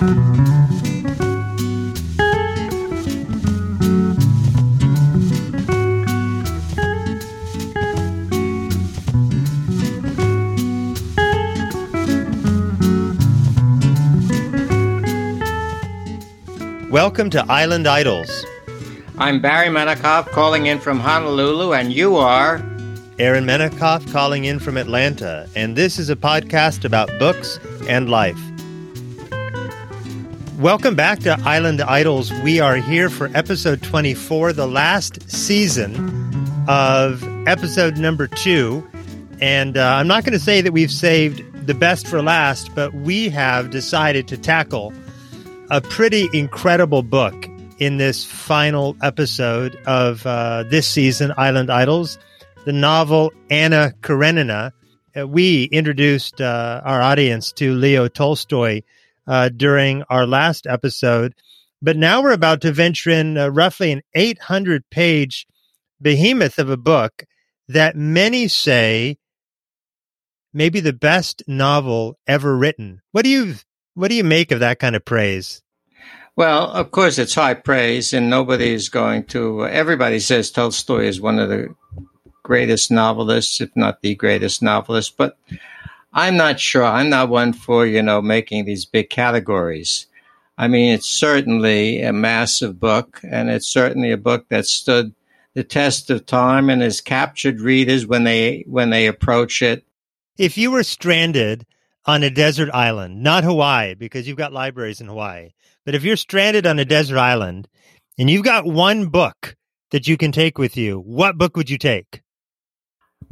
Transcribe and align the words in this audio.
Welcome 0.00 0.16
to 17.28 17.44
Island 17.50 17.86
Idols. 17.86 18.46
I'm 19.18 19.42
Barry 19.42 19.68
Menikoff 19.68 20.30
calling 20.30 20.64
in 20.64 20.78
from 20.78 20.98
Honolulu, 20.98 21.74
and 21.74 21.92
you 21.92 22.16
are 22.16 22.56
Aaron 23.18 23.44
Menikoff 23.44 24.10
calling 24.10 24.46
in 24.46 24.60
from 24.60 24.78
Atlanta, 24.78 25.46
and 25.54 25.76
this 25.76 25.98
is 25.98 26.08
a 26.08 26.16
podcast 26.16 26.86
about 26.86 27.10
books 27.18 27.60
and 27.86 28.08
life. 28.08 28.40
Welcome 30.60 30.94
back 30.94 31.20
to 31.20 31.40
Island 31.42 31.80
Idols. 31.80 32.30
We 32.44 32.60
are 32.60 32.76
here 32.76 33.08
for 33.08 33.30
episode 33.34 33.82
24, 33.82 34.52
the 34.52 34.66
last 34.66 35.22
season 35.30 35.94
of 36.68 37.24
episode 37.48 37.96
number 37.96 38.26
two. 38.26 38.86
And 39.40 39.78
uh, 39.78 39.94
I'm 39.94 40.06
not 40.06 40.24
going 40.24 40.34
to 40.34 40.38
say 40.38 40.60
that 40.60 40.72
we've 40.72 40.90
saved 40.90 41.66
the 41.66 41.72
best 41.72 42.06
for 42.06 42.20
last, 42.20 42.74
but 42.74 42.92
we 42.92 43.30
have 43.30 43.70
decided 43.70 44.28
to 44.28 44.36
tackle 44.36 44.92
a 45.70 45.80
pretty 45.80 46.28
incredible 46.34 47.02
book 47.02 47.48
in 47.78 47.96
this 47.96 48.26
final 48.26 48.98
episode 49.02 49.76
of 49.86 50.26
uh, 50.26 50.64
this 50.64 50.86
season, 50.86 51.32
Island 51.38 51.70
Idols, 51.70 52.18
the 52.66 52.72
novel 52.74 53.32
Anna 53.48 53.94
Karenina. 54.02 54.74
Uh, 55.18 55.26
we 55.26 55.64
introduced 55.72 56.38
uh, 56.42 56.82
our 56.84 57.00
audience 57.00 57.50
to 57.52 57.72
Leo 57.72 58.08
Tolstoy 58.08 58.82
uh, 59.30 59.48
during 59.48 60.02
our 60.10 60.26
last 60.26 60.66
episode, 60.66 61.34
but 61.80 61.96
now 61.96 62.20
we're 62.20 62.32
about 62.32 62.60
to 62.62 62.72
venture 62.72 63.10
in 63.10 63.38
uh, 63.38 63.48
roughly 63.48 63.92
an 63.92 64.02
800 64.12 64.82
page 64.90 65.46
behemoth 66.02 66.58
of 66.58 66.68
a 66.68 66.76
book 66.76 67.24
that 67.68 67.94
many 67.94 68.48
say 68.48 69.18
may 70.52 70.68
be 70.68 70.80
the 70.80 70.92
best 70.92 71.44
novel 71.46 72.18
ever 72.26 72.56
written. 72.56 73.02
What 73.12 73.22
do 73.22 73.30
you 73.30 73.54
what 73.94 74.08
do 74.08 74.16
you 74.16 74.24
make 74.24 74.50
of 74.50 74.60
that 74.60 74.80
kind 74.80 74.96
of 74.96 75.04
praise? 75.04 75.62
Well, 76.34 76.68
of 76.72 76.90
course, 76.90 77.18
it's 77.18 77.34
high 77.34 77.54
praise, 77.54 78.12
and 78.12 78.30
nobody 78.30 78.72
is 78.72 78.88
going 78.88 79.24
to. 79.26 79.64
Everybody 79.66 80.18
says 80.18 80.50
Tolstoy 80.50 81.04
is 81.04 81.20
one 81.20 81.38
of 81.38 81.48
the 81.48 81.74
greatest 82.42 82.90
novelists, 82.90 83.60
if 83.60 83.70
not 83.76 84.02
the 84.02 84.16
greatest 84.16 84.60
novelist, 84.60 85.16
but 85.16 85.36
I'm 86.12 86.36
not 86.36 86.58
sure. 86.58 86.84
I'm 86.84 87.08
not 87.08 87.28
one 87.28 87.52
for, 87.52 87.86
you 87.86 88.02
know, 88.02 88.20
making 88.20 88.64
these 88.64 88.84
big 88.84 89.10
categories. 89.10 90.06
I 90.58 90.68
mean, 90.68 90.92
it's 90.92 91.06
certainly 91.06 92.02
a 92.02 92.12
massive 92.12 92.78
book, 92.78 93.20
and 93.22 93.48
it's 93.48 93.66
certainly 93.66 94.10
a 94.10 94.16
book 94.16 94.46
that 94.48 94.66
stood 94.66 95.14
the 95.54 95.64
test 95.64 96.10
of 96.10 96.26
time 96.26 96.68
and 96.68 96.82
has 96.82 97.00
captured 97.00 97.60
readers 97.60 98.06
when 98.06 98.24
they 98.24 98.64
when 98.66 98.90
they 98.90 99.06
approach 99.06 99.62
it. 99.62 99.84
If 100.36 100.58
you 100.58 100.70
were 100.70 100.82
stranded 100.82 101.66
on 102.06 102.22
a 102.22 102.30
desert 102.30 102.70
island, 102.72 103.22
not 103.22 103.44
Hawaii, 103.44 103.94
because 103.94 104.26
you've 104.26 104.36
got 104.36 104.52
libraries 104.52 105.00
in 105.00 105.08
Hawaii, 105.08 105.50
but 105.84 105.94
if 105.94 106.04
you're 106.04 106.16
stranded 106.16 106.66
on 106.66 106.78
a 106.78 106.84
desert 106.84 107.18
island 107.18 107.68
and 108.18 108.30
you've 108.30 108.44
got 108.44 108.64
one 108.64 109.06
book 109.06 109.56
that 109.90 110.06
you 110.06 110.16
can 110.16 110.32
take 110.32 110.58
with 110.58 110.76
you, 110.76 110.98
what 110.98 111.38
book 111.38 111.56
would 111.56 111.70
you 111.70 111.78
take? 111.78 112.22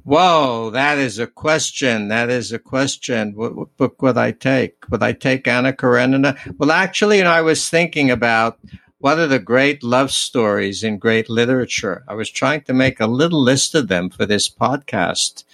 Whoa, 0.09 0.71
that 0.71 0.97
is 0.97 1.19
a 1.19 1.27
question. 1.27 2.09
That 2.09 2.31
is 2.31 2.51
a 2.51 2.59
question. 2.59 3.35
What, 3.35 3.55
what, 3.55 3.77
book 3.77 4.01
would 4.01 4.17
I 4.17 4.33
take? 4.33 4.89
Would 4.89 5.03
I 5.03 5.13
take 5.13 5.47
Anna 5.47 5.75
Karenina? 5.75 6.35
Well, 6.57 6.71
actually, 6.73 7.19
you 7.19 7.25
know, 7.25 7.31
I 7.31 7.43
was 7.43 7.69
thinking 7.69 8.11
about 8.11 8.59
what 9.01 9.19
are 9.19 9.27
the 9.27 9.39
great 9.39 9.83
love 9.83 10.11
stories 10.11 10.83
in 10.83 10.97
great 10.97 11.29
literature. 11.29 12.05
I 12.09 12.15
was 12.15 12.31
trying 12.31 12.63
to 12.63 12.73
make 12.73 13.01
a 13.01 13.07
little 13.07 13.43
list 13.43 13.75
of 13.75 13.89
them 13.89 14.09
for 14.09 14.25
this 14.25 14.49
podcast. 14.49 15.45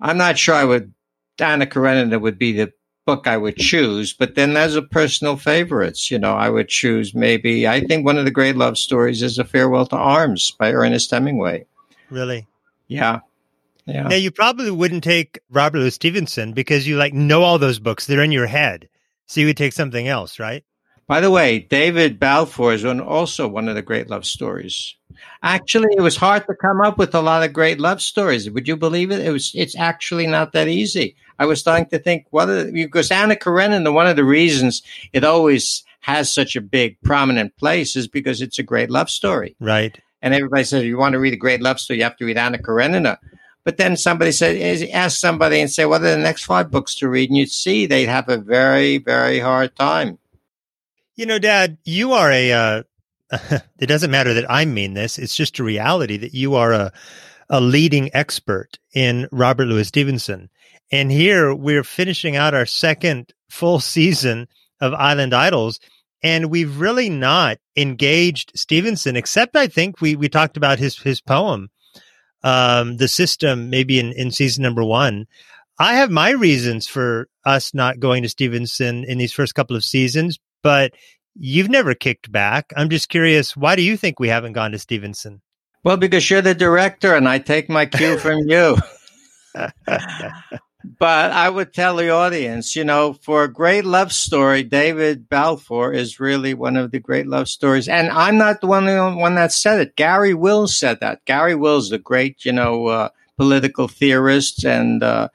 I'm 0.00 0.18
not 0.18 0.36
sure 0.36 0.56
I 0.56 0.64
would 0.64 0.92
Anna 1.38 1.66
Karenina 1.68 2.18
would 2.18 2.40
be 2.40 2.50
the 2.50 2.72
book 3.06 3.28
I 3.28 3.36
would 3.36 3.56
choose, 3.56 4.12
but 4.12 4.34
then 4.34 4.54
there's 4.54 4.74
a 4.74 4.82
personal 4.82 5.36
favorites. 5.36 6.10
You 6.10 6.18
know, 6.18 6.34
I 6.34 6.50
would 6.50 6.68
choose 6.68 7.14
maybe, 7.14 7.68
I 7.68 7.82
think 7.82 8.04
one 8.04 8.18
of 8.18 8.24
the 8.24 8.32
great 8.32 8.56
love 8.56 8.78
stories 8.78 9.22
is 9.22 9.38
A 9.38 9.44
Farewell 9.44 9.86
to 9.86 9.96
Arms 9.96 10.50
by 10.58 10.72
Ernest 10.72 11.12
Hemingway. 11.12 11.66
Really? 12.10 12.48
Yeah. 12.88 13.20
Yeah. 13.86 14.08
Now 14.08 14.16
you 14.16 14.30
probably 14.30 14.70
wouldn't 14.70 15.04
take 15.04 15.40
Robert 15.50 15.78
Louis 15.78 15.94
Stevenson 15.94 16.52
because 16.52 16.86
you 16.86 16.96
like 16.96 17.12
know 17.12 17.42
all 17.42 17.58
those 17.58 17.78
books. 17.78 18.06
They're 18.06 18.22
in 18.22 18.32
your 18.32 18.46
head. 18.46 18.88
So 19.26 19.40
you 19.40 19.46
would 19.46 19.56
take 19.56 19.72
something 19.72 20.08
else, 20.08 20.38
right? 20.38 20.64
By 21.06 21.20
the 21.20 21.30
way, 21.30 21.58
David 21.58 22.18
Balfour 22.18 22.72
is 22.72 22.84
also 22.84 23.46
one 23.46 23.68
of 23.68 23.74
the 23.74 23.82
great 23.82 24.08
love 24.08 24.24
stories. 24.24 24.94
Actually, 25.42 25.88
it 25.96 26.00
was 26.00 26.16
hard 26.16 26.46
to 26.46 26.54
come 26.54 26.80
up 26.80 26.96
with 26.96 27.14
a 27.14 27.20
lot 27.20 27.42
of 27.42 27.52
great 27.52 27.78
love 27.78 28.00
stories. 28.00 28.50
Would 28.50 28.66
you 28.66 28.76
believe 28.76 29.10
it? 29.10 29.20
It 29.20 29.30
was. 29.30 29.52
It's 29.54 29.76
actually 29.76 30.26
not 30.26 30.52
that 30.52 30.66
easy. 30.66 31.16
I 31.38 31.44
was 31.44 31.60
starting 31.60 31.86
to 31.90 31.98
think, 31.98 32.26
what 32.30 32.48
are, 32.48 32.72
because 32.72 33.10
Anna 33.10 33.36
Karenina, 33.36 33.92
one 33.92 34.06
of 34.06 34.16
the 34.16 34.24
reasons 34.24 34.82
it 35.12 35.24
always 35.24 35.84
has 36.00 36.32
such 36.32 36.56
a 36.56 36.60
big 36.60 37.00
prominent 37.02 37.56
place 37.56 37.96
is 37.96 38.08
because 38.08 38.40
it's 38.40 38.58
a 38.58 38.62
great 38.62 38.90
love 38.90 39.10
story. 39.10 39.56
Right. 39.60 39.98
And 40.22 40.32
everybody 40.32 40.64
says, 40.64 40.84
you 40.84 40.96
want 40.96 41.12
to 41.12 41.18
read 41.18 41.34
a 41.34 41.38
great 41.38 41.60
love 41.60 41.80
story, 41.80 41.98
you 41.98 42.04
have 42.04 42.16
to 42.16 42.24
read 42.24 42.38
Anna 42.38 42.58
Karenina. 42.58 43.18
But 43.64 43.78
then 43.78 43.96
somebody 43.96 44.30
said, 44.32 44.90
ask 44.90 45.18
somebody 45.18 45.60
and 45.60 45.70
say, 45.70 45.86
what 45.86 46.02
are 46.02 46.10
the 46.10 46.18
next 46.18 46.44
five 46.44 46.70
books 46.70 46.94
to 46.96 47.08
read? 47.08 47.30
And 47.30 47.38
you'd 47.38 47.50
see 47.50 47.86
they'd 47.86 48.08
have 48.08 48.28
a 48.28 48.36
very, 48.36 48.98
very 48.98 49.38
hard 49.38 49.74
time. 49.74 50.18
You 51.16 51.26
know, 51.26 51.38
Dad, 51.38 51.78
you 51.84 52.12
are 52.12 52.30
a. 52.30 52.52
Uh, 52.52 52.82
it 53.78 53.86
doesn't 53.86 54.10
matter 54.10 54.34
that 54.34 54.50
I 54.50 54.64
mean 54.64 54.94
this. 54.94 55.18
It's 55.18 55.34
just 55.34 55.58
a 55.58 55.64
reality 55.64 56.18
that 56.18 56.34
you 56.34 56.56
are 56.56 56.72
a 56.72 56.92
a 57.48 57.60
leading 57.60 58.10
expert 58.14 58.78
in 58.94 59.28
Robert 59.30 59.66
Louis 59.66 59.86
Stevenson. 59.86 60.50
And 60.90 61.10
here 61.10 61.54
we're 61.54 61.84
finishing 61.84 62.36
out 62.36 62.54
our 62.54 62.66
second 62.66 63.32
full 63.48 63.80
season 63.80 64.48
of 64.80 64.94
Island 64.94 65.34
Idols. 65.34 65.80
And 66.22 66.50
we've 66.50 66.80
really 66.80 67.10
not 67.10 67.58
engaged 67.76 68.52
Stevenson, 68.54 69.16
except 69.16 69.56
I 69.56 69.66
think 69.66 70.00
we, 70.00 70.16
we 70.16 70.28
talked 70.28 70.56
about 70.56 70.78
his, 70.78 70.98
his 70.98 71.20
poem, 71.20 71.68
um, 72.44 72.98
The 72.98 73.08
System, 73.08 73.70
maybe 73.70 73.98
in, 73.98 74.12
in 74.12 74.30
season 74.30 74.62
number 74.62 74.84
one. 74.84 75.26
I 75.78 75.94
have 75.94 76.10
my 76.10 76.30
reasons 76.30 76.86
for 76.86 77.28
us 77.44 77.74
not 77.74 77.98
going 77.98 78.22
to 78.22 78.28
Stevenson 78.28 79.02
in 79.04 79.18
these 79.18 79.32
first 79.32 79.56
couple 79.56 79.74
of 79.74 79.82
seasons, 79.82 80.38
but 80.62 80.92
you've 81.34 81.70
never 81.70 81.94
kicked 81.94 82.30
back. 82.30 82.72
I'm 82.76 82.90
just 82.90 83.08
curious, 83.08 83.56
why 83.56 83.74
do 83.74 83.82
you 83.82 83.96
think 83.96 84.20
we 84.20 84.28
haven't 84.28 84.52
gone 84.52 84.70
to 84.70 84.78
Stevenson? 84.78 85.40
Well, 85.82 85.96
because 85.96 86.30
you're 86.30 86.42
the 86.42 86.54
director 86.54 87.14
and 87.14 87.28
I 87.28 87.38
take 87.38 87.68
my 87.68 87.86
cue 87.86 88.18
from 88.18 88.38
you. 88.46 88.76
but 90.84 91.32
I 91.32 91.48
would 91.48 91.72
tell 91.72 91.96
the 91.96 92.10
audience, 92.10 92.76
you 92.76 92.84
know, 92.84 93.14
for 93.14 93.44
a 93.44 93.52
great 93.52 93.86
love 93.86 94.12
story, 94.12 94.62
David 94.62 95.28
Balfour 95.30 95.92
is 95.92 96.20
really 96.20 96.52
one 96.52 96.76
of 96.76 96.90
the 96.90 97.00
great 97.00 97.26
love 97.26 97.48
stories. 97.48 97.88
And 97.88 98.10
I'm 98.10 98.36
not 98.36 98.60
the 98.60 98.66
one, 98.66 98.84
one 99.16 99.34
that 99.36 99.52
said 99.52 99.80
it. 99.80 99.96
Garry 99.96 100.34
Wills 100.34 100.76
said 100.76 101.00
that. 101.00 101.24
Garry 101.24 101.54
Wills, 101.54 101.88
the 101.88 101.98
great, 101.98 102.44
you 102.44 102.52
know, 102.52 102.88
uh, 102.88 103.08
political 103.38 103.88
theorist 103.88 104.64
and, 104.64 105.02
uh, 105.02 105.28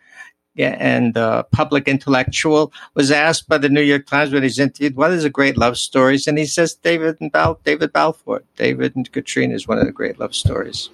and 0.55 1.17
uh, 1.17 1.43
public 1.51 1.87
intellectual 1.87 2.71
was 2.93 3.09
asked 3.09 3.47
by 3.49 3.57
the 3.57 3.69
New 3.69 3.81
York 3.81 4.05
Times 4.05 4.31
when 4.31 4.43
he's 4.43 4.59
interviewed, 4.59 4.97
"What 4.97 5.11
is 5.11 5.23
a 5.23 5.29
great 5.29 5.57
love 5.57 5.77
stories?" 5.77 6.27
And 6.27 6.37
he 6.37 6.45
says, 6.45 6.73
"David 6.75 7.15
and 7.21 7.31
Bal- 7.31 7.61
David 7.63 7.93
Balfour, 7.93 8.43
David 8.57 8.93
and 8.97 9.09
Catriona 9.09 9.55
is 9.55 9.69
one 9.69 9.77
of 9.77 9.85
the 9.85 9.93
great 9.93 10.19
love 10.19 10.35
stories." 10.35 10.89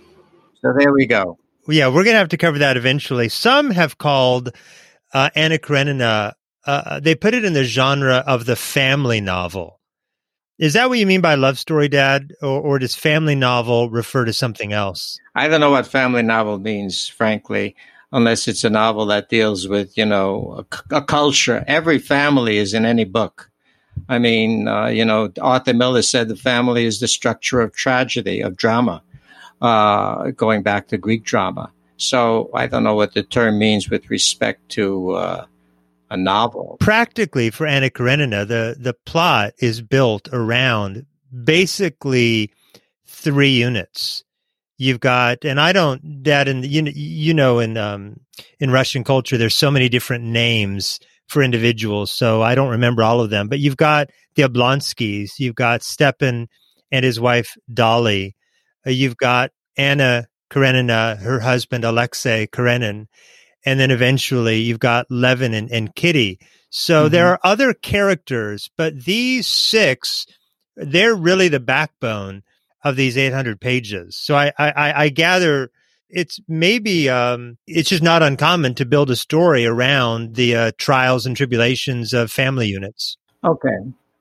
So 0.61 0.71
there 0.77 0.93
we 0.93 1.07
go 1.07 1.39
yeah, 1.67 1.87
we're 1.87 2.03
going 2.03 2.13
to 2.13 2.19
have 2.19 2.29
to 2.29 2.37
cover 2.37 2.59
that 2.59 2.77
eventually. 2.77 3.29
Some 3.29 3.71
have 3.71 3.97
called 3.97 4.55
uh, 5.13 5.29
Anna 5.35 5.57
Karenina, 5.57 6.33
uh, 6.65 6.81
uh, 6.85 6.99
they 6.99 7.15
put 7.15 7.33
it 7.33 7.45
in 7.45 7.53
the 7.53 7.63
genre 7.63 8.23
of 8.27 8.45
the 8.45 8.55
family 8.55 9.21
novel. 9.21 9.79
Is 10.57 10.73
that 10.73 10.89
what 10.89 10.99
you 10.99 11.05
mean 11.05 11.21
by 11.21 11.35
love 11.35 11.59
story, 11.59 11.87
Dad? 11.87 12.33
Or, 12.41 12.61
or 12.61 12.79
does 12.79 12.95
family 12.95 13.35
novel 13.35 13.89
refer 13.89 14.25
to 14.25 14.33
something 14.33 14.73
else? 14.73 15.19
I 15.35 15.47
don't 15.47 15.59
know 15.59 15.71
what 15.71 15.87
family 15.87 16.23
novel 16.23 16.59
means, 16.59 17.07
frankly, 17.07 17.75
unless 18.11 18.47
it's 18.47 18.63
a 18.63 18.69
novel 18.69 19.05
that 19.07 19.29
deals 19.29 19.67
with, 19.67 19.97
you 19.97 20.05
know, 20.05 20.65
a, 20.91 20.97
a 20.97 21.01
culture. 21.01 21.63
Every 21.67 21.99
family 21.99 22.57
is 22.57 22.73
in 22.73 22.85
any 22.85 23.05
book. 23.05 23.51
I 24.09 24.19
mean, 24.19 24.67
uh, 24.67 24.87
you 24.87 25.05
know, 25.05 25.31
Arthur 25.41 25.73
Miller 25.73 26.01
said 26.01 26.27
the 26.27 26.35
family 26.35 26.85
is 26.85 26.99
the 26.99 27.07
structure 27.07 27.61
of 27.61 27.73
tragedy, 27.73 28.41
of 28.41 28.57
drama 28.57 29.01
uh, 29.61 30.31
going 30.31 30.61
back 30.61 30.87
to 30.89 30.97
Greek 30.97 31.23
drama. 31.23 31.71
So 31.97 32.49
I 32.53 32.67
don't 32.67 32.83
know 32.83 32.95
what 32.95 33.13
the 33.13 33.23
term 33.23 33.57
means 33.57 33.89
with 33.89 34.09
respect 34.09 34.67
to 34.69 35.11
uh, 35.11 35.45
a 36.09 36.17
novel. 36.17 36.77
Practically, 36.79 37.49
for 37.49 37.65
Anna 37.65 37.89
Karenina, 37.89 38.45
the 38.45 38.75
the 38.77 38.93
plot 39.05 39.53
is 39.59 39.81
built 39.81 40.27
around 40.33 41.05
basically 41.43 42.51
three 43.05 43.51
units. 43.51 44.23
You've 44.77 44.99
got, 44.99 45.45
and 45.45 45.59
I 45.59 45.71
don't, 45.71 46.21
Dad, 46.21 46.49
and 46.49 46.65
you 46.65 46.81
know, 46.81 46.91
you 46.93 47.33
know, 47.33 47.59
in 47.59 47.77
um, 47.77 48.19
in 48.59 48.71
Russian 48.71 49.03
culture, 49.03 49.37
there's 49.37 49.55
so 49.55 49.71
many 49.71 49.87
different 49.87 50.25
names 50.25 50.99
for 51.27 51.41
individuals. 51.41 52.11
So 52.11 52.41
I 52.41 52.55
don't 52.55 52.69
remember 52.69 53.03
all 53.03 53.21
of 53.21 53.29
them, 53.29 53.47
but 53.47 53.59
you've 53.59 53.77
got 53.77 54.09
the 54.35 54.43
Oblonskys, 54.43 55.39
you've 55.39 55.55
got 55.55 55.81
Stepan 55.81 56.47
and 56.91 57.05
his 57.05 57.19
wife 57.19 57.55
Dolly, 57.73 58.35
you've 58.93 59.17
got 59.17 59.51
Anna 59.77 60.27
Karenina, 60.49 61.17
her 61.17 61.39
husband 61.39 61.83
Alexei 61.83 62.47
Karenin, 62.47 63.07
and 63.65 63.79
then 63.79 63.91
eventually 63.91 64.61
you've 64.61 64.79
got 64.79 65.07
Levin 65.09 65.53
and, 65.53 65.71
and 65.71 65.93
Kitty. 65.95 66.39
So 66.69 67.03
mm-hmm. 67.03 67.11
there 67.11 67.27
are 67.27 67.39
other 67.43 67.73
characters, 67.73 68.69
but 68.77 69.05
these 69.05 69.47
six, 69.47 70.25
they're 70.75 71.15
really 71.15 71.47
the 71.47 71.59
backbone 71.59 72.43
of 72.83 72.95
these 72.95 73.17
800 73.17 73.59
pages. 73.59 74.15
So 74.15 74.35
I, 74.35 74.51
I, 74.57 75.05
I 75.05 75.09
gather 75.09 75.71
it's 76.09 76.39
maybe 76.47 77.09
um, 77.09 77.57
it's 77.67 77.89
just 77.89 78.03
not 78.03 78.23
uncommon 78.23 78.75
to 78.75 78.85
build 78.85 79.09
a 79.09 79.15
story 79.15 79.65
around 79.65 80.35
the 80.35 80.55
uh, 80.55 80.71
trials 80.77 81.25
and 81.25 81.35
tribulations 81.35 82.13
of 82.13 82.31
family 82.31 82.67
units. 82.67 83.17
Okay, 83.43 83.75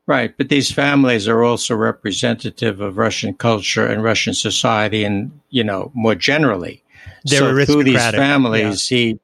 right. 0.06 0.36
But 0.36 0.48
these 0.48 0.70
families 0.70 1.28
are 1.28 1.42
also 1.42 1.74
representative 1.74 2.80
of 2.80 2.98
Russian 2.98 3.34
culture 3.34 3.86
and 3.86 4.02
Russian 4.02 4.34
society, 4.34 5.04
and 5.04 5.40
you 5.50 5.64
know 5.64 5.90
more 5.94 6.14
generally. 6.14 6.82
They're 7.24 7.64
so 7.64 7.72
through 7.72 7.84
these 7.84 8.10
families, 8.10 8.90
yeah. 8.90 8.96
he 8.96 9.20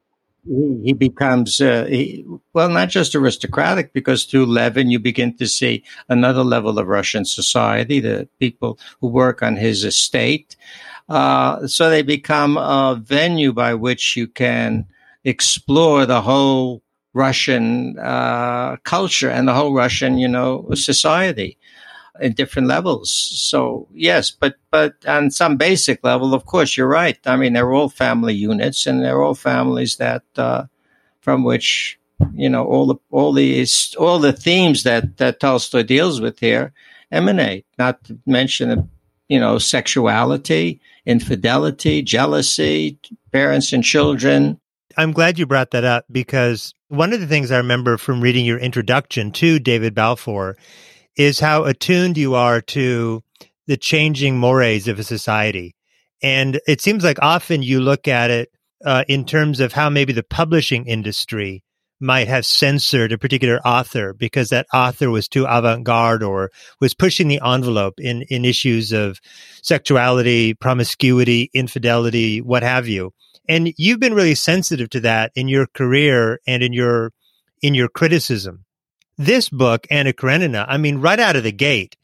he, 0.47 0.81
he 0.85 0.93
becomes 0.93 1.61
uh, 1.61 1.85
he, 1.85 2.25
well 2.53 2.69
not 2.69 2.89
just 2.89 3.15
aristocratic 3.15 3.93
because 3.93 4.25
through 4.25 4.45
Levin 4.45 4.89
you 4.89 4.99
begin 4.99 5.35
to 5.37 5.47
see 5.47 5.83
another 6.09 6.43
level 6.43 6.79
of 6.79 6.87
Russian 6.87 7.25
society 7.25 7.99
the 7.99 8.27
people 8.39 8.79
who 8.99 9.07
work 9.07 9.43
on 9.43 9.55
his 9.55 9.83
estate 9.83 10.55
uh, 11.09 11.67
so 11.67 11.89
they 11.89 12.01
become 12.01 12.57
a 12.57 12.99
venue 13.01 13.53
by 13.53 13.73
which 13.73 14.15
you 14.15 14.27
can 14.27 14.85
explore 15.23 16.05
the 16.05 16.21
whole 16.21 16.81
Russian 17.13 17.97
uh, 17.99 18.77
culture 18.83 19.29
and 19.29 19.47
the 19.47 19.53
whole 19.53 19.73
Russian 19.73 20.17
you 20.17 20.27
know 20.27 20.67
society 20.73 21.57
in 22.19 22.33
different 22.33 22.67
levels. 22.67 23.11
So 23.11 23.87
yes, 23.93 24.31
but 24.31 24.55
but 24.69 24.95
on 25.07 25.31
some 25.31 25.57
basic 25.57 26.03
level, 26.03 26.33
of 26.33 26.45
course, 26.45 26.75
you're 26.75 26.87
right. 26.87 27.17
I 27.25 27.35
mean, 27.35 27.53
they're 27.53 27.73
all 27.73 27.89
family 27.89 28.33
units, 28.33 28.85
and 28.87 29.01
they're 29.01 29.21
all 29.21 29.35
families 29.35 29.97
that 29.97 30.23
uh, 30.37 30.65
from 31.21 31.43
which 31.43 31.99
you 32.33 32.49
know 32.49 32.65
all 32.65 32.87
the 32.87 32.95
all 33.09 33.33
these 33.33 33.95
all 33.95 34.19
the 34.19 34.33
themes 34.33 34.83
that 34.83 35.17
that 35.17 35.39
Tolstoy 35.39 35.83
deals 35.83 36.21
with 36.21 36.39
here 36.39 36.73
emanate. 37.11 37.65
Not 37.77 38.03
to 38.05 38.17
mention 38.25 38.89
you 39.29 39.39
know 39.39 39.57
sexuality, 39.57 40.79
infidelity, 41.05 42.01
jealousy, 42.01 42.99
parents 43.31 43.73
and 43.73 43.83
children. 43.83 44.59
I'm 44.97 45.13
glad 45.13 45.39
you 45.39 45.45
brought 45.45 45.71
that 45.71 45.85
up 45.85 46.05
because 46.11 46.73
one 46.91 47.13
of 47.13 47.21
the 47.21 47.27
things 47.27 47.51
I 47.51 47.57
remember 47.57 47.97
from 47.97 48.19
reading 48.19 48.45
your 48.45 48.57
introduction 48.57 49.31
to 49.33 49.59
David 49.59 49.95
Balfour 49.95 50.57
is 51.15 51.39
how 51.39 51.63
attuned 51.63 52.17
you 52.17 52.35
are 52.35 52.59
to 52.59 53.23
the 53.65 53.77
changing 53.77 54.37
mores 54.37 54.89
of 54.89 54.99
a 54.99 55.03
society. 55.05 55.73
And 56.21 56.59
it 56.67 56.81
seems 56.81 57.05
like 57.05 57.17
often 57.21 57.63
you 57.63 57.79
look 57.79 58.09
at 58.09 58.29
it 58.29 58.49
uh, 58.83 59.05
in 59.07 59.23
terms 59.23 59.61
of 59.61 59.71
how 59.71 59.89
maybe 59.89 60.11
the 60.11 60.21
publishing 60.21 60.85
industry 60.85 61.63
might 62.01 62.27
have 62.27 62.45
censored 62.45 63.13
a 63.13 63.17
particular 63.17 63.61
author 63.65 64.13
because 64.13 64.49
that 64.49 64.67
author 64.73 65.09
was 65.09 65.29
too 65.29 65.45
avant-garde 65.45 66.23
or 66.23 66.51
was 66.81 66.93
pushing 66.93 67.29
the 67.29 67.39
envelope 67.41 68.01
in, 68.01 68.23
in 68.23 68.43
issues 68.43 68.91
of 68.91 69.21
sexuality, 69.61 70.55
promiscuity, 70.55 71.49
infidelity, 71.53 72.41
what 72.41 72.63
have 72.63 72.89
you. 72.89 73.13
And 73.49 73.73
you've 73.77 73.99
been 73.99 74.13
really 74.13 74.35
sensitive 74.35 74.89
to 74.91 74.99
that 75.01 75.31
in 75.35 75.47
your 75.47 75.67
career 75.67 76.39
and 76.47 76.63
in 76.63 76.73
your 76.73 77.11
in 77.61 77.73
your 77.75 77.87
criticism. 77.89 78.65
This 79.17 79.49
book, 79.49 79.85
Anna 79.91 80.13
Karenina, 80.13 80.65
I 80.67 80.77
mean, 80.77 80.97
right 80.97 81.19
out 81.19 81.35
of 81.35 81.43
the 81.43 81.51
gate, 81.51 81.95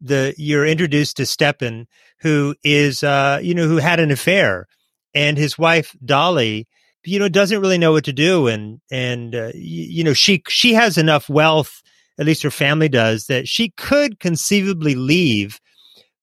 the 0.00 0.34
you're 0.36 0.66
introduced 0.66 1.16
to 1.18 1.26
Stepan, 1.26 1.86
who 2.20 2.54
is, 2.64 3.02
uh, 3.02 3.40
you 3.42 3.54
know, 3.54 3.66
who 3.66 3.76
had 3.76 4.00
an 4.00 4.10
affair, 4.10 4.66
and 5.14 5.36
his 5.36 5.58
wife 5.58 5.94
Dolly, 6.04 6.66
you 7.04 7.18
know, 7.18 7.28
doesn't 7.28 7.60
really 7.60 7.78
know 7.78 7.92
what 7.92 8.04
to 8.04 8.12
do, 8.12 8.46
and 8.48 8.80
and 8.90 9.34
uh, 9.34 9.50
you, 9.54 10.04
know, 10.04 10.12
she 10.12 10.42
she 10.48 10.74
has 10.74 10.98
enough 10.98 11.28
wealth, 11.28 11.82
at 12.18 12.26
least 12.26 12.42
her 12.42 12.50
family 12.50 12.88
does, 12.88 13.26
that 13.26 13.48
she 13.48 13.70
could 13.70 14.18
conceivably 14.18 14.94
leave, 14.94 15.60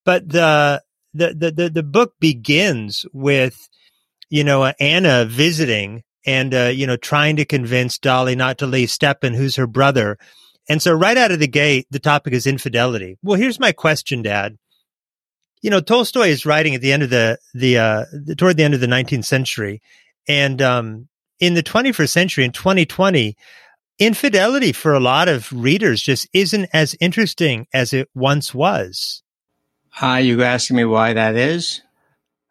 but 0.06 0.28
the 0.30 0.82
the 1.14 1.54
the, 1.56 1.70
the 1.70 1.84
book 1.84 2.14
begins 2.20 3.06
with, 3.14 3.69
you 4.30 4.44
know, 4.44 4.64
uh, 4.64 4.74
Anna 4.80 5.26
visiting 5.26 6.04
and 6.26 6.54
uh, 6.54 6.72
you 6.74 6.86
know 6.86 6.98
trying 6.98 7.36
to 7.38 7.46
convince 7.46 7.98
Dolly 7.98 8.36
not 8.36 8.58
to 8.60 8.68
leave 8.68 8.92
Stepan, 8.92 9.34
who's 9.34 9.56
her 9.56 9.68
brother. 9.68 10.18
And 10.70 10.82
so 10.82 10.94
right 10.94 11.18
out 11.18 11.32
of 11.32 11.40
the 11.40 11.48
gate, 11.48 11.88
the 11.90 12.00
topic 12.00 12.34
is 12.34 12.46
infidelity. 12.46 13.18
Well, 13.24 13.40
here's 13.40 13.60
my 13.60 13.72
question, 13.72 14.22
Dad. 14.22 14.58
You 15.62 15.72
know, 15.72 15.82
Tolstoy 15.82 16.28
is 16.28 16.46
writing 16.46 16.76
at 16.76 16.82
the 16.82 16.94
end 16.94 17.04
of 17.04 17.10
the 17.10 17.40
the, 17.54 17.78
uh, 17.78 18.06
the 18.14 18.36
toward 18.36 18.58
the 18.58 18.64
end 18.64 18.76
of 18.76 18.80
the 18.80 18.88
19th 18.88 19.26
century, 19.26 19.82
and 20.28 20.62
um, 20.62 21.10
in 21.40 21.54
the 21.54 21.64
21st 21.64 22.10
century, 22.10 22.46
in 22.46 22.52
2020, 22.52 23.36
infidelity 23.98 24.72
for 24.72 24.94
a 24.94 25.00
lot 25.00 25.28
of 25.28 25.52
readers 25.52 26.02
just 26.02 26.28
isn't 26.34 26.70
as 26.74 26.96
interesting 27.00 27.68
as 27.74 27.94
it 27.94 28.10
once 28.14 28.54
was. 28.54 29.24
Are 30.02 30.22
you 30.22 30.44
asking 30.44 30.78
me 30.78 30.86
why 30.86 31.14
that 31.14 31.36
is? 31.36 31.82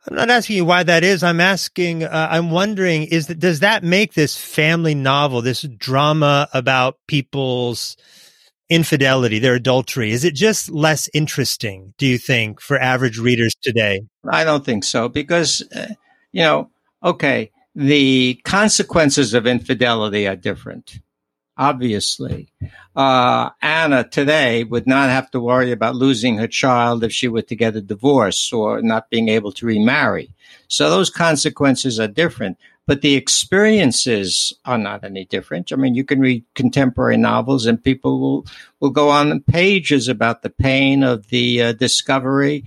I'm 0.09 0.17
not 0.17 0.31
asking 0.31 0.57
you 0.57 0.65
why 0.65 0.83
that 0.85 1.05
is. 1.05 1.23
I'm 1.23 1.41
asking, 1.41 2.05
uh, 2.05 2.29
I'm 2.31 2.51
wondering, 2.51 3.05
is 3.05 3.27
that, 3.27 3.39
does 3.39 3.61
that 3.61 3.85
make 3.85 4.15
this 4.15 4.37
family 4.37 4.95
novel, 4.95 5.43
this 5.43 5.63
drama 5.63 6.49
about 6.55 6.97
people's 7.07 7.97
infidelity, 8.71 9.39
their 9.39 9.55
adultery, 9.55 10.13
is 10.13 10.25
it 10.25 10.35
just 10.35 10.71
less 10.71 11.09
interesting, 11.13 11.93
do 11.99 12.07
you 12.07 12.19
think, 12.19 12.61
for 12.61 12.79
average 12.79 13.19
readers 13.19 13.55
today? 13.63 14.03
I 14.31 14.45
don't 14.45 14.65
think 14.65 14.85
so 14.85 15.09
because, 15.09 15.63
uh, 15.75 15.89
you 16.33 16.43
know, 16.43 16.71
okay, 17.03 17.51
the 17.75 18.41
consequences 18.45 19.35
of 19.35 19.47
infidelity 19.47 20.27
are 20.27 20.37
different 20.37 21.01
obviously. 21.59 22.49
Uh, 22.97 23.51
Anna 23.61 24.05
today 24.09 24.65
would 24.65 24.87
not 24.87 25.11
have 25.11 25.31
to 25.33 25.41
worry 25.41 25.73
about 25.73 25.97
losing 25.97 26.39
her 26.39 26.47
child 26.47 27.05
if 27.05 27.13
she 27.13 27.29
were 27.29 27.43
to 27.43 27.57
get 27.57 27.77
a 27.77 27.81
divorce 27.81 28.53
or 28.53 28.81
not 28.81 29.11
being 29.11 29.29
able 29.29 29.53
to 29.53 29.67
remarry. 29.67 30.31
So 30.69 30.89
those 30.89 31.11
consequences 31.11 31.99
are 31.99 32.09
different, 32.09 32.59
but 32.87 33.03
the 33.03 33.15
experiences 33.15 34.53
are 34.65 34.79
not 34.79 35.05
any 35.05 35.25
different. 35.25 35.73
I 35.73 35.77
mean, 35.77 35.95
you 35.95 36.05
can 36.05 36.21
read 36.21 36.45
contemporary 36.55 37.17
novels 37.17 37.67
and 37.67 37.83
people 37.83 38.21
will, 38.21 38.47
will 38.81 38.91
go 38.91 39.11
on 39.11 39.41
pages 39.41 40.09
about 40.09 40.43
the 40.43 40.51
pain 40.51 41.03
of 41.03 41.29
the 41.29 41.63
uh, 41.63 41.73
discovery, 41.73 42.65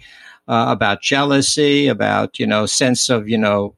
uh, 0.47 0.67
about 0.69 1.01
jealousy, 1.01 1.87
about, 1.87 2.39
you 2.39 2.45
know, 2.45 2.65
sense 2.65 3.09
of, 3.09 3.29
you 3.29 3.37
know, 3.37 3.73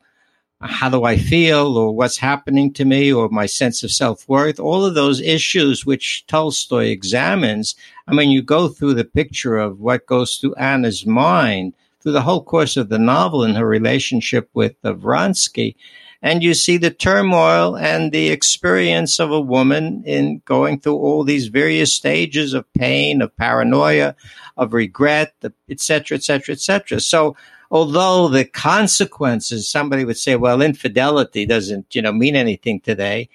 how 0.63 0.89
do 0.89 1.03
I 1.03 1.17
feel 1.17 1.77
or 1.77 1.91
what's 1.91 2.17
happening 2.17 2.73
to 2.73 2.85
me 2.85 3.11
or 3.11 3.29
my 3.29 3.45
sense 3.45 3.83
of 3.83 3.91
self 3.91 4.27
worth, 4.27 4.59
all 4.59 4.85
of 4.85 4.95
those 4.95 5.21
issues 5.21 5.85
which 5.85 6.25
Tolstoy 6.27 6.85
examines. 6.85 7.75
I 8.07 8.13
mean, 8.13 8.31
you 8.31 8.41
go 8.41 8.67
through 8.67 8.95
the 8.95 9.05
picture 9.05 9.57
of 9.57 9.79
what 9.79 10.05
goes 10.05 10.37
through 10.37 10.55
Anna's 10.55 11.05
mind 11.05 11.73
through 12.01 12.11
the 12.11 12.21
whole 12.21 12.43
course 12.43 12.75
of 12.75 12.89
the 12.89 12.99
novel 12.99 13.43
and 13.43 13.55
her 13.55 13.67
relationship 13.67 14.49
with 14.53 14.79
Vronsky. 14.83 15.75
And 16.21 16.43
you 16.43 16.53
see 16.53 16.77
the 16.77 16.91
turmoil 16.91 17.75
and 17.75 18.11
the 18.11 18.29
experience 18.29 19.19
of 19.19 19.31
a 19.31 19.41
woman 19.41 20.03
in 20.05 20.41
going 20.45 20.79
through 20.79 20.95
all 20.95 21.23
these 21.23 21.47
various 21.47 21.91
stages 21.91 22.53
of 22.53 22.71
pain, 22.73 23.21
of 23.21 23.35
paranoia, 23.35 24.15
of 24.55 24.73
regret, 24.73 25.33
etc., 25.69 26.15
etc., 26.15 26.15
et 26.15 26.23
cetera, 26.23 26.53
et 26.53 26.59
cetera. 26.59 26.99
So 27.01 27.35
although 27.73 28.27
the 28.27 28.45
consequences, 28.45 29.67
somebody 29.67 30.05
would 30.05 30.17
say, 30.17 30.35
well, 30.35 30.61
infidelity 30.61 31.43
doesn't, 31.45 31.95
you 31.95 32.03
know, 32.03 32.13
mean 32.13 32.35
anything 32.35 32.79
today. 32.79 33.27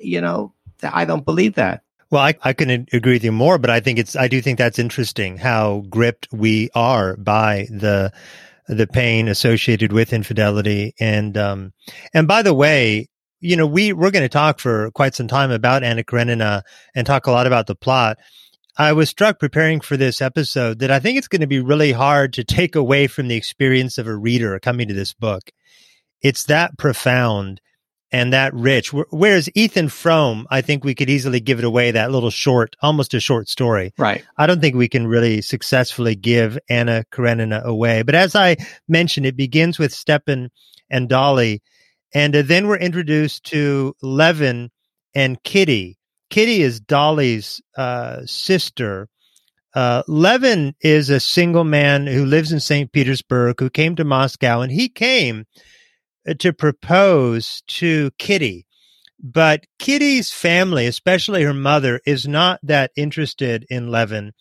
You 0.00 0.22
know, 0.22 0.54
I 0.82 1.04
don't 1.04 1.26
believe 1.26 1.54
that. 1.56 1.82
Well, 2.10 2.22
I, 2.22 2.34
I 2.42 2.54
can 2.54 2.86
agree 2.92 3.12
with 3.12 3.24
you 3.24 3.32
more, 3.32 3.58
but 3.58 3.70
I 3.70 3.80
think 3.80 3.98
it's, 3.98 4.16
I 4.16 4.28
do 4.28 4.40
think 4.40 4.58
that's 4.58 4.78
interesting 4.78 5.36
how 5.36 5.84
gripped 5.90 6.26
we 6.32 6.70
are 6.74 7.16
by 7.18 7.66
the, 7.70 8.12
the 8.66 8.86
pain 8.86 9.28
associated 9.28 9.92
with 9.92 10.12
infidelity. 10.12 10.94
And, 10.98 11.36
um, 11.36 11.72
and 12.14 12.26
by 12.26 12.42
the 12.42 12.54
way, 12.54 13.08
you 13.40 13.56
know, 13.56 13.66
we, 13.66 13.92
we're 13.92 14.10
going 14.10 14.24
to 14.24 14.28
talk 14.30 14.58
for 14.58 14.90
quite 14.92 15.14
some 15.14 15.28
time 15.28 15.50
about 15.50 15.82
Anna 15.82 16.02
Karenina 16.02 16.62
and 16.94 17.06
talk 17.06 17.26
a 17.26 17.30
lot 17.30 17.46
about 17.46 17.66
the 17.66 17.74
plot. 17.74 18.18
I 18.76 18.94
was 18.94 19.10
struck 19.10 19.38
preparing 19.38 19.80
for 19.80 19.98
this 19.98 20.22
episode 20.22 20.78
that 20.78 20.90
I 20.90 20.98
think 20.98 21.18
it's 21.18 21.28
going 21.28 21.42
to 21.42 21.46
be 21.46 21.60
really 21.60 21.92
hard 21.92 22.32
to 22.34 22.44
take 22.44 22.74
away 22.74 23.06
from 23.06 23.28
the 23.28 23.36
experience 23.36 23.98
of 23.98 24.06
a 24.06 24.16
reader 24.16 24.58
coming 24.60 24.88
to 24.88 24.94
this 24.94 25.12
book. 25.12 25.50
It's 26.22 26.44
that 26.44 26.78
profound 26.78 27.60
and 28.10 28.32
that 28.32 28.54
rich. 28.54 28.92
Whereas 28.92 29.50
Ethan 29.54 29.88
Frome, 29.88 30.46
I 30.50 30.62
think 30.62 30.84
we 30.84 30.94
could 30.94 31.10
easily 31.10 31.40
give 31.40 31.58
it 31.58 31.64
away 31.64 31.90
that 31.90 32.10
little 32.10 32.30
short, 32.30 32.76
almost 32.80 33.12
a 33.12 33.20
short 33.20 33.48
story. 33.48 33.92
Right. 33.98 34.24
I 34.38 34.46
don't 34.46 34.60
think 34.60 34.76
we 34.76 34.88
can 34.88 35.06
really 35.06 35.42
successfully 35.42 36.14
give 36.14 36.58
Anna 36.68 37.04
Karenina 37.10 37.62
away. 37.64 38.02
But 38.02 38.14
as 38.14 38.34
I 38.34 38.56
mentioned, 38.88 39.26
it 39.26 39.36
begins 39.36 39.78
with 39.78 39.92
Stepan 39.92 40.50
and 40.88 41.08
Dolly. 41.10 41.62
And 42.14 42.34
uh, 42.36 42.42
then 42.42 42.68
we're 42.68 42.76
introduced 42.76 43.44
to 43.44 43.94
Levin 44.02 44.70
and 45.14 45.42
Kitty 45.42 45.98
Kitty 46.32 46.62
is 46.62 46.80
Dolly's 46.80 47.60
uh, 47.76 48.22
sister. 48.24 49.10
Uh, 49.74 50.02
Levin 50.08 50.74
is 50.80 51.10
a 51.10 51.20
single 51.20 51.62
man 51.62 52.06
who 52.06 52.24
lives 52.24 52.52
in 52.52 52.58
St. 52.58 52.90
Petersburg 52.90 53.60
who 53.60 53.68
came 53.68 53.96
to 53.96 54.04
Moscow 54.04 54.62
and 54.62 54.72
he 54.72 54.88
came 54.88 55.44
to 56.38 56.54
propose 56.54 57.62
to 57.66 58.12
Kitty. 58.18 58.66
But 59.22 59.66
Kitty's 59.78 60.32
family, 60.32 60.86
especially 60.86 61.42
her 61.42 61.52
mother, 61.52 62.00
is 62.06 62.26
not 62.26 62.60
that 62.62 62.92
interested 62.96 63.66
in 63.68 63.90
Levin. 63.90 64.32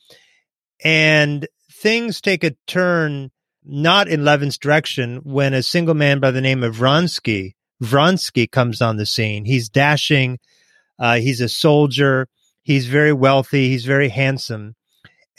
And 0.82 1.46
things 1.70 2.22
take 2.22 2.46
a 2.46 2.56
turn 2.68 3.32
not 3.66 4.08
in 4.08 4.24
Levin's 4.24 4.58
direction 4.58 5.18
when 5.24 5.54
a 5.54 5.62
single 5.62 5.96
man 5.96 6.22
by 6.22 6.32
the 6.32 6.40
name 6.40 6.64
of 6.64 6.78
Vronsky, 6.78 7.56
Vronsky 7.84 8.50
comes 8.50 8.82
on 8.82 8.96
the 8.96 9.06
scene. 9.06 9.44
He's 9.44 9.68
dashing. 9.68 10.40
Uh, 11.02 11.16
he's 11.16 11.42
a 11.42 11.50
soldier. 11.50 12.28
He's 12.62 12.86
very 12.86 13.12
wealthy. 13.12 13.70
He's 13.70 13.86
very 13.86 14.10
handsome. 14.10 14.76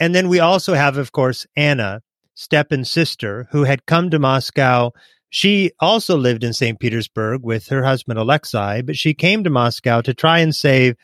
And 0.01 0.15
then 0.15 0.29
we 0.29 0.41
also 0.41 0.75
have, 0.75 0.97
of 0.99 1.13
course, 1.13 1.47
Anna, 1.57 2.03
Stepan's 2.35 2.91
sister, 2.91 3.47
who 3.53 3.63
had 3.63 3.87
come 3.87 4.11
to 4.11 4.19
Moscow. 4.19 4.91
She 5.31 5.71
also 5.79 6.17
lived 6.17 6.43
in 6.43 6.53
St. 6.53 6.81
Petersburg 6.81 7.43
with 7.45 7.69
her 7.69 7.85
husband 7.85 8.19
Alexei, 8.19 8.83
but 8.83 8.97
she 8.97 9.15
came 9.15 9.45
to 9.45 9.51
Moscow 9.51 10.01
to 10.01 10.13
try 10.13 10.41
and 10.41 10.55
save 10.55 10.97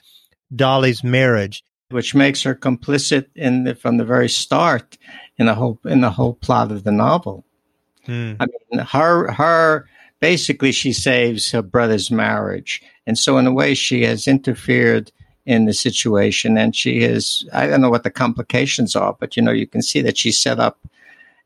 Dolly's 0.54 1.04
marriage. 1.04 1.62
Which 1.90 2.14
makes 2.14 2.42
her 2.42 2.54
complicit 2.54 3.26
in 3.36 3.64
the, 3.64 3.74
from 3.76 3.96
the 3.96 4.04
very 4.04 4.28
start 4.28 4.98
in 5.38 5.46
the 5.46 5.54
whole 5.54 5.78
in 5.84 6.00
the 6.00 6.10
whole 6.10 6.34
plot 6.34 6.72
of 6.72 6.84
the 6.84 6.92
novel. 6.92 7.46
Hmm. 8.04 8.34
I 8.40 8.46
mean, 8.46 8.84
her 8.84 9.32
her 9.32 9.88
basically 10.20 10.72
she 10.72 10.92
saves 10.92 11.50
her 11.52 11.62
brother's 11.62 12.10
marriage, 12.10 12.82
and 13.06 13.18
so 13.18 13.38
in 13.38 13.46
a 13.46 13.52
way 13.52 13.75
she 13.75 14.02
has 14.02 14.26
interfered 14.26 15.12
in 15.46 15.64
the 15.64 15.72
situation, 15.72 16.58
and 16.58 16.76
she 16.76 17.00
is 17.00 17.48
I 17.52 17.66
don't 17.66 17.80
know 17.80 17.90
what 17.90 18.04
the 18.04 18.10
complications 18.10 18.94
are, 18.94 19.16
but 19.18 19.37
you 19.37 19.42
know 19.42 19.52
you 19.52 19.66
can 19.66 19.82
see 19.82 20.00
that 20.02 20.18
she's 20.18 20.38
set 20.38 20.60
up 20.60 20.78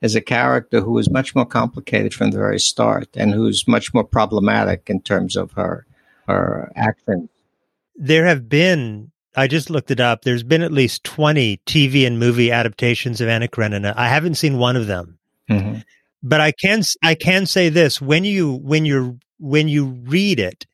as 0.03 0.15
a 0.15 0.21
character 0.21 0.81
who 0.81 0.99
is 0.99 1.09
much 1.09 1.35
more 1.35 1.47
complicated 1.47 2.13
from 2.13 2.33
the 2.33 2.39
very 2.39 2.59
start, 2.61 3.09
and 3.15 3.33
who's 3.33 3.69
much 3.69 3.95
more 3.95 4.05
problematic 4.05 4.89
in 4.89 5.01
terms 5.01 5.37
of 5.37 5.53
her 5.53 5.87
her 6.27 6.73
actions. 6.77 7.29
There 7.97 8.27
have 8.27 8.49
been 8.49 9.13
I 9.35 9.47
just 9.47 9.71
looked 9.71 9.91
it 9.91 10.01
up. 10.01 10.23
There's 10.23 10.43
been 10.43 10.63
at 10.63 10.73
least 10.73 11.05
20 11.05 11.59
TV 11.67 12.07
and 12.07 12.19
movie 12.19 12.53
adaptations 12.53 13.21
of 13.21 13.29
Anna 13.29 13.49
Karenina. 13.49 13.95
I 13.97 14.09
haven't 14.09 14.35
seen 14.35 14.59
one 14.59 14.77
of 14.77 14.87
them. 14.87 15.19
Mm-hmm. 15.49 15.79
But 16.23 16.41
I 16.41 16.53
can 16.53 16.83
I 17.03 17.15
can 17.15 17.47
say 17.47 17.69
this 17.69 18.01
when 18.01 18.25
you 18.25 18.55
when 18.55 18.85
you 18.85 19.19
when 19.39 19.69
you 19.69 19.87
read 19.87 20.39
it 20.39 20.67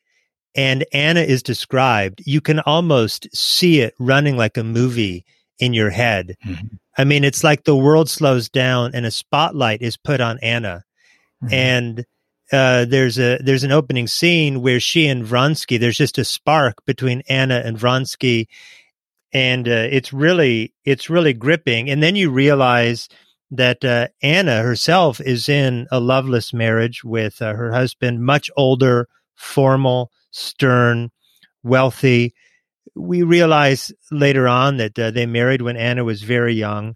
and 0.54 0.84
Anna 0.92 1.20
is 1.20 1.42
described, 1.42 2.22
you 2.26 2.40
can 2.40 2.60
almost 2.60 3.28
see 3.34 3.80
it 3.80 3.94
running 3.98 4.36
like 4.36 4.56
a 4.56 4.64
movie 4.64 5.24
in 5.58 5.72
your 5.72 5.90
head. 5.90 6.36
Mm-hmm. 6.44 6.66
I 6.96 7.04
mean, 7.04 7.24
it's 7.24 7.44
like 7.44 7.64
the 7.64 7.76
world 7.76 8.10
slows 8.10 8.48
down 8.48 8.90
and 8.94 9.06
a 9.06 9.10
spotlight 9.10 9.82
is 9.82 9.96
put 9.96 10.20
on 10.20 10.38
Anna. 10.40 10.84
Mm-hmm. 11.42 11.54
And 11.54 12.06
uh, 12.52 12.86
there's 12.86 13.18
a 13.18 13.38
there's 13.38 13.64
an 13.64 13.72
opening 13.72 14.06
scene 14.06 14.62
where 14.62 14.80
she 14.80 15.06
and 15.06 15.24
Vronsky 15.24 15.78
there's 15.78 15.96
just 15.96 16.18
a 16.18 16.24
spark 16.24 16.84
between 16.86 17.22
Anna 17.28 17.62
and 17.64 17.76
Vronsky, 17.76 18.46
and 19.32 19.68
uh, 19.68 19.86
it's 19.90 20.12
really 20.12 20.72
it's 20.84 21.10
really 21.10 21.34
gripping. 21.34 21.90
And 21.90 22.02
then 22.02 22.16
you 22.16 22.30
realize 22.30 23.08
that 23.50 23.84
uh, 23.84 24.08
Anna 24.22 24.62
herself 24.62 25.20
is 25.20 25.48
in 25.48 25.86
a 25.90 26.00
loveless 26.00 26.52
marriage 26.52 27.02
with 27.04 27.40
uh, 27.40 27.54
her 27.54 27.72
husband, 27.72 28.24
much 28.24 28.50
older, 28.56 29.08
formal, 29.36 30.10
stern, 30.30 31.10
wealthy. 31.62 32.34
We 32.94 33.22
realize 33.22 33.92
later 34.10 34.48
on 34.48 34.76
that 34.78 34.98
uh, 34.98 35.10
they 35.10 35.26
married 35.26 35.62
when 35.62 35.76
Anna 35.76 36.04
was 36.04 36.22
very 36.22 36.54
young 36.54 36.94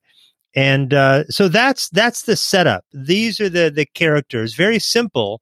and 0.54 0.92
uh, 0.92 1.24
so 1.28 1.48
that's 1.48 1.88
that's 1.90 2.22
the 2.22 2.36
setup. 2.36 2.84
These 2.92 3.40
are 3.40 3.48
the 3.48 3.72
the 3.74 3.86
characters. 3.86 4.54
Very 4.54 4.78
simple. 4.78 5.40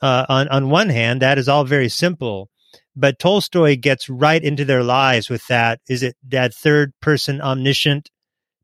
Uh, 0.00 0.24
on 0.28 0.48
on 0.48 0.70
one 0.70 0.88
hand, 0.88 1.20
that 1.22 1.38
is 1.38 1.48
all 1.48 1.64
very 1.64 1.88
simple, 1.88 2.48
but 2.96 3.18
Tolstoy 3.18 3.76
gets 3.76 4.08
right 4.08 4.42
into 4.42 4.64
their 4.64 4.84
lives 4.84 5.28
with 5.28 5.46
that. 5.48 5.80
Is 5.88 6.02
it 6.02 6.16
that 6.28 6.54
third 6.54 6.92
person 7.00 7.40
omniscient 7.40 8.10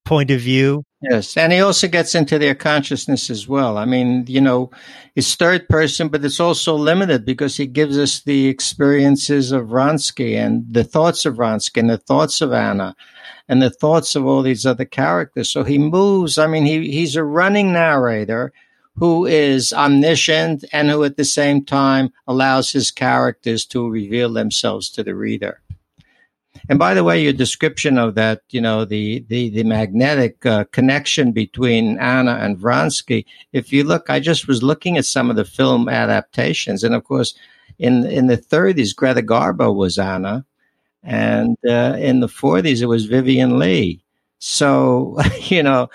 point 0.04 0.30
of 0.30 0.40
view? 0.40 0.84
Yes, 1.00 1.36
and 1.36 1.52
he 1.52 1.60
also 1.60 1.86
gets 1.88 2.14
into 2.14 2.38
their 2.38 2.54
consciousness 2.54 3.28
as 3.28 3.46
well. 3.46 3.76
I 3.76 3.84
mean, 3.84 4.24
you 4.26 4.40
know, 4.40 4.70
it's 5.14 5.34
third 5.34 5.68
person, 5.68 6.08
but 6.08 6.24
it's 6.24 6.40
also 6.40 6.74
limited 6.74 7.24
because 7.24 7.56
he 7.56 7.66
gives 7.66 7.98
us 7.98 8.22
the 8.22 8.46
experiences 8.46 9.52
of 9.52 9.66
Vronsky 9.66 10.34
and 10.36 10.64
the 10.70 10.84
thoughts 10.84 11.26
of 11.26 11.36
Vronsky 11.36 11.80
and 11.80 11.90
the 11.90 11.98
thoughts 11.98 12.40
of 12.40 12.52
Anna 12.52 12.96
and 13.48 13.60
the 13.60 13.70
thoughts 13.70 14.16
of 14.16 14.24
all 14.24 14.42
these 14.42 14.64
other 14.64 14.86
characters. 14.86 15.50
So 15.50 15.62
he 15.64 15.78
moves. 15.78 16.38
I 16.38 16.46
mean, 16.46 16.64
he, 16.64 16.90
he's 16.90 17.16
a 17.16 17.24
running 17.24 17.72
narrator 17.72 18.52
who 18.96 19.26
is 19.26 19.72
omniscient 19.72 20.64
and 20.72 20.88
who 20.88 21.04
at 21.04 21.16
the 21.16 21.24
same 21.24 21.64
time 21.64 22.12
allows 22.26 22.72
his 22.72 22.90
characters 22.90 23.66
to 23.66 23.90
reveal 23.90 24.32
themselves 24.32 24.88
to 24.90 25.02
the 25.02 25.14
reader. 25.14 25.60
And 26.68 26.78
by 26.78 26.94
the 26.94 27.04
way, 27.04 27.22
your 27.22 27.32
description 27.32 27.98
of 27.98 28.14
that, 28.14 28.42
you 28.50 28.60
know, 28.60 28.84
the 28.84 29.24
the, 29.28 29.50
the 29.50 29.64
magnetic 29.64 30.44
uh, 30.46 30.64
connection 30.72 31.32
between 31.32 31.98
Anna 31.98 32.36
and 32.40 32.56
Vronsky. 32.56 33.26
If 33.52 33.72
you 33.72 33.84
look, 33.84 34.08
I 34.08 34.20
just 34.20 34.48
was 34.48 34.62
looking 34.62 34.96
at 34.96 35.04
some 35.04 35.30
of 35.30 35.36
the 35.36 35.44
film 35.44 35.88
adaptations, 35.88 36.82
and 36.82 36.94
of 36.94 37.04
course, 37.04 37.34
in 37.78 38.06
in 38.06 38.28
the 38.28 38.38
30s, 38.38 38.96
Greta 38.96 39.22
Garbo 39.22 39.74
was 39.74 39.98
Anna, 39.98 40.46
and 41.02 41.58
uh, 41.68 41.96
in 41.98 42.20
the 42.20 42.28
40s 42.28 42.80
it 42.80 42.86
was 42.86 43.06
Vivien 43.06 43.58
Leigh. 43.58 44.00
So 44.38 45.18
you 45.42 45.62
know, 45.62 45.90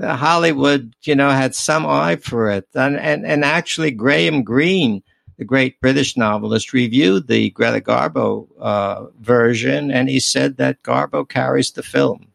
Hollywood, 0.00 0.94
you 1.02 1.14
know, 1.14 1.30
had 1.30 1.54
some 1.54 1.84
eye 1.86 2.16
for 2.16 2.50
it, 2.50 2.66
and 2.74 2.98
and, 2.98 3.26
and 3.26 3.44
actually 3.44 3.90
Graham 3.90 4.42
Greene, 4.42 5.02
the 5.36 5.44
great 5.44 5.80
British 5.80 6.16
novelist, 6.16 6.72
reviewed 6.72 7.28
the 7.28 7.50
Greta 7.50 7.80
Garbo 7.80 8.48
uh, 8.60 9.06
version, 9.20 9.90
and 9.90 10.08
he 10.08 10.20
said 10.20 10.56
that 10.56 10.82
Garbo 10.82 11.28
carries 11.28 11.72
the 11.72 11.82
film. 11.82 12.28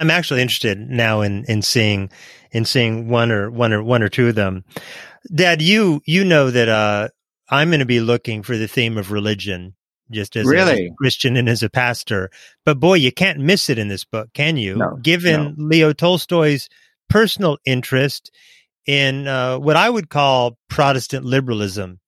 I'm 0.00 0.10
actually 0.10 0.40
interested 0.40 0.78
now 0.78 1.20
in 1.20 1.44
in 1.44 1.62
seeing 1.62 2.10
in 2.52 2.64
seeing 2.64 3.08
one 3.08 3.30
or 3.30 3.50
one 3.50 3.72
or 3.72 3.82
one 3.82 4.02
or 4.02 4.08
two 4.08 4.28
of 4.28 4.34
them. 4.34 4.64
Dad, 5.34 5.60
you 5.60 6.00
you 6.06 6.24
know 6.24 6.50
that 6.50 6.68
uh, 6.68 7.08
I'm 7.48 7.68
going 7.68 7.80
to 7.80 7.86
be 7.86 8.00
looking 8.00 8.42
for 8.42 8.56
the 8.56 8.68
theme 8.68 8.96
of 8.96 9.10
religion 9.10 9.74
just 10.10 10.36
as 10.36 10.46
really? 10.46 10.86
a 10.86 10.94
Christian 10.94 11.36
and 11.36 11.48
as 11.48 11.62
a 11.62 11.70
pastor. 11.70 12.30
But 12.64 12.80
boy, 12.80 12.94
you 12.94 13.12
can't 13.12 13.38
miss 13.38 13.70
it 13.70 13.78
in 13.78 13.88
this 13.88 14.04
book, 14.04 14.32
can 14.32 14.56
you? 14.56 14.76
No, 14.76 14.96
Given 14.96 15.54
no. 15.56 15.66
Leo 15.68 15.92
Tolstoy's 15.92 16.68
personal 17.08 17.58
interest 17.64 18.30
in 18.86 19.28
uh, 19.28 19.58
what 19.58 19.76
I 19.76 19.88
would 19.88 20.08
call 20.08 20.58
Protestant 20.68 21.24
liberalism, 21.24 21.99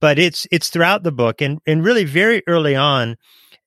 but 0.00 0.18
it's 0.18 0.46
it's 0.50 0.68
throughout 0.68 1.02
the 1.02 1.12
book 1.12 1.40
and 1.40 1.60
and 1.66 1.84
really 1.84 2.04
very 2.04 2.42
early 2.46 2.76
on, 2.76 3.16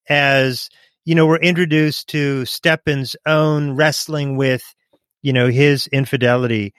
as 0.10 0.70
you 1.04 1.16
know, 1.16 1.26
we're 1.26 1.38
introduced 1.38 2.10
to 2.10 2.46
Stepan's 2.46 3.16
own 3.26 3.76
wrestling 3.76 4.38
with, 4.38 4.64
you 5.22 5.34
know, 5.34 5.48
his 5.48 5.88
infidelity. 5.88 6.74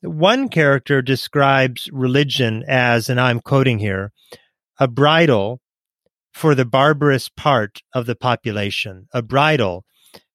One 0.00 0.48
character 0.48 1.00
describes 1.00 1.88
religion 1.92 2.64
as, 2.66 3.08
and 3.08 3.20
I'm 3.20 3.40
quoting 3.40 3.78
here, 3.78 4.12
a 4.78 4.88
bridle 4.88 5.60
for 6.32 6.54
the 6.54 6.64
barbarous 6.64 7.28
part 7.28 7.82
of 7.94 8.06
the 8.06 8.16
population, 8.16 9.08
a 9.12 9.22
bridle 9.22 9.84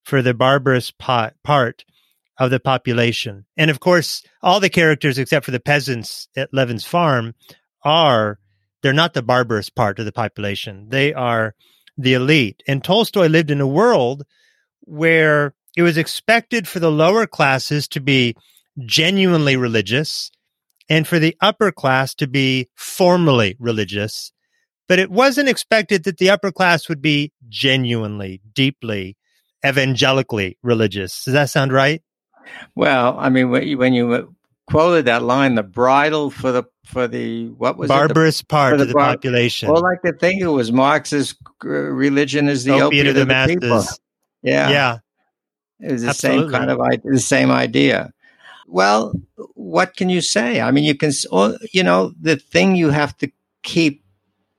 for 0.03 0.21
the 0.21 0.33
barbarous 0.33 0.91
part 0.91 1.85
of 2.37 2.49
the 2.49 2.59
population. 2.59 3.45
And 3.57 3.69
of 3.69 3.79
course, 3.79 4.23
all 4.41 4.59
the 4.59 4.69
characters 4.69 5.17
except 5.17 5.45
for 5.45 5.51
the 5.51 5.59
peasants 5.59 6.27
at 6.35 6.53
Levin's 6.53 6.85
farm 6.85 7.35
are, 7.83 8.39
they're 8.83 8.93
not 8.93 9.15
the 9.15 9.23
barbarous 9.23 9.69
part 9.69 9.97
of 9.97 10.05
the 10.05 10.11
population. 10.11 10.89
They 10.89 11.13
are 11.13 11.55
the 11.97 12.13
elite. 12.13 12.61
And 12.67 12.83
Tolstoy 12.83 13.27
lived 13.27 13.49
in 13.49 13.61
a 13.61 13.67
world 13.67 14.23
where 14.81 15.55
it 15.75 15.81
was 15.81 15.97
expected 15.97 16.67
for 16.67 16.79
the 16.79 16.91
lower 16.91 17.25
classes 17.25 17.87
to 17.89 17.99
be 17.99 18.35
genuinely 18.85 19.57
religious 19.57 20.29
and 20.89 21.07
for 21.07 21.17
the 21.17 21.35
upper 21.41 21.71
class 21.71 22.13
to 22.15 22.27
be 22.27 22.69
formally 22.75 23.55
religious 23.59 24.33
but 24.87 24.99
it 24.99 25.09
wasn't 25.09 25.49
expected 25.49 26.03
that 26.03 26.17
the 26.17 26.29
upper 26.29 26.51
class 26.51 26.89
would 26.89 27.01
be 27.01 27.31
genuinely, 27.49 28.41
deeply, 28.53 29.17
evangelically 29.65 30.57
religious. 30.61 31.23
Does 31.23 31.33
that 31.33 31.49
sound 31.49 31.71
right? 31.71 32.01
Well, 32.75 33.15
I 33.17 33.29
mean, 33.29 33.49
when 33.49 33.93
you, 33.93 34.35
quoted 34.73 35.05
that 35.05 35.23
line, 35.23 35.55
the 35.55 35.63
bridle 35.63 36.29
for 36.29 36.51
the 36.51 36.63
for 36.85 37.07
the 37.07 37.47
what 37.49 37.77
was 37.77 37.87
barbarous 37.87 38.41
it? 38.41 38.47
The, 38.47 38.47
part 38.47 38.79
of 38.79 38.87
the 38.87 38.93
bar- 38.93 39.13
population. 39.13 39.69
Well, 39.69 39.81
like 39.81 40.01
to 40.01 40.13
think 40.13 40.41
it 40.41 40.47
was 40.47 40.71
Marx's 40.71 41.35
uh, 41.63 41.67
religion 41.67 42.49
is 42.49 42.63
the 42.63 42.73
opiate, 42.73 42.85
opiate 42.85 43.07
of 43.07 43.15
the, 43.15 43.19
the 43.21 43.25
masses. 43.25 43.55
People. 43.55 43.83
Yeah, 44.41 44.69
yeah, 44.69 44.97
it 45.79 45.91
was 45.93 46.01
the 46.01 46.09
Absolutely. 46.09 46.43
same 46.43 46.51
kind 46.51 46.71
of 46.71 46.79
the 47.03 47.19
same 47.19 47.51
idea. 47.51 48.11
Well, 48.67 49.13
what 49.53 49.95
can 49.95 50.09
you 50.09 50.21
say? 50.21 50.61
I 50.61 50.71
mean, 50.71 50.83
you 50.83 50.95
can, 50.95 51.11
you 51.71 51.83
know, 51.83 52.13
the 52.19 52.37
thing 52.37 52.75
you 52.75 52.89
have 52.89 53.15
to 53.17 53.31
keep 53.61 54.03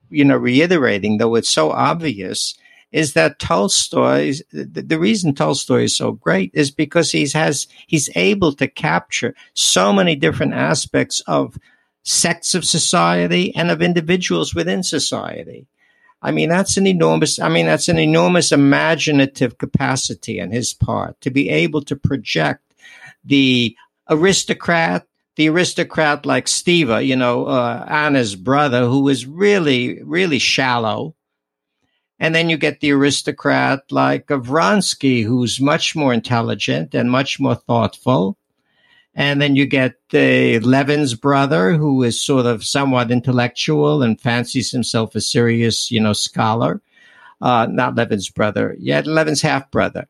you 0.09 0.25
know, 0.25 0.37
reiterating, 0.37 1.17
though 1.17 1.35
it's 1.35 1.49
so 1.49 1.71
obvious, 1.71 2.55
is 2.95 3.11
that 3.11 3.39
Tolstoy, 3.39 4.35
the, 4.53 4.97
reason 4.97 5.35
Tolstoy 5.35 5.83
is 5.83 5.97
so 5.97 6.13
great 6.13 6.49
is 6.53 6.71
because 6.71 7.11
he's 7.11 7.33
has, 7.33 7.67
he's 7.87 8.09
able 8.15 8.53
to 8.53 8.69
capture 8.69 9.35
so 9.53 9.91
many 9.91 10.15
different 10.15 10.53
aspects 10.53 11.19
of 11.27 11.57
sects 12.03 12.55
of 12.55 12.63
society 12.63 13.53
and 13.53 13.69
of 13.69 13.81
individuals 13.81 14.55
within 14.55 14.81
society. 14.81 15.67
I 16.21 16.31
mean, 16.31 16.47
that's 16.47 16.77
an 16.77 16.87
enormous, 16.87 17.37
I 17.37 17.49
mean, 17.49 17.65
that's 17.65 17.89
an 17.89 17.99
enormous 17.99 18.53
imaginative 18.53 19.57
capacity 19.57 20.39
on 20.39 20.51
his 20.51 20.73
part 20.73 21.19
to 21.19 21.29
be 21.29 21.49
able 21.49 21.81
to 21.81 21.97
project 21.97 22.63
the 23.25 23.75
aristocrat, 24.09 25.05
the 25.35 25.49
aristocrat 25.49 26.25
like 26.25 26.45
Stiva, 26.45 27.05
you 27.05 27.17
know, 27.17 27.45
uh, 27.47 27.85
Anna's 27.89 28.37
brother, 28.37 28.85
who 28.85 29.01
was 29.01 29.25
really, 29.25 30.01
really 30.01 30.39
shallow. 30.39 31.13
And 32.19 32.33
then 32.33 32.49
you 32.49 32.57
get 32.57 32.79
the 32.79 32.91
aristocrat 32.91 33.81
like 33.91 34.27
Vronsky, 34.27 35.23
who's 35.23 35.59
much 35.59 35.95
more 35.95 36.13
intelligent 36.13 36.95
and 36.95 37.11
much 37.11 37.39
more 37.39 37.55
thoughtful. 37.55 38.37
And 39.13 39.41
then 39.41 39.55
you 39.55 39.65
get 39.65 39.95
the 40.09 40.59
Levin's 40.59 41.13
brother, 41.13 41.73
who 41.73 42.03
is 42.03 42.19
sort 42.21 42.45
of 42.45 42.65
somewhat 42.65 43.11
intellectual 43.11 44.01
and 44.01 44.19
fancies 44.19 44.71
himself 44.71 45.15
a 45.15 45.21
serious, 45.21 45.89
you 45.89 46.01
know, 46.01 46.13
scholar. 46.13 46.81
Uh, 47.41 47.67
not 47.69 47.95
Levin's 47.95 48.29
brother, 48.29 48.75
yet 48.79 49.05
Levin's 49.05 49.41
half 49.41 49.69
brother. 49.69 50.07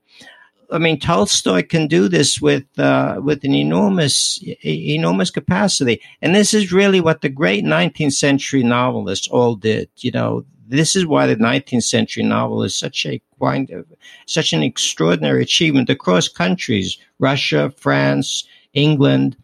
I 0.71 0.77
mean, 0.77 0.99
Tolstoy 0.99 1.63
can 1.63 1.87
do 1.87 2.07
this 2.07 2.41
with 2.41 2.65
uh, 2.77 3.19
with 3.23 3.43
an 3.43 3.53
enormous 3.53 4.39
enormous 4.63 5.29
capacity, 5.29 6.01
and 6.21 6.33
this 6.33 6.53
is 6.53 6.73
really 6.73 7.01
what 7.01 7.21
the 7.21 7.29
great 7.29 7.63
19th 7.63 8.13
century 8.13 8.63
novelists 8.63 9.27
all 9.27 9.55
did. 9.55 9.89
You 9.97 10.11
know, 10.11 10.45
this 10.67 10.95
is 10.95 11.05
why 11.05 11.27
the 11.27 11.35
19th 11.35 11.83
century 11.83 12.23
novel 12.23 12.63
is 12.63 12.75
such 12.75 13.05
a 13.05 13.21
kind 13.41 13.69
of 13.69 13.85
such 14.25 14.53
an 14.53 14.63
extraordinary 14.63 15.41
achievement 15.43 15.89
across 15.89 16.27
countries, 16.27 16.97
Russia, 17.19 17.71
France, 17.77 18.47
England. 18.73 19.37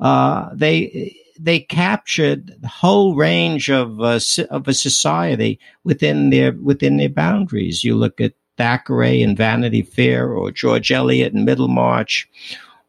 Uh, 0.00 0.50
they 0.52 1.16
they 1.38 1.60
captured 1.60 2.54
the 2.60 2.68
whole 2.68 3.14
range 3.14 3.70
of 3.70 4.00
uh, 4.00 4.20
of 4.50 4.68
a 4.68 4.74
society 4.74 5.58
within 5.84 6.30
their 6.30 6.52
within 6.52 6.96
their 6.96 7.08
boundaries. 7.08 7.84
You 7.84 7.96
look 7.96 8.20
at 8.20 8.34
Thackeray 8.56 9.22
and 9.22 9.36
Vanity 9.36 9.82
Fair, 9.82 10.32
or 10.32 10.50
George 10.50 10.90
Eliot 10.90 11.34
and 11.34 11.44
Middlemarch, 11.44 12.28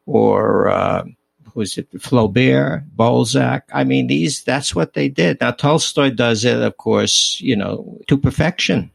or 0.06 0.68
uh, 0.68 1.04
was 1.58 1.76
it 1.76 1.90
Flaubert, 1.90 2.84
Balzac? 2.94 3.68
I 3.74 3.82
mean, 3.82 4.06
these 4.06 4.44
that's 4.44 4.76
what 4.76 4.94
they 4.94 5.08
did. 5.08 5.40
Now 5.40 5.50
Tolstoy 5.50 6.10
does 6.10 6.44
it, 6.44 6.62
of 6.62 6.76
course, 6.76 7.40
you 7.40 7.56
know, 7.56 7.98
to 8.06 8.16
perfection. 8.16 8.92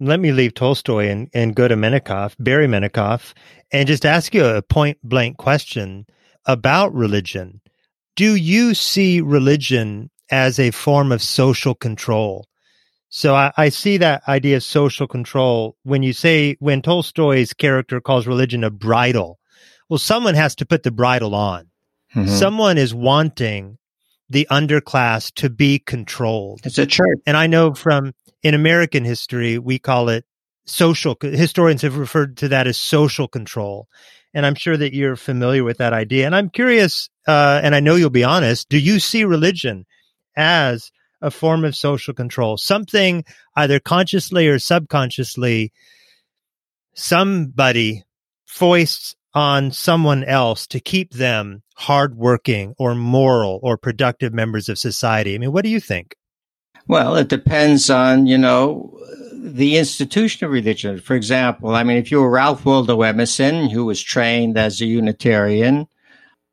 Let 0.00 0.18
me 0.18 0.32
leave 0.32 0.54
Tolstoy 0.54 1.08
and, 1.08 1.28
and 1.34 1.54
go 1.54 1.68
to 1.68 1.76
Menikoff, 1.76 2.34
Barry 2.38 2.66
Menikoff, 2.66 3.34
and 3.70 3.86
just 3.86 4.06
ask 4.06 4.34
you 4.34 4.46
a 4.46 4.62
point 4.62 4.98
blank 5.02 5.36
question 5.36 6.06
about 6.46 6.94
religion. 6.94 7.60
Do 8.14 8.34
you 8.34 8.72
see 8.72 9.20
religion 9.20 10.10
as 10.30 10.58
a 10.58 10.70
form 10.70 11.12
of 11.12 11.20
social 11.20 11.74
control? 11.74 12.46
So 13.10 13.34
I, 13.34 13.52
I, 13.56 13.68
see 13.68 13.98
that 13.98 14.22
idea 14.26 14.56
of 14.56 14.64
social 14.64 15.06
control 15.06 15.76
when 15.82 16.02
you 16.02 16.12
say 16.12 16.56
when 16.60 16.82
Tolstoy's 16.82 17.52
character 17.52 18.00
calls 18.00 18.26
religion 18.26 18.64
a 18.64 18.70
bridle. 18.70 19.38
Well, 19.88 19.98
someone 19.98 20.34
has 20.34 20.54
to 20.56 20.66
put 20.66 20.82
the 20.82 20.90
bridle 20.90 21.34
on. 21.34 21.68
Mm-hmm. 22.16 22.28
Someone 22.28 22.78
is 22.78 22.94
wanting 22.94 23.78
the 24.28 24.46
underclass 24.50 25.32
to 25.34 25.50
be 25.50 25.78
controlled. 25.78 26.60
It's 26.64 26.78
a 26.78 26.86
church. 26.86 27.18
And 27.26 27.36
I 27.36 27.46
know 27.46 27.74
from 27.74 28.14
in 28.42 28.54
American 28.54 29.04
history, 29.04 29.58
we 29.58 29.78
call 29.78 30.08
it 30.08 30.24
social. 30.64 31.16
Historians 31.20 31.82
have 31.82 31.96
referred 31.96 32.38
to 32.38 32.48
that 32.48 32.66
as 32.66 32.78
social 32.78 33.28
control. 33.28 33.86
And 34.34 34.44
I'm 34.44 34.54
sure 34.54 34.76
that 34.76 34.94
you're 34.94 35.16
familiar 35.16 35.62
with 35.62 35.78
that 35.78 35.92
idea. 35.92 36.26
And 36.26 36.34
I'm 36.34 36.50
curious, 36.50 37.08
uh, 37.26 37.60
and 37.62 37.74
I 37.74 37.80
know 37.80 37.94
you'll 37.96 38.10
be 38.10 38.24
honest, 38.24 38.68
do 38.68 38.78
you 38.78 38.98
see 38.98 39.24
religion 39.24 39.86
as 40.36 40.90
a 41.22 41.30
form 41.30 41.64
of 41.64 41.76
social 41.76 42.14
control, 42.14 42.56
something 42.56 43.24
either 43.54 43.80
consciously 43.80 44.48
or 44.48 44.58
subconsciously 44.58 45.72
somebody 46.94 48.04
foists 48.46 49.14
on 49.36 49.70
someone 49.70 50.24
else 50.24 50.66
to 50.66 50.80
keep 50.80 51.12
them 51.12 51.62
hardworking 51.74 52.74
or 52.78 52.94
moral 52.94 53.60
or 53.62 53.76
productive 53.76 54.32
members 54.32 54.70
of 54.70 54.78
society. 54.78 55.34
I 55.34 55.38
mean, 55.38 55.52
what 55.52 55.62
do 55.62 55.68
you 55.68 55.78
think? 55.78 56.16
Well, 56.88 57.16
it 57.16 57.28
depends 57.28 57.90
on, 57.90 58.26
you 58.26 58.38
know, 58.38 58.98
the 59.34 59.76
institution 59.76 60.46
of 60.46 60.52
religion. 60.52 60.98
For 61.00 61.14
example, 61.14 61.74
I 61.74 61.82
mean, 61.82 61.98
if 61.98 62.10
you 62.10 62.22
were 62.22 62.30
Ralph 62.30 62.64
Waldo 62.64 63.02
Emerson, 63.02 63.68
who 63.68 63.84
was 63.84 64.02
trained 64.02 64.56
as 64.56 64.80
a 64.80 64.86
Unitarian, 64.86 65.86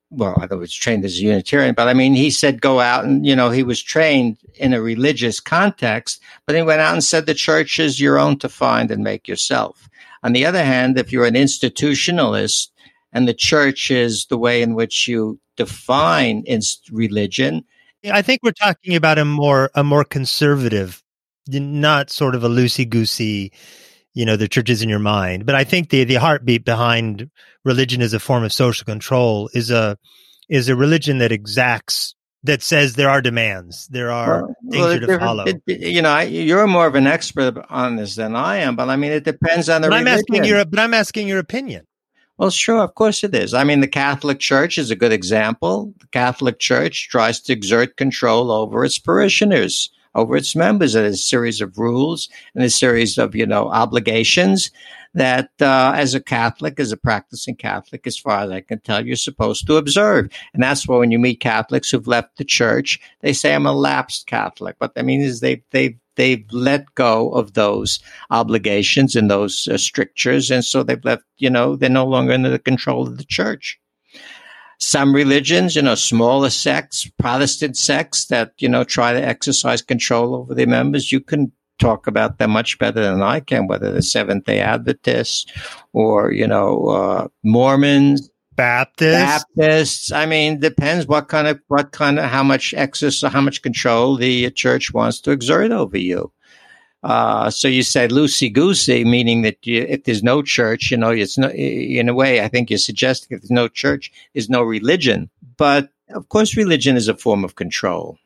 well, 0.09 0.37
I 0.37 0.53
was 0.53 0.73
trained 0.73 1.05
as 1.05 1.17
a 1.17 1.21
Unitarian, 1.21 1.75
but 1.75 1.87
I 1.87 1.93
mean, 1.93 2.13
he 2.13 2.29
said 2.31 2.61
go 2.61 2.81
out 2.81 3.05
and, 3.05 3.25
you 3.25 3.35
know, 3.35 3.49
he 3.49 3.63
was 3.63 3.81
trained 3.81 4.37
in 4.55 4.73
a 4.73 4.81
religious 4.81 5.39
context, 5.39 6.21
but 6.45 6.55
he 6.55 6.61
went 6.61 6.81
out 6.81 6.93
and 6.93 7.03
said 7.03 7.27
the 7.27 7.33
church 7.33 7.79
is 7.79 8.01
your 8.01 8.19
own 8.19 8.37
to 8.39 8.49
find 8.49 8.91
and 8.91 9.05
make 9.05 9.27
yourself. 9.27 9.89
On 10.21 10.33
the 10.33 10.45
other 10.45 10.63
hand, 10.63 10.97
if 10.97 11.11
you're 11.11 11.25
an 11.25 11.33
institutionalist 11.33 12.69
and 13.13 13.27
the 13.27 13.33
church 13.33 13.89
is 13.89 14.25
the 14.25 14.37
way 14.37 14.61
in 14.61 14.73
which 14.73 15.07
you 15.07 15.39
define 15.55 16.43
religion, 16.91 17.63
I 18.11 18.21
think 18.21 18.41
we're 18.43 18.51
talking 18.51 18.95
about 18.95 19.17
a 19.17 19.25
more 19.25 19.71
a 19.75 19.83
more 19.83 20.03
conservative, 20.03 21.01
not 21.47 22.09
sort 22.09 22.35
of 22.35 22.43
a 22.43 22.49
loosey 22.49 22.89
goosey 22.89 23.53
you 24.13 24.25
know 24.25 24.35
the 24.35 24.47
church 24.47 24.69
is 24.69 24.81
in 24.81 24.89
your 24.89 24.99
mind. 24.99 25.45
But 25.45 25.55
i 25.55 25.63
think 25.63 25.89
the 25.89 26.03
the 26.03 26.15
heartbeat 26.15 26.65
behind 26.65 27.29
religion 27.65 28.01
as 28.01 28.13
a 28.13 28.19
form 28.19 28.43
of 28.43 28.53
social 28.53 28.85
control 28.85 29.49
is 29.53 29.71
a 29.71 29.97
is 30.49 30.69
a 30.69 30.75
religion 30.75 31.17
that 31.19 31.31
exacts 31.31 32.15
that 32.43 32.61
says 32.61 32.93
there 32.93 33.09
are 33.09 33.21
demands 33.21 33.87
there 33.87 34.11
are 34.11 34.43
well, 34.43 34.55
things 34.69 34.85
well, 34.85 34.99
to 34.99 35.19
follow. 35.19 35.43
it, 35.45 35.61
you 35.67 36.01
know 36.01 36.19
you're 36.19 36.67
more 36.67 36.85
of 36.87 36.95
an 36.95 37.07
expert 37.07 37.55
on 37.69 37.95
this 37.95 38.15
than 38.15 38.35
i 38.35 38.57
am 38.57 38.75
but 38.75 38.89
i 38.89 38.97
mean 38.97 39.13
it 39.13 39.23
depends 39.23 39.69
on 39.69 39.81
the 39.81 39.87
but 39.87 39.95
i'm 39.95 40.07
asking 40.07 40.43
your 40.43 40.65
but 40.65 40.79
i'm 40.79 40.93
asking 40.93 41.27
your 41.27 41.39
opinion 41.39 41.87
well, 42.37 42.49
sure, 42.49 42.81
of 42.81 42.95
course 42.95 43.23
it 43.23 43.35
is. 43.35 43.53
I 43.53 43.63
mean, 43.63 43.81
the 43.81 43.87
Catholic 43.87 44.39
Church 44.39 44.77
is 44.77 44.91
a 44.91 44.95
good 44.95 45.11
example. 45.11 45.93
The 45.99 46.07
Catholic 46.07 46.59
Church 46.59 47.09
tries 47.09 47.39
to 47.41 47.53
exert 47.53 47.97
control 47.97 48.51
over 48.51 48.83
its 48.83 48.99
parishioners 48.99 49.91
over 50.15 50.35
its 50.35 50.55
members 50.55 50.95
and 50.95 51.05
a 51.05 51.15
series 51.15 51.61
of 51.61 51.77
rules 51.77 52.29
and 52.55 52.63
a 52.63 52.69
series 52.69 53.17
of, 53.17 53.35
you 53.35 53.45
know, 53.45 53.67
obligations 53.69 54.71
that 55.15 55.49
uh, 55.61 55.93
as 55.95 56.13
a 56.15 56.21
Catholic, 56.21 56.79
as 56.79 56.91
a 56.91 56.97
practicing 56.97 57.55
Catholic, 57.55 58.05
as 58.07 58.17
far 58.17 58.39
as 58.41 58.51
I 58.51 58.61
can 58.61 58.79
tell, 58.79 59.05
you're 59.05 59.15
supposed 59.15 59.67
to 59.67 59.77
observe. 59.77 60.29
And 60.53 60.63
that's 60.63 60.87
why 60.87 60.97
when 60.97 61.11
you 61.11 61.19
meet 61.19 61.39
Catholics 61.39 61.89
who've 61.89 62.07
left 62.07 62.37
the 62.37 62.45
church, 62.45 62.99
they 63.21 63.33
say, 63.33 63.53
I'm 63.53 63.65
a 63.65 63.73
lapsed 63.73 64.27
Catholic. 64.27 64.75
What 64.79 64.95
that 64.95 65.05
means 65.05 65.25
is 65.25 65.39
they, 65.39 65.63
they, 65.71 65.97
they've 66.15 66.45
let 66.51 66.93
go 66.95 67.29
of 67.31 67.53
those 67.53 67.99
obligations 68.29 69.15
and 69.15 69.29
those 69.29 69.67
uh, 69.67 69.77
strictures. 69.77 70.51
And 70.51 70.63
so 70.63 70.83
they've 70.83 71.03
left, 71.03 71.23
you 71.37 71.49
know, 71.49 71.75
they're 71.75 71.89
no 71.89 72.05
longer 72.05 72.33
under 72.33 72.49
the 72.49 72.59
control 72.59 73.07
of 73.07 73.17
the 73.17 73.25
church 73.25 73.79
some 74.83 75.15
religions, 75.15 75.75
you 75.75 75.81
know, 75.81 75.95
smaller 75.95 76.49
sects, 76.49 77.09
Protestant 77.17 77.77
sects 77.77 78.25
that, 78.25 78.51
you 78.57 78.67
know, 78.67 78.83
try 78.83 79.13
to 79.13 79.25
exercise 79.25 79.81
control 79.81 80.35
over 80.35 80.53
their 80.53 80.67
members, 80.67 81.11
you 81.11 81.21
can 81.21 81.51
talk 81.79 82.07
about 82.07 82.37
them 82.37 82.51
much 82.51 82.77
better 82.79 83.01
than 83.01 83.21
I 83.21 83.39
can, 83.39 83.67
whether 83.67 83.91
the 83.91 84.01
Seventh 84.01 84.45
day 84.45 84.59
Adventists 84.59 85.45
or, 85.93 86.31
you 86.31 86.47
know, 86.47 86.87
uh, 86.87 87.27
Mormons. 87.43 88.29
Baptists. 88.55 89.45
Baptists. 89.55 90.11
I 90.11 90.25
mean, 90.25 90.59
depends 90.59 91.07
what 91.07 91.27
kind 91.27 91.47
of, 91.47 91.59
what 91.67 91.91
kind 91.91 92.19
of, 92.19 92.25
how 92.25 92.43
much 92.43 92.73
excess, 92.73 93.21
how 93.21 93.41
much 93.41 93.61
control 93.61 94.17
the 94.17 94.51
church 94.51 94.93
wants 94.93 95.21
to 95.21 95.31
exert 95.31 95.71
over 95.71 95.97
you. 95.97 96.31
Uh, 97.03 97.49
so 97.49 97.67
you 97.67 97.83
said 97.83 98.11
loosey 98.11 98.51
goosey, 98.51 99.03
meaning 99.03 99.41
that 99.41 99.57
you, 99.67 99.81
if 99.81 100.05
there's 100.05 100.23
no 100.23 100.41
church, 100.41 100.89
you 100.89 100.95
know, 100.95 101.09
it's 101.09 101.37
no, 101.37 101.49
in 101.49 102.07
a 102.07 102.13
way, 102.13 102.41
I 102.41 102.47
think 102.47 102.69
you're 102.69 102.79
suggesting 102.79 103.35
if 103.35 103.41
there's 103.41 103.51
no 103.51 103.67
church, 103.67 104.11
there's 104.33 104.49
no 104.49 104.63
religion. 104.63 105.29
But 105.57 105.89
of 106.09 106.29
course, 106.29 106.55
religion 106.55 106.95
is 106.95 107.09
a 107.09 107.17
form 107.17 107.43
of 107.43 107.55
control. 107.55 108.17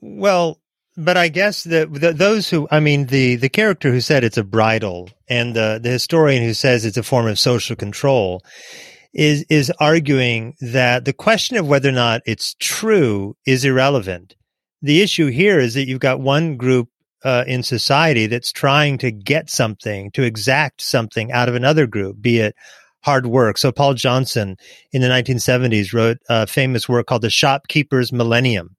Well, 0.00 0.58
but 0.96 1.18
I 1.18 1.28
guess 1.28 1.64
that 1.64 1.92
the, 1.92 2.12
those 2.14 2.48
who, 2.48 2.66
I 2.70 2.80
mean, 2.80 3.06
the, 3.06 3.36
the 3.36 3.50
character 3.50 3.90
who 3.90 4.00
said 4.00 4.24
it's 4.24 4.38
a 4.38 4.44
bridle 4.44 5.10
and 5.28 5.54
the, 5.54 5.78
the 5.82 5.90
historian 5.90 6.42
who 6.42 6.54
says 6.54 6.86
it's 6.86 6.96
a 6.96 7.02
form 7.02 7.26
of 7.26 7.38
social 7.38 7.76
control 7.76 8.42
is, 9.12 9.44
is 9.48 9.72
arguing 9.80 10.54
that 10.60 11.04
the 11.04 11.12
question 11.12 11.56
of 11.56 11.68
whether 11.68 11.88
or 11.88 11.92
not 11.92 12.22
it's 12.26 12.54
true 12.58 13.36
is 13.46 13.64
irrelevant. 13.64 14.36
The 14.82 15.02
issue 15.02 15.26
here 15.26 15.58
is 15.58 15.74
that 15.74 15.86
you've 15.86 16.00
got 16.00 16.20
one 16.20 16.56
group 16.56 16.88
uh, 17.24 17.44
in 17.46 17.62
society 17.62 18.26
that's 18.26 18.52
trying 18.52 18.98
to 18.98 19.10
get 19.10 19.50
something, 19.50 20.10
to 20.12 20.22
exact 20.22 20.80
something 20.80 21.32
out 21.32 21.48
of 21.48 21.54
another 21.54 21.86
group, 21.86 22.20
be 22.20 22.38
it 22.38 22.54
hard 23.02 23.26
work. 23.26 23.58
So 23.58 23.72
Paul 23.72 23.94
Johnson 23.94 24.56
in 24.92 25.02
the 25.02 25.08
1970s 25.08 25.92
wrote 25.92 26.18
a 26.28 26.46
famous 26.46 26.88
work 26.88 27.06
called 27.06 27.22
The 27.22 27.30
Shopkeeper's 27.30 28.12
Millennium, 28.12 28.76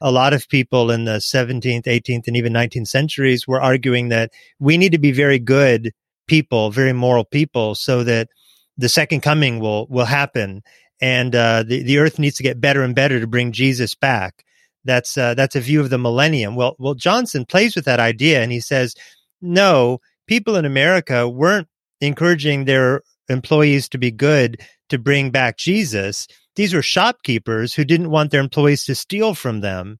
a 0.00 0.10
lot 0.10 0.34
of 0.34 0.48
people 0.48 0.90
in 0.90 1.04
the 1.04 1.18
17th, 1.18 1.84
18th, 1.84 2.26
and 2.26 2.36
even 2.36 2.52
19th 2.52 2.88
centuries 2.88 3.46
were 3.48 3.60
arguing 3.60 4.08
that 4.08 4.30
we 4.58 4.76
need 4.76 4.92
to 4.92 4.98
be 4.98 5.12
very 5.12 5.38
good 5.38 5.92
people, 6.26 6.70
very 6.70 6.92
moral 6.92 7.24
people, 7.24 7.74
so 7.74 8.04
that 8.04 8.28
the 8.76 8.88
second 8.88 9.20
coming 9.20 9.60
will 9.60 9.86
will 9.88 10.04
happen, 10.04 10.62
and 11.00 11.34
uh, 11.34 11.62
the 11.62 11.82
the 11.82 11.98
earth 11.98 12.18
needs 12.18 12.36
to 12.36 12.42
get 12.42 12.60
better 12.60 12.82
and 12.82 12.94
better 12.94 13.20
to 13.20 13.26
bring 13.26 13.52
Jesus 13.52 13.94
back. 13.94 14.44
That's 14.84 15.16
uh, 15.16 15.34
that's 15.34 15.56
a 15.56 15.60
view 15.60 15.80
of 15.80 15.90
the 15.90 15.98
millennium. 15.98 16.56
Well, 16.56 16.76
well, 16.78 16.94
Johnson 16.94 17.46
plays 17.46 17.74
with 17.74 17.84
that 17.86 18.00
idea, 18.00 18.42
and 18.42 18.52
he 18.52 18.60
says, 18.60 18.94
no, 19.40 20.00
people 20.26 20.56
in 20.56 20.64
America 20.64 21.28
weren't 21.28 21.68
encouraging 22.00 22.64
their 22.64 23.02
employees 23.28 23.88
to 23.88 23.98
be 23.98 24.10
good 24.10 24.60
to 24.90 24.98
bring 24.98 25.30
back 25.30 25.56
Jesus. 25.56 26.26
These 26.56 26.74
were 26.74 26.82
shopkeepers 26.82 27.74
who 27.74 27.84
didn't 27.84 28.10
want 28.10 28.30
their 28.30 28.40
employees 28.40 28.84
to 28.84 28.94
steal 28.94 29.34
from 29.34 29.60
them. 29.60 29.98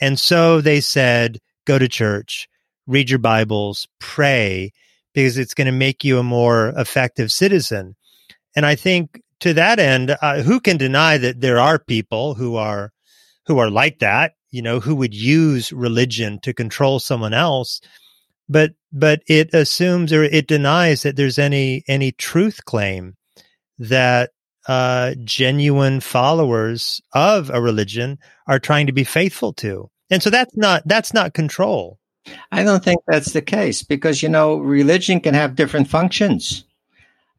And 0.00 0.18
so 0.18 0.60
they 0.60 0.80
said, 0.80 1.38
go 1.66 1.78
to 1.78 1.88
church, 1.88 2.48
read 2.86 3.10
your 3.10 3.18
Bibles, 3.18 3.88
pray, 3.98 4.72
because 5.14 5.38
it's 5.38 5.54
going 5.54 5.66
to 5.66 5.72
make 5.72 6.04
you 6.04 6.18
a 6.18 6.24
more 6.24 6.74
effective 6.76 7.32
citizen. 7.32 7.96
And 8.54 8.66
I 8.66 8.74
think 8.74 9.22
to 9.40 9.54
that 9.54 9.78
end, 9.78 10.16
uh, 10.20 10.42
who 10.42 10.60
can 10.60 10.76
deny 10.76 11.18
that 11.18 11.40
there 11.40 11.58
are 11.58 11.78
people 11.78 12.34
who 12.34 12.56
are 12.56 12.92
who 13.46 13.58
are 13.58 13.70
like 13.70 13.98
that, 13.98 14.32
you 14.50 14.62
know, 14.62 14.80
who 14.80 14.94
would 14.96 15.14
use 15.14 15.72
religion 15.72 16.40
to 16.42 16.54
control 16.54 16.98
someone 16.98 17.34
else? 17.34 17.80
But 18.48 18.72
but 18.92 19.22
it 19.26 19.54
assumes 19.54 20.12
or 20.12 20.24
it 20.24 20.46
denies 20.46 21.02
that 21.02 21.16
there's 21.16 21.38
any 21.38 21.84
any 21.88 22.12
truth 22.12 22.64
claim 22.64 23.14
that 23.78 24.30
uh, 24.66 25.14
genuine 25.24 26.00
followers 26.00 27.02
of 27.12 27.50
a 27.50 27.60
religion 27.60 28.18
are 28.46 28.58
trying 28.58 28.86
to 28.86 28.92
be 28.92 29.04
faithful 29.04 29.52
to. 29.52 29.90
And 30.10 30.22
so 30.22 30.30
that's 30.30 30.56
not 30.56 30.82
that's 30.86 31.12
not 31.12 31.34
control. 31.34 31.98
I 32.52 32.62
don't 32.62 32.82
think 32.82 33.00
that's 33.06 33.32
the 33.32 33.42
case 33.42 33.82
because 33.82 34.22
you 34.22 34.28
know 34.28 34.56
religion 34.56 35.20
can 35.20 35.34
have 35.34 35.56
different 35.56 35.88
functions. 35.88 36.64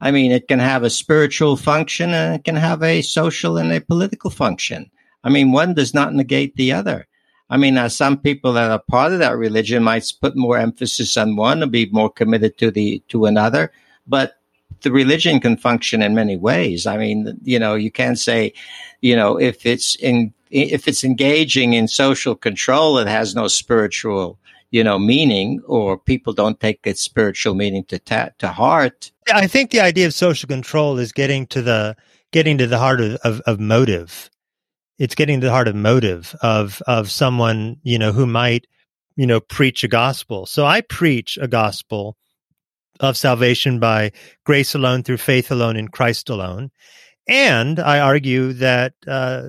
I 0.02 0.12
mean, 0.12 0.32
it 0.32 0.48
can 0.48 0.60
have 0.60 0.84
a 0.84 0.90
spiritual 0.90 1.58
function 1.58 2.14
and 2.14 2.36
it 2.36 2.44
can 2.44 2.56
have 2.56 2.84
a 2.84 3.02
social 3.02 3.58
and 3.58 3.72
a 3.72 3.82
political 3.82 4.30
function. 4.30 4.92
I 5.24 5.30
mean, 5.30 5.52
one 5.52 5.74
does 5.74 5.94
not 5.94 6.14
negate 6.14 6.56
the 6.56 6.74
other. 6.74 7.08
I 7.50 7.58
mean, 7.58 7.90
some 7.90 8.18
people 8.18 8.54
that 8.54 8.72
are 8.72 8.82
part 8.90 9.14
of 9.14 9.20
that 9.20 9.38
religion 9.38 9.84
might 9.84 10.12
put 10.22 10.36
more 10.36 10.58
emphasis 10.58 11.16
on 11.16 11.36
one 11.36 11.62
and 11.62 11.72
be 11.72 11.88
more 11.92 12.10
committed 12.10 12.58
to 12.58 12.72
the 12.72 13.02
to 13.10 13.26
another, 13.26 13.72
but 14.08 14.38
the 14.82 14.92
religion 14.92 15.40
can 15.40 15.58
function 15.58 16.02
in 16.02 16.16
many 16.16 16.38
ways. 16.38 16.86
I 16.86 16.98
mean, 16.98 17.40
you 17.44 17.60
know, 17.60 17.76
you 17.76 17.92
can't 17.92 18.20
say, 18.20 18.54
you 19.02 19.16
know, 19.16 19.40
if 19.40 19.66
it's 19.66 19.96
in 19.96 20.34
if 20.50 20.88
it's 20.88 21.04
engaging 21.04 21.74
in 21.74 21.88
social 21.88 22.36
control, 22.36 22.98
it 22.98 23.08
has 23.08 23.36
no 23.36 23.48
spiritual, 23.48 24.40
you 24.72 24.84
know, 24.84 25.00
meaning, 25.00 25.62
or 25.68 25.98
people 25.98 26.34
don't 26.34 26.60
take 26.60 26.80
its 26.84 27.02
spiritual 27.02 27.56
meaning 27.56 27.84
to 27.86 28.00
ta- 28.00 28.30
to 28.40 28.48
heart. 28.48 29.12
I 29.32 29.48
think 29.48 29.72
the 29.72 29.82
idea 29.82 30.08
of 30.08 30.14
social 30.14 30.48
control 30.48 31.00
is 31.00 31.12
getting 31.12 31.48
to 31.48 31.62
the 31.62 31.96
getting 32.32 32.58
to 32.58 32.68
the 32.68 32.80
heart 32.80 33.02
of, 33.02 33.16
of, 33.24 33.42
of 33.42 33.60
motive. 33.60 34.30
It's 34.98 35.16
getting 35.16 35.42
to 35.42 35.48
the 35.48 35.52
heart 35.52 35.68
of 35.68 35.76
motive 35.76 36.36
of 36.42 36.82
of 36.88 37.12
someone 37.12 37.78
you 37.84 38.00
know 38.00 38.12
who 38.12 38.26
might 38.26 38.68
you 39.16 39.28
know 39.28 39.40
preach 39.40 39.84
a 39.84 39.88
gospel. 39.88 40.46
So 40.46 40.66
I 40.66 40.82
preach 40.82 41.38
a 41.42 41.48
gospel 41.48 42.18
of 43.00 43.18
salvation 43.18 43.80
by 43.80 44.12
grace 44.46 44.76
alone 44.76 45.04
through 45.04 45.18
faith 45.18 45.52
alone 45.52 45.76
in 45.76 45.88
Christ 45.88 46.30
alone. 46.30 46.72
And 47.28 47.80
I 47.80 48.00
argue 48.00 48.54
that, 48.54 48.94
uh, 49.08 49.44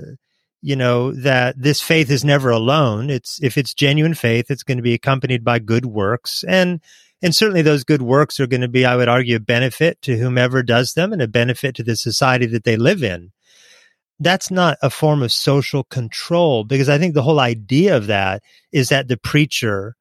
you 0.62 0.76
know, 0.76 1.12
that 1.12 1.60
this 1.60 1.80
faith 1.80 2.10
is 2.10 2.24
never 2.24 2.50
alone. 2.50 3.10
It's, 3.10 3.40
if 3.42 3.56
it's 3.58 3.74
genuine 3.74 4.14
faith, 4.14 4.50
it's 4.50 4.62
going 4.62 4.78
to 4.78 4.82
be 4.82 4.94
accompanied 4.94 5.44
by 5.44 5.58
good 5.58 5.86
works. 5.86 6.44
And, 6.48 6.80
and 7.22 7.34
certainly 7.34 7.62
those 7.62 7.84
good 7.84 8.02
works 8.02 8.40
are 8.40 8.46
going 8.46 8.62
to 8.62 8.68
be, 8.68 8.84
I 8.84 8.96
would 8.96 9.08
argue, 9.08 9.36
a 9.36 9.40
benefit 9.40 10.02
to 10.02 10.16
whomever 10.16 10.62
does 10.62 10.94
them 10.94 11.12
and 11.12 11.22
a 11.22 11.28
benefit 11.28 11.74
to 11.76 11.82
the 11.82 11.96
society 11.96 12.46
that 12.46 12.64
they 12.64 12.76
live 12.76 13.02
in. 13.02 13.32
That's 14.18 14.50
not 14.50 14.78
a 14.82 14.90
form 14.90 15.22
of 15.22 15.30
social 15.30 15.84
control 15.84 16.64
because 16.64 16.88
I 16.88 16.98
think 16.98 17.14
the 17.14 17.22
whole 17.22 17.40
idea 17.40 17.96
of 17.96 18.06
that 18.06 18.42
is 18.72 18.88
that 18.88 19.08
the 19.08 19.18
preacher 19.18 19.94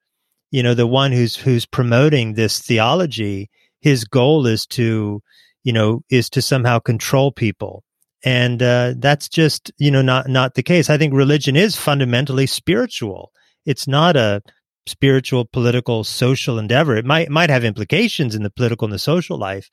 you 0.56 0.64
know, 0.64 0.74
the 0.74 0.88
one 0.88 1.12
who's 1.12 1.36
who's 1.36 1.66
promoting 1.66 2.34
this 2.34 2.60
theology, 2.60 3.50
his 3.82 4.06
goal 4.06 4.48
is 4.48 4.66
to, 4.68 5.22
you 5.66 5.74
know, 5.74 6.02
is 6.10 6.30
to 6.30 6.42
somehow 6.42 6.80
control 6.80 7.32
people. 7.32 7.84
And 8.26 8.62
uh, 8.62 8.96
that's 8.98 9.30
just, 9.30 9.72
you 9.78 9.92
know, 9.92 10.02
not 10.02 10.28
not 10.28 10.56
the 10.56 10.64
case. 10.64 10.90
I 10.90 10.98
think 10.98 11.14
religion 11.14 11.56
is 11.56 11.78
fundamentally 11.78 12.48
spiritual. 12.48 13.32
It's 13.66 13.88
not 13.88 14.16
a 14.16 14.42
spiritual, 14.88 15.46
political, 15.46 16.04
social 16.04 16.58
endeavor. 16.58 16.96
It 16.96 17.06
might 17.06 17.30
might 17.30 17.52
have 17.52 17.64
implications 17.64 18.34
in 18.36 18.42
the 18.42 18.50
political 18.50 18.86
and 18.86 18.94
the 18.94 19.00
social 19.00 19.38
life, 19.38 19.70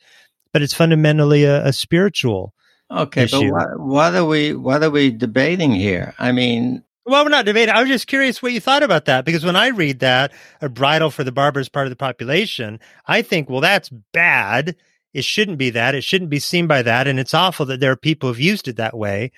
but 0.53 0.61
it's 0.61 0.75
fundamentally 0.75 1.45
a, 1.45 1.67
a 1.67 1.73
spiritual. 1.73 2.53
Okay, 2.91 3.25
issue. 3.25 3.51
but 3.51 3.53
what, 3.53 3.81
what 3.81 4.15
are 4.15 4.27
we 4.27 4.55
what 4.55 4.83
are 4.83 4.91
we 4.91 5.11
debating 5.11 5.73
here? 5.73 6.15
I 6.19 6.33
mean, 6.33 6.85
well, 7.05 7.25
we're 7.25 7.31
not 7.31 7.47
debating. 7.47 7.75
I 7.75 7.81
was 7.81 7.89
just 7.89 8.07
curious 8.07 8.43
what 8.43 8.53
you 8.53 8.61
thought 8.61 8.83
about 8.83 9.07
that 9.07 9.25
because 9.25 9.45
when 9.45 9.57
I 9.57 9.69
read 9.69 10.01
that, 10.01 10.33
a 10.61 10.69
bridle 10.69 11.11
for 11.11 11.25
the 11.25 11.33
barbarous 11.33 11.69
part 11.69 11.87
of 11.87 11.91
the 11.91 11.97
population, 11.97 12.79
I 13.07 13.23
think, 13.23 13.51
well, 13.51 13.61
that's 13.61 13.89
bad. 14.13 14.77
It 15.13 15.25
shouldn't 15.25 15.59
be 15.59 15.71
that. 15.71 15.95
It 15.95 16.05
shouldn't 16.05 16.31
be 16.31 16.39
seen 16.39 16.67
by 16.67 16.83
that. 16.83 17.07
And 17.07 17.21
it's 17.21 17.35
awful 17.35 17.67
that 17.67 17.81
there 17.81 17.93
are 17.93 17.97
people 17.97 18.29
who've 18.29 18.41
used 18.41 18.69
it 18.69 18.77
that 18.77 18.97
way. 18.97 19.33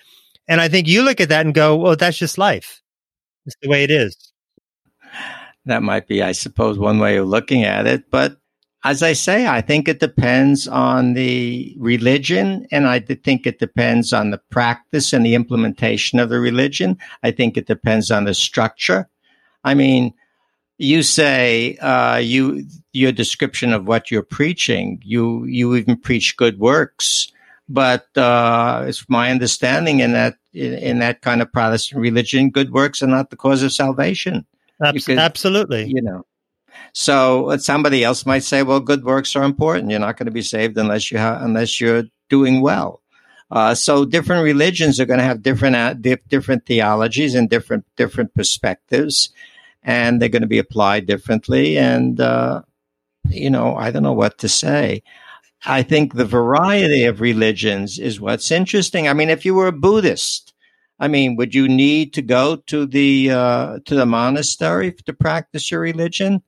And 0.46 0.60
I 0.60 0.68
think 0.68 0.86
you 0.86 1.02
look 1.02 1.20
at 1.20 1.30
that 1.30 1.44
and 1.44 1.54
go, 1.54 1.76
well, 1.76 1.96
that's 1.96 2.18
just 2.18 2.38
life. 2.38 2.82
It's 3.46 3.56
the 3.62 3.68
way 3.68 3.84
it 3.84 3.90
is. 3.90 4.32
That 5.66 5.82
might 5.82 6.06
be, 6.06 6.22
I 6.22 6.32
suppose, 6.32 6.78
one 6.78 6.98
way 6.98 7.16
of 7.16 7.26
looking 7.26 7.64
at 7.64 7.86
it. 7.86 8.10
But 8.10 8.36
as 8.84 9.02
I 9.02 9.14
say, 9.14 9.46
I 9.46 9.62
think 9.62 9.88
it 9.88 9.98
depends 9.98 10.68
on 10.68 11.14
the 11.14 11.74
religion 11.78 12.66
and 12.70 12.86
I 12.86 13.00
think 13.00 13.46
it 13.46 13.58
depends 13.58 14.12
on 14.12 14.30
the 14.30 14.40
practice 14.50 15.14
and 15.14 15.24
the 15.24 15.34
implementation 15.34 16.18
of 16.18 16.28
the 16.28 16.38
religion. 16.38 16.98
I 17.22 17.30
think 17.30 17.56
it 17.56 17.66
depends 17.66 18.10
on 18.10 18.24
the 18.24 18.34
structure. 18.34 19.08
I 19.64 19.72
mean, 19.72 20.12
you 20.78 21.02
say, 21.02 21.76
uh, 21.76 22.16
you, 22.16 22.66
your 22.92 23.12
description 23.12 23.72
of 23.72 23.86
what 23.86 24.10
you're 24.10 24.22
preaching, 24.22 25.00
you, 25.04 25.44
you 25.44 25.74
even 25.76 25.96
preach 25.96 26.36
good 26.36 26.58
works. 26.58 27.32
But, 27.68 28.06
uh, 28.16 28.84
it's 28.86 29.08
my 29.08 29.30
understanding 29.30 30.00
in 30.00 30.12
that, 30.12 30.36
in, 30.52 30.74
in, 30.74 30.98
that 30.98 31.22
kind 31.22 31.40
of 31.40 31.52
Protestant 31.52 32.00
religion, 32.00 32.50
good 32.50 32.70
works 32.72 33.02
are 33.02 33.06
not 33.06 33.30
the 33.30 33.36
cause 33.36 33.62
of 33.62 33.72
salvation. 33.72 34.44
Absolutely. 35.18 35.86
You 35.86 36.02
know, 36.02 36.26
so 36.92 37.56
somebody 37.56 38.04
else 38.04 38.26
might 38.26 38.44
say, 38.44 38.62
well, 38.62 38.80
good 38.80 39.04
works 39.04 39.34
are 39.36 39.44
important. 39.44 39.90
You're 39.90 40.00
not 40.00 40.16
going 40.16 40.26
to 40.26 40.32
be 40.32 40.42
saved 40.42 40.76
unless 40.78 41.10
you 41.10 41.18
have, 41.18 41.42
unless 41.42 41.80
you're 41.80 42.04
doing 42.28 42.60
well. 42.60 43.00
Uh, 43.50 43.74
so 43.74 44.04
different 44.04 44.44
religions 44.44 44.98
are 44.98 45.04
going 45.04 45.18
to 45.18 45.24
have 45.24 45.42
different 45.42 45.76
uh, 45.76 45.94
different 46.28 46.66
theologies 46.66 47.34
and 47.34 47.50
different 47.50 47.84
different 47.96 48.34
perspectives, 48.34 49.30
and 49.84 50.20
they're 50.20 50.28
going 50.28 50.42
to 50.42 50.48
be 50.48 50.58
applied 50.58 51.06
differently. 51.06 51.78
And 51.78 52.20
uh, 52.20 52.62
you 53.28 53.50
know, 53.50 53.76
I 53.76 53.90
don't 53.90 54.02
know 54.02 54.12
what 54.12 54.38
to 54.38 54.48
say. 54.48 55.02
I 55.66 55.82
think 55.82 56.14
the 56.14 56.26
variety 56.26 57.04
of 57.04 57.20
religions 57.20 57.98
is 57.98 58.20
what's 58.20 58.50
interesting. 58.50 59.08
I 59.08 59.14
mean, 59.14 59.30
if 59.30 59.44
you 59.44 59.54
were 59.54 59.68
a 59.68 59.72
Buddhist, 59.72 60.52
I 60.98 61.08
mean, 61.08 61.36
would 61.36 61.54
you 61.54 61.68
need 61.68 62.12
to 62.14 62.22
go 62.22 62.56
to 62.56 62.86
the 62.86 63.30
uh, 63.30 63.78
to 63.84 63.94
the 63.94 64.06
monastery 64.06 64.92
to 64.92 65.12
practice 65.12 65.70
your 65.70 65.80
religion? 65.80 66.42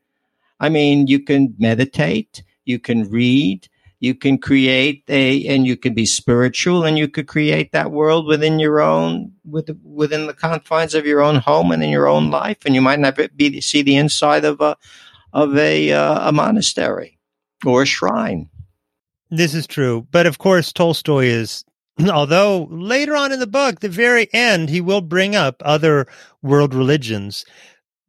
I 0.60 0.68
mean, 0.68 1.06
you 1.06 1.20
can 1.20 1.54
meditate, 1.58 2.42
you 2.64 2.78
can 2.78 3.10
read, 3.10 3.68
you 4.00 4.14
can 4.14 4.38
create 4.38 5.04
a, 5.08 5.46
and 5.46 5.66
you 5.66 5.76
can 5.76 5.94
be 5.94 6.06
spiritual 6.06 6.84
and 6.84 6.98
you 6.98 7.08
could 7.08 7.26
create 7.26 7.72
that 7.72 7.90
world 7.90 8.26
within 8.26 8.58
your 8.58 8.80
own, 8.80 9.32
with, 9.44 9.70
within 9.82 10.26
the 10.26 10.34
confines 10.34 10.94
of 10.94 11.06
your 11.06 11.22
own 11.22 11.36
home 11.36 11.72
and 11.72 11.82
in 11.82 11.90
your 11.90 12.08
own 12.08 12.30
life. 12.30 12.58
And 12.66 12.74
you 12.74 12.82
might 12.82 12.98
not 12.98 13.18
be, 13.36 13.60
see 13.60 13.82
the 13.82 13.96
inside 13.96 14.44
of 14.44 14.60
a, 14.60 14.76
of 15.32 15.56
a, 15.56 15.92
uh, 15.92 16.28
a 16.28 16.32
monastery 16.32 17.18
or 17.64 17.82
a 17.82 17.86
shrine. 17.86 18.48
This 19.30 19.54
is 19.54 19.66
true. 19.66 20.06
But 20.10 20.26
of 20.26 20.38
course, 20.38 20.72
Tolstoy 20.72 21.26
is 21.26 21.64
although 22.12 22.68
later 22.70 23.16
on 23.16 23.32
in 23.32 23.40
the 23.40 23.46
book, 23.46 23.80
the 23.80 23.88
very 23.88 24.28
end, 24.32 24.68
he 24.68 24.80
will 24.80 25.00
bring 25.00 25.34
up 25.34 25.62
other 25.64 26.06
world 26.42 26.74
religions 26.74 27.44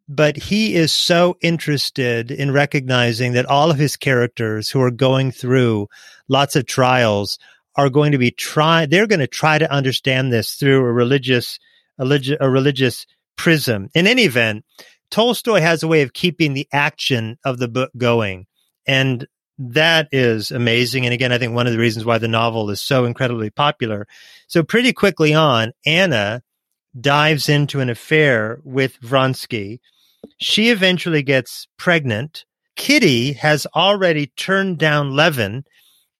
but 0.07 0.37
he 0.37 0.75
is 0.75 0.91
so 0.91 1.37
interested 1.41 2.31
in 2.31 2.51
recognizing 2.51 3.33
that 3.33 3.45
all 3.45 3.69
of 3.69 3.77
his 3.77 3.97
characters 3.97 4.69
who 4.69 4.81
are 4.81 4.91
going 4.91 5.31
through 5.31 5.87
lots 6.29 6.55
of 6.55 6.65
trials 6.65 7.37
are 7.75 7.89
going 7.89 8.11
to 8.11 8.17
be 8.17 8.31
try 8.31 8.85
they're 8.85 9.07
going 9.07 9.19
to 9.19 9.27
try 9.27 9.57
to 9.57 9.71
understand 9.71 10.31
this 10.31 10.55
through 10.55 10.77
a 10.77 10.91
religious 10.91 11.59
a, 11.99 12.37
a 12.39 12.49
religious 12.49 13.05
prism 13.35 13.89
in 13.93 14.07
any 14.07 14.23
event 14.23 14.63
tolstoy 15.11 15.59
has 15.59 15.83
a 15.83 15.87
way 15.87 16.01
of 16.01 16.13
keeping 16.13 16.53
the 16.53 16.67
action 16.71 17.37
of 17.43 17.59
the 17.59 17.67
book 17.67 17.91
going 17.97 18.45
and 18.87 19.27
that 19.59 20.07
is 20.11 20.51
amazing 20.51 21.05
and 21.05 21.13
again 21.13 21.31
i 21.31 21.37
think 21.37 21.53
one 21.53 21.67
of 21.67 21.73
the 21.73 21.79
reasons 21.79 22.05
why 22.05 22.17
the 22.17 22.27
novel 22.27 22.69
is 22.69 22.81
so 22.81 23.05
incredibly 23.05 23.49
popular 23.49 24.07
so 24.47 24.63
pretty 24.63 24.93
quickly 24.93 25.33
on 25.33 25.71
anna 25.85 26.41
dives 26.99 27.49
into 27.49 27.79
an 27.79 27.89
affair 27.89 28.59
with 28.63 28.99
Vronsky. 29.01 29.79
She 30.39 30.69
eventually 30.69 31.23
gets 31.23 31.67
pregnant. 31.77 32.45
Kitty 32.75 33.33
has 33.33 33.65
already 33.75 34.27
turned 34.37 34.77
down 34.77 35.15
Levin. 35.15 35.63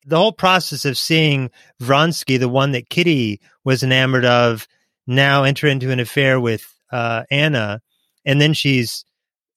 The 0.06 0.18
whole 0.18 0.32
process 0.32 0.86
of 0.86 0.98
seeing 0.98 1.52
Vronsky, 1.82 2.40
the 2.40 2.50
one 2.50 2.72
that 2.72 2.90
Kitty 2.90 3.40
was 3.64 3.84
enamored 3.84 4.26
of, 4.26 4.68
now 5.06 5.44
enter 5.44 5.68
into 5.68 5.92
an 5.92 6.00
affair 6.00 6.40
with 6.40 6.66
uh, 6.92 7.24
Anna, 7.30 7.82
and 8.26 8.42
then 8.42 8.54
she's. 8.54 9.06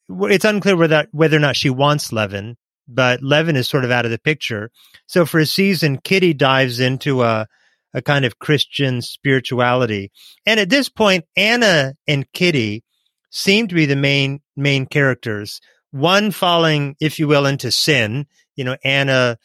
It's 0.08 0.44
unclear 0.44 0.76
whether 0.76 1.06
whether 1.12 1.36
or 1.36 1.40
not 1.40 1.56
she 1.56 1.70
wants 1.70 2.12
Levin, 2.12 2.56
but 2.88 3.22
Levin 3.22 3.56
is 3.56 3.68
sort 3.68 3.84
of 3.84 3.92
out 3.92 4.04
of 4.04 4.10
the 4.10 4.18
picture. 4.18 4.70
So 5.06 5.24
for 5.24 5.38
a 5.38 5.46
season, 5.46 5.98
Kitty 5.98 6.34
dives 6.34 6.80
into 6.80 7.22
a 7.22 7.46
a 7.94 8.02
kind 8.02 8.24
of 8.24 8.38
Christian 8.38 9.02
spirituality. 9.02 10.10
And 10.46 10.60
at 10.60 10.70
this 10.70 10.88
point, 10.88 11.24
Anna 11.36 11.94
and 12.06 12.30
Kitty 12.32 12.84
seem 13.30 13.68
to 13.68 13.74
be 13.74 13.86
the 13.86 13.96
main 13.96 14.40
main 14.56 14.86
characters. 14.86 15.60
One 15.90 16.30
falling, 16.30 16.96
if 17.00 17.18
you 17.18 17.26
will, 17.26 17.46
into 17.46 17.72
sin. 17.72 18.26
You 18.56 18.64
know, 18.64 18.76
Anna 18.84 19.38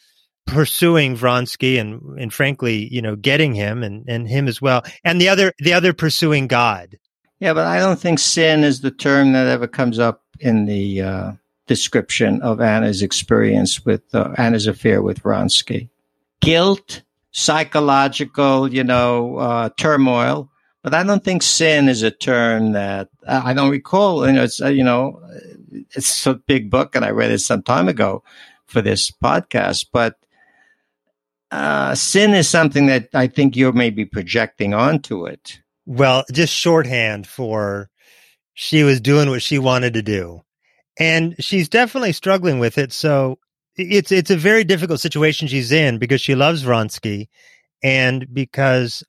pursuing 0.46 1.16
Vronsky 1.16 1.80
and 1.80 2.18
and 2.18 2.32
frankly, 2.32 2.88
you 2.92 3.02
know, 3.02 3.16
getting 3.16 3.54
him 3.54 3.82
and 3.82 4.04
and 4.08 4.28
him 4.28 4.48
as 4.48 4.60
well. 4.60 4.84
And 5.04 5.20
the 5.20 5.28
other 5.28 5.52
the 5.58 5.72
other 5.72 5.92
pursuing 5.92 6.46
God. 6.46 6.98
Yeah, 7.40 7.52
but 7.52 7.66
I 7.66 7.78
don't 7.78 8.00
think 8.00 8.18
sin 8.18 8.64
is 8.64 8.80
the 8.80 8.90
term 8.90 9.32
that 9.32 9.46
ever 9.46 9.66
comes 9.66 9.98
up 9.98 10.22
in 10.40 10.64
the 10.64 11.02
uh, 11.02 11.32
description 11.66 12.40
of 12.40 12.60
Anna's 12.60 13.02
experience 13.02 13.84
with 13.84 14.02
uh, 14.14 14.32
Anna's 14.38 14.66
affair 14.66 15.02
with 15.02 15.22
Vronsky. 15.22 15.90
Guilt 16.40 17.02
psychological, 17.32 18.72
you 18.72 18.82
know, 18.82 19.36
uh, 19.36 19.68
turmoil. 19.76 20.50
But 20.86 20.94
I 20.94 21.02
don't 21.02 21.24
think 21.24 21.42
sin 21.42 21.88
is 21.88 22.04
a 22.04 22.12
term 22.12 22.74
that 22.74 23.08
I 23.26 23.54
don't 23.54 23.72
recall. 23.72 24.24
You 24.24 24.34
know, 24.34 24.44
it's 24.44 24.62
uh, 24.62 24.68
you 24.68 24.84
know, 24.84 25.20
it's 25.90 26.24
a 26.28 26.34
big 26.34 26.70
book, 26.70 26.94
and 26.94 27.04
I 27.04 27.10
read 27.10 27.32
it 27.32 27.40
some 27.40 27.64
time 27.64 27.88
ago 27.88 28.22
for 28.66 28.80
this 28.82 29.10
podcast. 29.10 29.86
But 29.92 30.14
uh, 31.50 31.96
sin 31.96 32.34
is 32.34 32.48
something 32.48 32.86
that 32.86 33.08
I 33.14 33.26
think 33.26 33.56
you're 33.56 33.72
maybe 33.72 34.04
projecting 34.04 34.74
onto 34.74 35.26
it. 35.26 35.58
Well, 35.86 36.24
just 36.30 36.54
shorthand 36.54 37.26
for 37.26 37.90
she 38.54 38.84
was 38.84 39.00
doing 39.00 39.28
what 39.28 39.42
she 39.42 39.58
wanted 39.58 39.94
to 39.94 40.02
do, 40.02 40.42
and 41.00 41.34
she's 41.40 41.68
definitely 41.68 42.12
struggling 42.12 42.60
with 42.60 42.78
it. 42.78 42.92
So 42.92 43.40
it's 43.74 44.12
it's 44.12 44.30
a 44.30 44.36
very 44.36 44.62
difficult 44.62 45.00
situation 45.00 45.48
she's 45.48 45.72
in 45.72 45.98
because 45.98 46.20
she 46.20 46.36
loves 46.36 46.62
Vronsky 46.62 47.26
and 47.82 48.32
because 48.32 49.02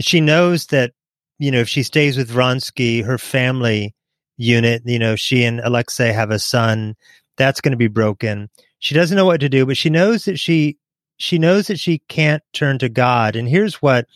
she 0.00 0.20
knows 0.20 0.66
that 0.66 0.92
you 1.38 1.50
know 1.50 1.60
if 1.60 1.68
she 1.68 1.82
stays 1.82 2.16
with 2.16 2.30
Vronsky, 2.30 3.04
her 3.04 3.18
family 3.18 3.94
unit, 4.36 4.82
you 4.84 4.98
know, 4.98 5.16
she 5.16 5.44
and 5.44 5.60
Alexei 5.60 6.12
have 6.12 6.30
a 6.30 6.38
son, 6.38 6.94
that's 7.36 7.60
going 7.60 7.72
to 7.72 7.78
be 7.78 7.88
broken. 7.88 8.48
She 8.78 8.94
doesn't 8.94 9.16
know 9.16 9.24
what 9.24 9.40
to 9.40 9.48
do, 9.48 9.66
but 9.66 9.76
she 9.76 9.90
knows 9.90 10.24
that 10.24 10.38
she 10.38 10.78
she 11.16 11.38
knows 11.38 11.66
that 11.66 11.80
she 11.80 12.02
can't 12.08 12.42
turn 12.52 12.78
to 12.78 12.88
God. 12.88 13.34
And 13.34 13.48
here's 13.48 13.82
what 13.82 14.06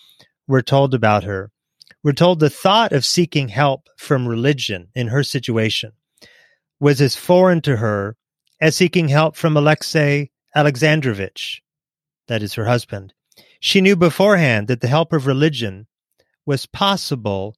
we're 0.47 0.63
told 0.63 0.95
about 0.95 1.25
her. 1.25 1.51
We're 2.05 2.13
told 2.13 2.41
the 2.41 2.51
thought 2.51 2.93
of 2.93 3.05
seeking 3.05 3.49
help 3.49 3.89
from 3.97 4.27
religion 4.27 4.89
in 4.95 5.09
her 5.09 5.23
situation 5.23 5.93
was 6.81 7.01
as 7.01 7.15
foreign 7.15 7.61
to 7.63 7.77
her 7.77 8.17
as 8.61 8.77
seeking 8.77 9.09
help 9.09 9.37
from 9.37 9.57
Alexei 9.57 10.31
Alexandrovich, 10.55 11.63
that 12.29 12.43
is 12.43 12.55
her 12.55 12.67
husband. 12.67 13.15
She 13.61 13.81
knew 13.81 13.97
beforehand 13.97 14.69
that 14.69 14.81
the 14.81 14.89
help 14.89 15.13
of 15.13 15.27
religion 15.27 15.87
was 16.47 16.67
possible 16.67 17.57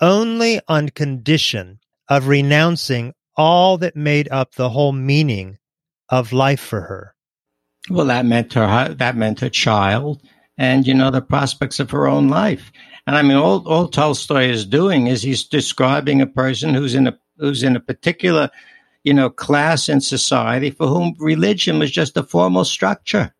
only 0.00 0.60
on 0.68 0.88
condition 0.88 1.80
of 2.08 2.28
renouncing 2.28 3.12
all 3.36 3.78
that 3.78 3.96
made 3.96 4.28
up 4.30 4.54
the 4.54 4.70
whole 4.70 4.92
meaning 4.92 5.58
of 6.08 6.32
life 6.32 6.60
for 6.60 6.82
her. 6.82 7.14
Well, 7.90 8.06
that 8.06 8.26
meant 8.26 8.52
her 8.54 8.94
that 8.94 9.16
meant 9.16 9.40
her 9.40 9.48
child, 9.48 10.20
and 10.56 10.86
you 10.86 10.94
know 10.94 11.10
the 11.10 11.22
prospects 11.22 11.80
of 11.80 11.90
her 11.90 12.06
own 12.06 12.28
life. 12.28 12.70
And 13.06 13.16
I 13.16 13.22
mean, 13.22 13.36
all 13.36 13.66
all 13.66 13.88
Tolstoy 13.88 14.48
is 14.48 14.66
doing 14.66 15.06
is 15.06 15.22
he's 15.22 15.44
describing 15.44 16.20
a 16.20 16.26
person 16.26 16.74
who's 16.74 16.94
in 16.94 17.06
a 17.06 17.18
who's 17.38 17.62
in 17.62 17.76
a 17.76 17.80
particular 17.80 18.50
you 19.04 19.14
know, 19.14 19.30
class 19.30 19.88
in 19.88 20.00
society 20.00 20.70
for 20.70 20.86
whom 20.86 21.14
religion 21.18 21.78
was 21.78 21.90
just 21.90 22.16
a 22.16 22.22
formal 22.22 22.64
structure 22.64 23.34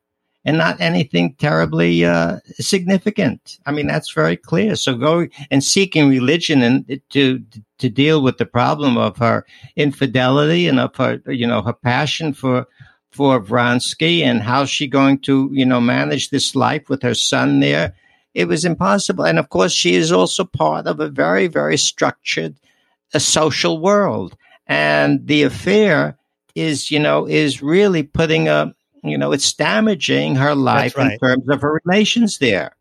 and 0.44 0.56
not 0.56 0.80
anything 0.80 1.34
terribly 1.34 2.04
uh, 2.04 2.38
significant. 2.58 3.58
I 3.66 3.72
mean, 3.72 3.86
that's 3.86 4.12
very 4.12 4.36
clear. 4.36 4.76
So 4.76 4.94
go 4.94 5.26
and 5.50 5.62
seeking 5.62 6.08
religion 6.08 6.62
and 6.62 7.00
to 7.10 7.42
to 7.78 7.88
deal 7.88 8.22
with 8.22 8.38
the 8.38 8.46
problem 8.46 8.96
of 8.96 9.18
her 9.18 9.44
infidelity 9.76 10.66
and 10.68 10.80
of 10.80 10.96
her, 10.96 11.20
you 11.26 11.46
know, 11.46 11.62
her 11.62 11.72
passion 11.72 12.32
for 12.32 12.66
for 13.10 13.40
Vronsky 13.40 14.22
and 14.22 14.42
how's 14.42 14.70
she 14.70 14.86
going 14.86 15.18
to, 15.20 15.50
you 15.52 15.66
know, 15.66 15.80
manage 15.80 16.30
this 16.30 16.54
life 16.54 16.88
with 16.88 17.02
her 17.02 17.14
son 17.14 17.60
there. 17.60 17.94
It 18.34 18.46
was 18.46 18.64
impossible. 18.64 19.24
And 19.24 19.38
of 19.38 19.48
course, 19.48 19.72
she 19.72 19.94
is 19.94 20.12
also 20.12 20.44
part 20.44 20.86
of 20.86 21.00
a 21.00 21.08
very, 21.08 21.48
very 21.48 21.76
structured 21.76 22.54
a 23.14 23.20
social 23.20 23.80
world. 23.80 24.36
And 24.66 25.26
the 25.26 25.42
affair 25.44 26.18
is, 26.54 26.90
you 26.90 26.98
know, 26.98 27.26
is 27.26 27.62
really 27.62 28.02
putting 28.02 28.48
a, 28.48 28.74
you 29.10 29.18
know, 29.18 29.32
it's 29.32 29.52
damaging 29.52 30.36
her 30.36 30.54
life 30.54 30.96
right. 30.96 31.12
in 31.12 31.18
terms 31.18 31.48
of 31.48 31.60
her 31.62 31.80
relations 31.84 32.38
there. 32.38 32.76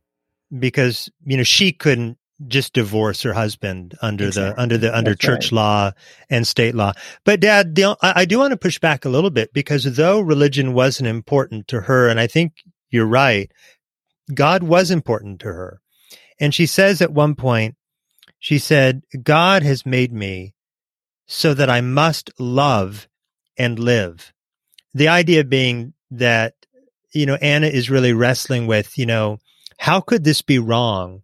Because, 0.58 1.10
you 1.26 1.38
know, 1.38 1.44
she 1.44 1.72
couldn't 1.72 2.18
just 2.48 2.74
divorce 2.74 3.24
her 3.24 3.34
husband 3.34 3.98
under 4.02 4.28
exactly. 4.28 4.54
the 4.54 4.62
under 4.62 4.78
the 4.78 4.96
under 4.96 5.12
That's 5.12 5.22
church 5.22 5.46
right. 5.46 5.58
law 5.58 5.92
and 6.30 6.48
state 6.48 6.76
law. 6.76 6.94
But 7.26 7.40
Dad, 7.40 7.76
the, 7.76 7.98
I, 8.02 8.22
I 8.22 8.26
do 8.26 8.40
want 8.40 8.52
to 8.52 8.58
push 8.58 8.80
back 8.80 9.06
a 9.06 9.10
little 9.10 9.32
bit 9.32 9.54
because 9.54 9.84
though 9.96 10.20
religion 10.20 10.74
wasn't 10.74 11.08
important 11.08 11.68
to 11.70 11.82
her, 11.82 12.08
and 12.08 12.20
I 12.20 12.28
think 12.28 12.54
you're 12.90 13.08
right, 13.08 13.52
God 14.34 14.64
was 14.64 14.92
important 14.92 15.40
to 15.42 15.48
her. 15.48 15.82
And 16.40 16.54
she 16.54 16.66
says 16.68 17.02
at 17.02 17.12
one 17.12 17.36
point, 17.36 17.76
she 18.40 18.60
said, 18.60 19.02
God 19.24 19.64
has 19.64 19.86
made 19.86 20.14
me 20.14 20.54
so 21.26 21.54
that 21.54 21.70
I 21.70 21.82
must 21.82 22.32
love 22.40 23.08
and 23.58 23.80
live. 23.80 24.34
The 24.94 25.08
idea 25.08 25.44
being 25.44 25.94
that, 26.12 26.54
you 27.14 27.26
know, 27.26 27.36
Anna 27.36 27.68
is 27.68 27.90
really 27.90 28.14
wrestling 28.14 28.68
with, 28.68 28.98
you 28.98 29.06
know, 29.06 29.40
how 29.78 30.02
could 30.02 30.24
this 30.24 30.42
be 30.42 30.60
wrong? 30.60 31.22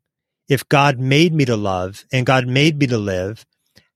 If 0.49 0.67
God 0.67 0.99
made 0.99 1.33
me 1.33 1.45
to 1.45 1.55
love 1.55 2.05
and 2.11 2.25
God 2.25 2.47
made 2.47 2.77
me 2.77 2.87
to 2.87 2.97
live, 2.97 3.45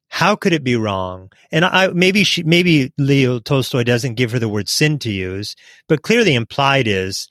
how 0.08 0.36
could 0.36 0.54
it 0.54 0.64
be 0.64 0.76
wrong? 0.76 1.32
And 1.52 1.66
I, 1.66 1.90
maybe 1.90 2.24
she, 2.24 2.44
maybe 2.44 2.94
Leo 2.98 3.40
Tolstoy 3.40 3.84
doesn't 3.84 4.16
give 4.16 4.32
her 4.32 4.40
the 4.40 4.50
word 4.50 4.70
sin 4.70 5.00
to 5.00 5.12
use, 5.12 5.56
but 5.88 6.02
clearly 6.02 6.34
implied 6.34 6.88
is, 6.88 7.30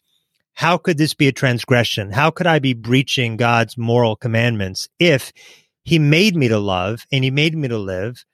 how 0.55 0.79
could 0.79 0.99
this 0.99 1.15
be 1.15 1.29
a 1.29 1.33
transgression? 1.33 2.13
How 2.13 2.31
could 2.31 2.47
I 2.47 2.59
be 2.59 2.75
breaching 2.75 3.37
God's 3.37 3.77
moral 3.77 4.17
commandments 4.17 4.89
if 4.99 5.33
he 5.85 5.99
made 5.99 6.37
me 6.37 6.49
to 6.49 6.59
love 6.59 7.07
and 7.11 7.25
he 7.25 7.31
made 7.31 7.57
me 7.57 7.69
to 7.69 7.79
live 7.79 8.25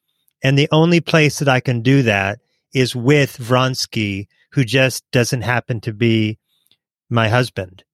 and 0.43 0.59
the 0.59 0.69
only 0.73 1.01
place 1.01 1.39
that 1.39 1.49
I 1.49 1.61
can 1.61 1.83
do 1.83 2.03
that 2.03 2.41
is 2.75 2.97
with 2.97 3.37
Vronsky, 3.37 4.27
who 4.53 4.65
just 4.65 5.05
doesn't 5.13 5.43
happen 5.43 5.81
to 5.81 5.93
be 5.93 6.39
my 7.09 7.29
husband. 7.29 7.85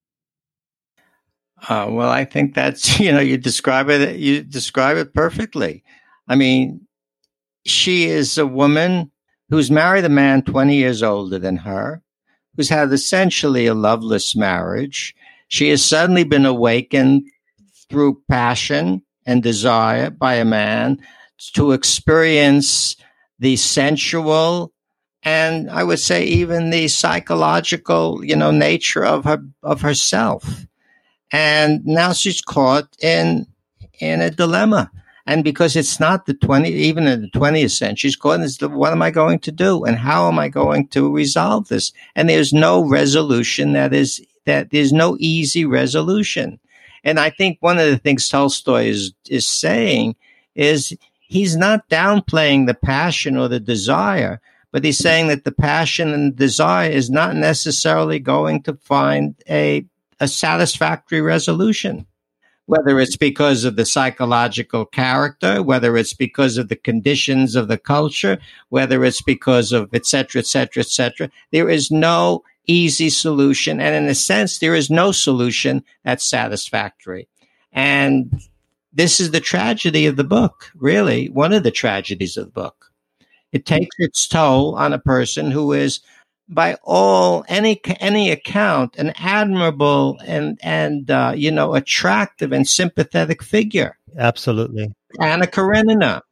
Uh, 1.68 1.86
well, 1.90 2.08
I 2.08 2.24
think 2.24 2.54
that's 2.54 3.00
you 3.00 3.12
know 3.12 3.20
you 3.20 3.36
describe 3.36 3.88
it 3.90 4.18
you 4.18 4.42
describe 4.42 4.96
it 4.96 5.14
perfectly. 5.14 5.82
I 6.26 6.36
mean, 6.36 6.86
she 7.64 8.04
is 8.06 8.38
a 8.38 8.46
woman 8.46 9.10
who's 9.50 9.70
married 9.70 10.04
a 10.04 10.10
man 10.10 10.42
twenty 10.42 10.76
years 10.76 11.02
older 11.02 11.38
than 11.38 11.56
her, 11.58 12.02
who's 12.56 12.68
had 12.68 12.92
essentially 12.92 13.66
a 13.66 13.74
loveless 13.74 14.36
marriage. 14.36 15.14
She 15.48 15.70
has 15.70 15.84
suddenly 15.84 16.24
been 16.24 16.44
awakened 16.44 17.24
through 17.88 18.22
passion 18.28 19.02
and 19.24 19.42
desire 19.42 20.10
by 20.10 20.34
a 20.34 20.44
man 20.44 20.98
to 21.54 21.72
experience 21.72 22.96
the 23.38 23.56
sensual 23.56 24.72
and 25.22 25.70
I 25.70 25.82
would 25.84 25.98
say 25.98 26.24
even 26.24 26.70
the 26.70 26.88
psychological, 26.88 28.24
you 28.24 28.36
know, 28.36 28.50
nature 28.50 29.04
of 29.04 29.24
her 29.24 29.42
of 29.62 29.80
herself. 29.80 30.66
And 31.32 31.84
now 31.84 32.12
she's 32.12 32.40
caught 32.40 32.96
in 33.02 33.46
in 34.00 34.20
a 34.20 34.30
dilemma. 34.30 34.90
And 35.26 35.44
because 35.44 35.76
it's 35.76 36.00
not 36.00 36.24
the 36.24 36.32
20, 36.32 36.70
even 36.70 37.06
in 37.06 37.20
the 37.20 37.30
20th 37.30 37.72
century, 37.72 38.08
she's 38.08 38.16
caught 38.16 38.40
in 38.40 38.72
what 38.72 38.92
am 38.92 39.02
I 39.02 39.10
going 39.10 39.40
to 39.40 39.52
do? 39.52 39.84
And 39.84 39.98
how 39.98 40.26
am 40.26 40.38
I 40.38 40.48
going 40.48 40.88
to 40.88 41.12
resolve 41.12 41.68
this? 41.68 41.92
And 42.16 42.30
there's 42.30 42.54
no 42.54 42.82
resolution 42.82 43.74
that 43.74 43.92
is, 43.92 44.24
that 44.46 44.70
there's 44.70 44.90
no 44.90 45.18
easy 45.20 45.66
resolution. 45.66 46.58
And 47.04 47.20
I 47.20 47.28
think 47.28 47.58
one 47.60 47.78
of 47.78 47.86
the 47.90 47.98
things 47.98 48.26
Tolstoy 48.26 48.86
is, 48.86 49.12
is 49.28 49.46
saying 49.46 50.16
is 50.54 50.96
he's 51.20 51.56
not 51.58 51.86
downplaying 51.90 52.66
the 52.66 52.74
passion 52.74 53.36
or 53.36 53.48
the 53.48 53.60
desire, 53.60 54.40
but 54.72 54.84
he's 54.84 54.98
saying 54.98 55.28
that 55.28 55.44
the 55.44 55.52
passion 55.52 56.12
and 56.12 56.36
desire 56.36 56.90
is 56.90 57.10
not 57.10 57.34
necessarily 57.36 58.18
going 58.18 58.62
to 58.62 58.74
find 58.74 59.34
a, 59.48 59.84
a 60.20 60.28
satisfactory 60.28 61.20
resolution. 61.20 62.06
whether 62.68 63.00
it's 63.00 63.16
because 63.16 63.64
of 63.64 63.76
the 63.76 63.86
psychological 63.86 64.84
character, 64.84 65.62
whether 65.62 65.96
it's 65.96 66.12
because 66.12 66.58
of 66.58 66.68
the 66.68 66.76
conditions 66.76 67.56
of 67.56 67.66
the 67.66 67.78
culture, 67.78 68.38
whether 68.68 69.06
it's 69.06 69.22
because 69.22 69.72
of 69.72 69.88
et 69.94 70.04
cetera, 70.04 70.40
et 70.40 70.46
cetera, 70.46 70.82
et 70.82 70.86
cetera. 70.86 71.30
There 71.50 71.70
is 71.70 71.90
no 71.90 72.44
easy 72.66 73.08
solution. 73.08 73.80
And 73.80 73.94
in 73.94 74.10
a 74.10 74.14
sense, 74.14 74.58
there 74.58 74.74
is 74.74 74.90
no 74.90 75.12
solution 75.12 75.82
that's 76.04 76.28
satisfactory. 76.28 77.26
And 77.72 78.38
this 78.92 79.18
is 79.18 79.30
the 79.30 79.40
tragedy 79.40 80.04
of 80.04 80.16
the 80.16 80.24
book, 80.24 80.70
really, 80.74 81.30
one 81.30 81.54
of 81.54 81.62
the 81.62 81.70
tragedies 81.70 82.36
of 82.36 82.44
the 82.44 82.52
book. 82.52 82.77
It 83.52 83.66
takes 83.66 83.96
its 83.98 84.26
toll 84.26 84.74
on 84.74 84.92
a 84.92 84.98
person 84.98 85.50
who 85.50 85.72
is 85.72 86.00
by 86.48 86.76
all 86.82 87.44
any 87.48 87.80
any 88.00 88.30
account 88.30 88.96
an 88.96 89.12
admirable 89.16 90.18
and 90.24 90.58
and 90.62 91.10
uh, 91.10 91.32
you 91.36 91.50
know 91.50 91.74
attractive 91.74 92.52
and 92.52 92.66
sympathetic 92.66 93.42
figure. 93.42 93.98
Absolutely, 94.16 94.88
Anna 95.20 95.46
Karenina. 95.46 96.22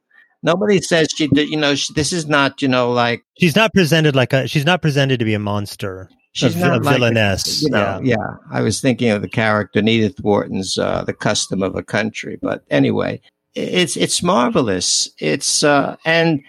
Nobody 0.43 0.81
says 0.81 1.09
she 1.15 1.27
did. 1.27 1.49
You 1.49 1.57
know, 1.57 1.75
she, 1.75 1.93
this 1.93 2.13
is 2.13 2.27
not. 2.27 2.61
You 2.61 2.67
know, 2.67 2.91
like 2.91 3.23
she's 3.37 3.55
not 3.55 3.73
presented 3.73 4.15
like 4.15 4.33
a. 4.33 4.47
She's 4.47 4.65
not 4.65 4.81
presented 4.81 5.19
to 5.19 5.25
be 5.25 5.33
a 5.33 5.39
monster. 5.39 6.09
She's 6.33 6.55
a, 6.55 6.59
not 6.59 6.81
a 6.81 6.83
like 6.83 6.95
villainess. 6.95 7.61
A, 7.61 7.65
you 7.65 7.71
know, 7.71 7.99
yeah. 8.03 8.15
yeah. 8.15 8.35
I 8.51 8.61
was 8.61 8.79
thinking 8.79 9.09
of 9.09 9.21
the 9.21 9.29
character 9.29 9.79
in 9.79 9.87
Edith 9.87 10.19
Wharton's 10.21 10.77
uh, 10.77 11.03
"The 11.03 11.13
Custom 11.13 11.63
of 11.63 11.75
a 11.75 11.83
Country," 11.83 12.37
but 12.41 12.63
anyway, 12.69 13.21
it's 13.55 13.97
it's 13.97 14.21
marvelous. 14.21 15.09
It's 15.19 15.63
uh, 15.63 15.97
and 16.05 16.41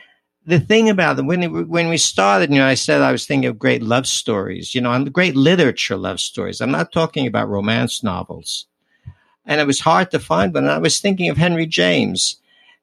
the 0.48 0.58
thing 0.58 0.88
about 0.88 1.16
them 1.16 1.26
when 1.26 1.68
when 1.68 1.88
we 1.88 1.98
started, 1.98 2.50
you 2.50 2.58
know, 2.58 2.66
I 2.66 2.74
said 2.74 3.02
I 3.02 3.12
was 3.12 3.26
thinking 3.26 3.50
of 3.50 3.58
great 3.58 3.82
love 3.82 4.06
stories, 4.06 4.74
you 4.74 4.80
know, 4.80 4.92
and 4.92 5.12
great 5.12 5.37
literature 5.37 5.96
love 5.96 6.20
stories. 6.20 6.61
I'm 6.61 6.70
not 6.70 6.90
talking 6.90 7.26
about 7.26 7.50
romance 7.50 8.02
novels, 8.02 8.66
and 9.44 9.61
it 9.61 9.66
was 9.66 9.80
hard 9.80 10.11
to 10.11 10.18
find 10.18 10.54
one. 10.54 10.64
And 10.64 10.72
I 10.72 10.78
was 10.78 11.00
thinking 11.00 11.28
of 11.28 11.37
Henry 11.37 11.66
James, 11.66 12.37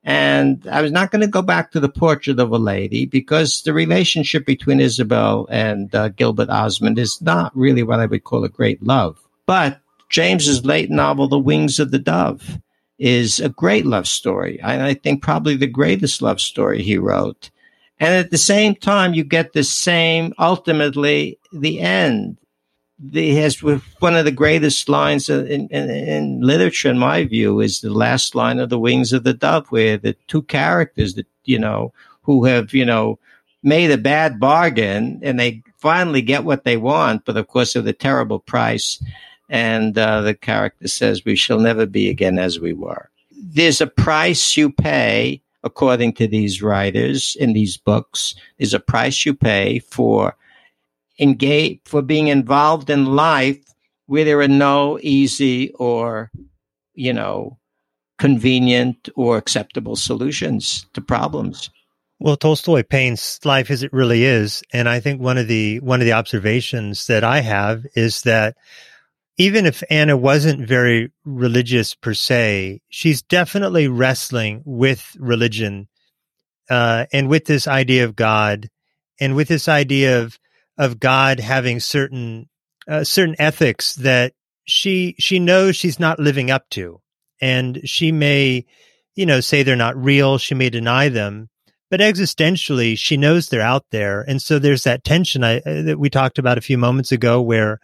and 0.03 0.67
I 0.71 0.83
was 0.83 0.91
not 0.91 1.09
going 1.09 1.21
to 1.21 1.27
go 1.27 1.41
back 1.41 1.71
to 1.71 1.79
the 1.79 1.89
Portrait 1.89 2.39
of 2.39 2.51
a 2.51 2.57
Lady 2.59 3.07
because 3.07 3.63
the 3.63 3.73
relationship 3.73 4.45
between 4.45 4.79
Isabel 4.79 5.47
and 5.49 5.93
uh, 5.95 6.09
Gilbert 6.09 6.49
Osmond 6.49 6.99
is 6.99 7.19
not 7.19 7.55
really 7.57 7.81
what 7.81 7.99
I 7.99 8.05
would 8.05 8.25
call 8.25 8.43
a 8.43 8.49
great 8.49 8.83
love. 8.83 9.17
But 9.47 9.81
James's 10.09 10.63
late 10.63 10.91
novel, 10.91 11.27
The 11.27 11.39
Wings 11.39 11.79
of 11.79 11.89
the 11.89 11.99
Dove, 11.99 12.59
is 12.99 13.39
a 13.39 13.49
great 13.49 13.87
love 13.87 14.07
story. 14.07 14.61
I, 14.61 14.89
I 14.89 14.93
think 14.93 15.23
probably 15.23 15.57
the 15.57 15.67
greatest 15.67 16.21
love 16.21 16.39
story 16.39 16.83
he 16.83 16.97
wrote. 16.99 17.49
And 17.99 18.13
at 18.13 18.31
the 18.31 18.37
same 18.37 18.75
time, 18.75 19.13
you 19.13 19.23
get 19.23 19.53
the 19.53 19.63
same, 19.63 20.33
ultimately, 20.37 21.39
the 21.53 21.79
end. 21.79 22.37
The, 22.97 23.35
has 23.35 23.61
one 23.61 24.15
of 24.15 24.23
the 24.23 24.31
greatest 24.31 24.87
lines 24.87 25.29
in, 25.29 25.67
in, 25.67 25.89
in, 25.89 26.41
literature, 26.41 26.89
in 26.89 26.97
my 26.97 27.25
view, 27.25 27.59
is 27.59 27.81
the 27.81 27.89
last 27.89 28.35
line 28.35 28.59
of 28.59 28.69
The 28.69 28.79
Wings 28.79 29.11
of 29.11 29.23
the 29.23 29.33
Dove, 29.33 29.67
where 29.67 29.97
the 29.97 30.13
two 30.27 30.43
characters 30.43 31.15
that, 31.15 31.27
you 31.43 31.59
know, 31.59 31.93
who 32.21 32.45
have, 32.45 32.73
you 32.73 32.85
know, 32.85 33.19
made 33.63 33.91
a 33.91 33.97
bad 33.97 34.39
bargain 34.39 35.19
and 35.23 35.39
they 35.39 35.61
finally 35.77 36.21
get 36.21 36.45
what 36.45 36.63
they 36.63 36.77
want, 36.77 37.25
but 37.25 37.35
of 37.35 37.47
course, 37.47 37.75
at 37.75 37.87
a 37.87 37.93
terrible 37.93 38.39
price. 38.39 39.03
And 39.49 39.97
uh, 39.97 40.21
the 40.21 40.33
character 40.33 40.87
says, 40.87 41.25
We 41.25 41.35
shall 41.35 41.59
never 41.59 41.85
be 41.85 42.09
again 42.09 42.39
as 42.39 42.59
we 42.59 42.73
were. 42.73 43.09
There's 43.31 43.81
a 43.81 43.87
price 43.87 44.55
you 44.55 44.71
pay 44.71 45.41
according 45.65 46.13
to 46.13 46.27
these 46.27 46.61
writers 46.61 47.35
in 47.39 47.51
these 47.53 47.75
books, 47.75 48.35
is 48.57 48.73
a 48.73 48.79
price 48.79 49.25
you 49.25 49.33
pay 49.33 49.79
for 49.79 50.37
engage 51.19 51.79
for 51.85 52.01
being 52.01 52.27
involved 52.27 52.89
in 52.89 53.15
life 53.15 53.57
where 54.05 54.25
there 54.25 54.39
are 54.39 54.47
no 54.47 54.99
easy 55.01 55.71
or 55.71 56.31
you 56.93 57.11
know 57.11 57.57
convenient 58.17 59.09
or 59.15 59.37
acceptable 59.37 59.95
solutions 59.95 60.85
to 60.93 61.01
problems. 61.01 61.69
Well, 62.19 62.37
Tolstoy 62.37 62.83
paints 62.83 63.43
life 63.43 63.69
as 63.69 63.83
it 63.83 63.91
really 63.91 64.23
is, 64.23 64.63
and 64.71 64.87
I 64.87 65.01
think 65.01 65.19
one 65.19 65.37
of 65.37 65.47
the 65.47 65.79
one 65.81 65.99
of 65.99 66.05
the 66.05 66.13
observations 66.13 67.07
that 67.07 67.23
I 67.23 67.41
have 67.41 67.85
is 67.95 68.21
that 68.21 68.55
even 69.37 69.65
if 69.65 69.83
Anna 69.89 70.15
wasn't 70.15 70.67
very 70.67 71.11
religious 71.25 71.93
per 71.93 72.13
se, 72.13 72.81
she's 72.89 73.21
definitely 73.21 73.87
wrestling 73.87 74.63
with 74.65 75.15
religion 75.19 75.87
uh, 76.69 77.05
and 77.11 77.27
with 77.27 77.45
this 77.45 77.67
idea 77.67 78.05
of 78.05 78.15
God 78.15 78.69
and 79.19 79.35
with 79.35 79.47
this 79.47 79.67
idea 79.67 80.21
of 80.21 80.39
of 80.77 80.99
God 80.99 81.39
having 81.39 81.79
certain 81.79 82.49
uh, 82.87 83.03
certain 83.03 83.35
ethics 83.39 83.95
that 83.95 84.33
she 84.65 85.15
she 85.19 85.39
knows 85.39 85.75
she's 85.75 85.99
not 85.99 86.19
living 86.19 86.49
up 86.51 86.69
to, 86.71 87.01
and 87.41 87.81
she 87.83 88.11
may 88.11 88.65
you 89.15 89.25
know 89.25 89.41
say 89.41 89.63
they're 89.63 89.75
not 89.75 90.01
real. 90.01 90.37
She 90.37 90.55
may 90.55 90.69
deny 90.69 91.09
them, 91.09 91.49
but 91.89 91.99
existentially 91.99 92.97
she 92.97 93.17
knows 93.17 93.47
they're 93.47 93.61
out 93.61 93.85
there, 93.91 94.21
and 94.21 94.41
so 94.41 94.59
there's 94.59 94.83
that 94.83 95.03
tension 95.03 95.43
I, 95.43 95.57
uh, 95.59 95.81
that 95.83 95.99
we 95.99 96.09
talked 96.09 96.39
about 96.39 96.57
a 96.57 96.61
few 96.61 96.77
moments 96.77 97.11
ago 97.11 97.41
where 97.41 97.79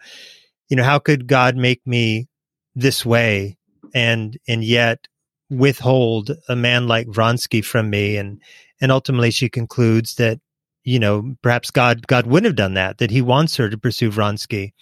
you 0.72 0.76
know, 0.76 0.84
how 0.84 0.98
could 0.98 1.26
God 1.26 1.54
make 1.54 1.86
me 1.86 2.28
this 2.74 3.04
way 3.04 3.58
and, 3.94 4.38
and 4.48 4.64
yet 4.64 5.06
withhold 5.50 6.30
a 6.48 6.56
man 6.56 6.88
like 6.88 7.08
Vronsky 7.08 7.62
from 7.62 7.90
me? 7.90 8.16
And, 8.16 8.40
and 8.80 8.90
ultimately 8.90 9.32
she 9.32 9.50
concludes 9.50 10.14
that, 10.14 10.40
you 10.82 10.98
know, 10.98 11.36
perhaps 11.42 11.70
God, 11.70 12.06
God 12.06 12.26
wouldn't 12.26 12.46
have 12.46 12.56
done 12.56 12.72
that, 12.72 12.96
that 12.96 13.10
he 13.10 13.20
wants 13.20 13.54
her 13.56 13.68
to 13.68 13.76
pursue 13.76 14.10
Vronsky. 14.10 14.72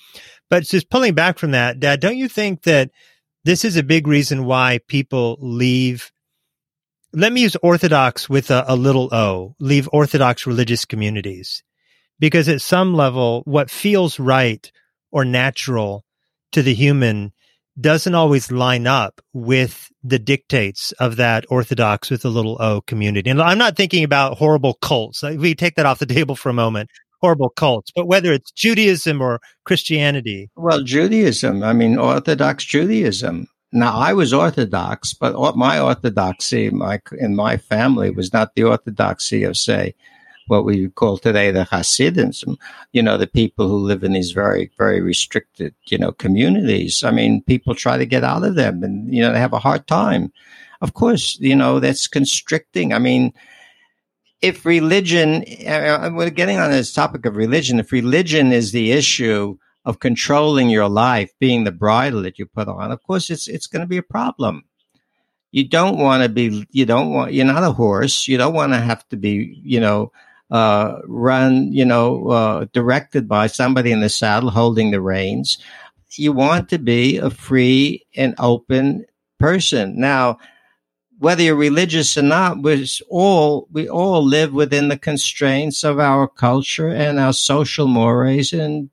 But 0.49 0.63
just 0.63 0.91
pulling 0.91 1.15
back 1.15 1.41
from 1.41 1.51
that, 1.51 1.81
Dad, 1.81 1.99
don't 1.99 2.17
you 2.17 2.29
think 2.29 2.63
that 2.63 2.93
this 3.43 3.65
is 3.65 3.77
a 3.77 3.83
big 3.83 4.07
reason 4.07 4.45
why 4.45 4.79
people 4.87 5.39
leave 5.41 6.13
let 7.13 7.33
me 7.33 7.41
use 7.41 7.57
orthodox 7.65 8.31
with 8.31 8.53
a, 8.53 8.65
a, 8.69 8.77
little 8.77 9.13
o, 9.13 9.57
leave 9.59 9.89
orthodox 9.93 10.47
religious 10.47 10.85
communities. 10.85 11.65
Because 12.21 12.49
at 12.49 12.63
some 12.63 12.95
level, 12.95 13.43
what 13.45 13.73
feels 13.73 14.21
right 14.21 14.71
or 15.11 15.25
natural 15.25 16.05
to 16.53 16.63
the 16.63 16.75
human 16.75 17.33
doesn't 17.81 18.15
always 18.15 18.51
line 18.51 18.87
up 18.87 19.21
with 19.33 19.91
the 20.03 20.19
dictates 20.19 20.93
of 20.93 21.17
that 21.17 21.45
orthodox 21.49 22.11
with 22.11 22.25
a 22.25 22.29
little 22.29 22.57
o 22.61 22.81
community. 22.83 23.31
And 23.31 23.41
I'm 23.41 23.59
not 23.59 23.77
thinking 23.77 24.05
about 24.05 24.39
horrible 24.39 24.75
cults. 24.75 25.23
We 25.23 25.55
take 25.55 25.77
that 25.77 25.87
off 25.87 25.99
the 25.99 26.07
table 26.07 26.37
for 26.37 26.49
a 26.49 26.55
moment. 26.55 26.91
Horrible 27.21 27.51
cults, 27.51 27.91
but 27.95 28.07
whether 28.07 28.33
it's 28.33 28.51
Judaism 28.51 29.21
or 29.21 29.41
Christianity. 29.65 30.51
Well, 30.57 30.83
Judaism, 30.83 31.63
I 31.63 31.75
mean, 31.75 31.99
Orthodox 31.99 32.65
Judaism. 32.65 33.47
Now, 33.73 33.95
I 33.95 34.15
was 34.15 34.33
Orthodox, 34.33 35.13
but 35.13 35.55
my 35.55 35.79
orthodoxy 35.79 36.71
my, 36.71 36.99
in 37.19 37.37
my 37.37 37.59
family 37.59 38.11
was 38.11 38.33
not 38.33 38.55
the 38.55 38.65
orthodoxy 38.65 39.45
of, 39.45 39.57
say, 39.59 39.95
what 40.51 40.65
we 40.65 40.89
call 40.89 41.17
today 41.17 41.53
the 41.53 41.65
Hasidim, 41.65 42.33
you 42.93 43.03
know, 43.03 43.17
the 43.17 43.29
people 43.29 43.69
who 43.69 43.79
live 43.79 44.03
in 44.03 44.13
these 44.13 44.33
very, 44.33 44.71
very 44.77 45.01
restricted, 45.01 45.75
you 45.87 45.97
know, 45.97 46.11
communities. 46.11 47.05
I 47.05 47.13
mean, 47.13 47.43
people 47.43 47.75
try 47.75 47.97
to 47.97 48.05
get 48.05 48.25
out 48.25 48.43
of 48.43 48.57
them 48.57 48.83
and, 48.83 49.15
you 49.15 49.23
know, 49.23 49.33
they 49.33 49.39
have 49.39 49.53
a 49.53 49.61
hard 49.61 49.87
time. 49.87 50.33
Of 50.81 50.95
course, 50.95 51.39
you 51.41 51.55
know, 51.55 51.79
that's 51.79 52.09
constricting. 52.09 52.93
I 52.93 52.99
mean, 52.99 53.33
if 54.43 54.67
religion, 54.67 55.45
uh, 55.67 56.11
we're 56.13 56.31
getting 56.31 56.59
on 56.59 56.73
this 56.73 56.93
topic 56.93 57.27
of 57.27 57.37
religion, 57.37 57.79
if 57.79 57.93
religion 57.93 58.51
is 58.51 58.73
the 58.73 58.91
issue 58.91 59.57
of 59.85 60.01
controlling 60.01 60.69
your 60.69 60.89
life, 60.89 61.31
being 61.39 61.63
the 61.63 61.73
bridle 61.73 62.23
that 62.23 62.39
you 62.41 62.47
put 62.47 62.67
on, 62.67 62.91
of 62.91 63.03
course, 63.05 63.31
it's, 63.31 63.47
it's 63.47 63.69
going 63.69 63.83
to 63.83 63.89
be 63.89 63.99
a 63.99 64.03
problem 64.03 64.65
you 65.53 65.67
don't 65.67 65.99
want 65.99 66.23
to 66.23 66.29
be 66.29 66.67
you 66.71 66.87
don't 66.87 67.11
want 67.11 67.33
you're 67.33 67.45
not 67.45 67.65
a 67.65 67.73
horse 67.73 68.29
you 68.29 68.39
don't 68.39 68.55
want 68.55 68.73
to 68.73 68.79
have 68.79 69.07
to 69.09 69.17
be 69.17 69.59
you 69.65 69.81
know 69.81 70.13
uh, 70.51 70.99
run, 71.05 71.73
you 71.73 71.85
know, 71.85 72.29
uh, 72.29 72.67
directed 72.73 73.29
by 73.29 73.47
somebody 73.47 73.93
in 73.93 74.01
the 74.01 74.09
saddle 74.09 74.51
holding 74.51 74.91
the 74.91 75.01
reins. 75.01 75.59
You 76.17 76.33
want 76.33 76.69
to 76.71 76.79
be 76.79 77.19
a 77.19 77.31
free 77.31 78.05
and 78.17 78.35
open 78.39 79.07
person. 79.39 80.01
Now, 80.01 80.39
whether 81.19 81.43
you're 81.43 81.55
religious 81.55 82.17
or 82.17 82.23
not, 82.23 82.63
we 82.63 82.87
all 83.09 83.69
we 83.71 83.89
all 83.89 84.25
live 84.25 84.53
within 84.53 84.89
the 84.89 84.99
constraints 84.99 85.85
of 85.85 86.01
our 86.01 86.27
culture 86.27 86.89
and 86.89 87.21
our 87.21 87.33
social 87.33 87.87
mores 87.87 88.53
and 88.53 88.91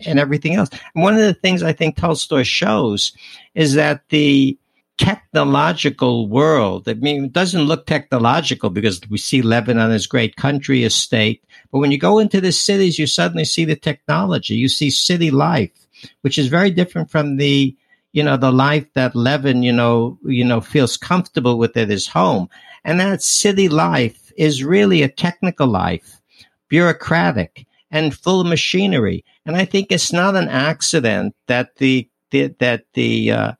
and 0.00 0.18
everything 0.18 0.54
else. 0.54 0.68
And 0.94 1.02
one 1.02 1.14
of 1.14 1.20
the 1.20 1.34
things 1.34 1.62
I 1.62 1.72
think 1.72 1.96
Tolstoy 1.96 2.42
shows 2.42 3.12
is 3.54 3.74
that 3.74 4.08
the 4.10 4.58
technological 4.98 6.28
world. 6.28 6.88
I 6.88 6.94
mean, 6.94 7.24
it 7.24 7.32
doesn't 7.32 7.62
look 7.62 7.86
technological 7.86 8.70
because 8.70 9.00
we 9.10 9.18
see 9.18 9.42
Levin 9.42 9.78
as 9.78 10.06
great 10.06 10.36
country, 10.36 10.84
as 10.84 10.94
state. 10.94 11.42
But 11.70 11.78
when 11.78 11.90
you 11.90 11.98
go 11.98 12.18
into 12.18 12.40
the 12.40 12.52
cities, 12.52 12.98
you 12.98 13.06
suddenly 13.06 13.44
see 13.44 13.64
the 13.64 13.76
technology. 13.76 14.54
You 14.54 14.68
see 14.68 14.90
city 14.90 15.30
life, 15.30 15.72
which 16.20 16.38
is 16.38 16.48
very 16.48 16.70
different 16.70 17.10
from 17.10 17.36
the, 17.36 17.76
you 18.12 18.22
know, 18.22 18.36
the 18.36 18.52
life 18.52 18.86
that 18.94 19.16
Levin, 19.16 19.62
you 19.62 19.72
know, 19.72 20.18
you 20.24 20.44
know, 20.44 20.60
feels 20.60 20.96
comfortable 20.96 21.58
with 21.58 21.76
at 21.76 21.88
his 21.88 22.06
home. 22.06 22.48
And 22.84 23.00
that 23.00 23.22
city 23.22 23.68
life 23.68 24.32
is 24.36 24.64
really 24.64 25.02
a 25.02 25.08
technical 25.08 25.66
life, 25.66 26.20
bureaucratic 26.68 27.66
and 27.90 28.14
full 28.14 28.40
of 28.40 28.46
machinery. 28.46 29.24
And 29.46 29.56
I 29.56 29.64
think 29.64 29.88
it's 29.90 30.12
not 30.12 30.36
an 30.36 30.48
accident 30.48 31.34
that 31.46 31.76
the, 31.76 32.08
the 32.30 32.54
that 32.58 32.84
the, 32.94 33.30
uh, 33.30 33.52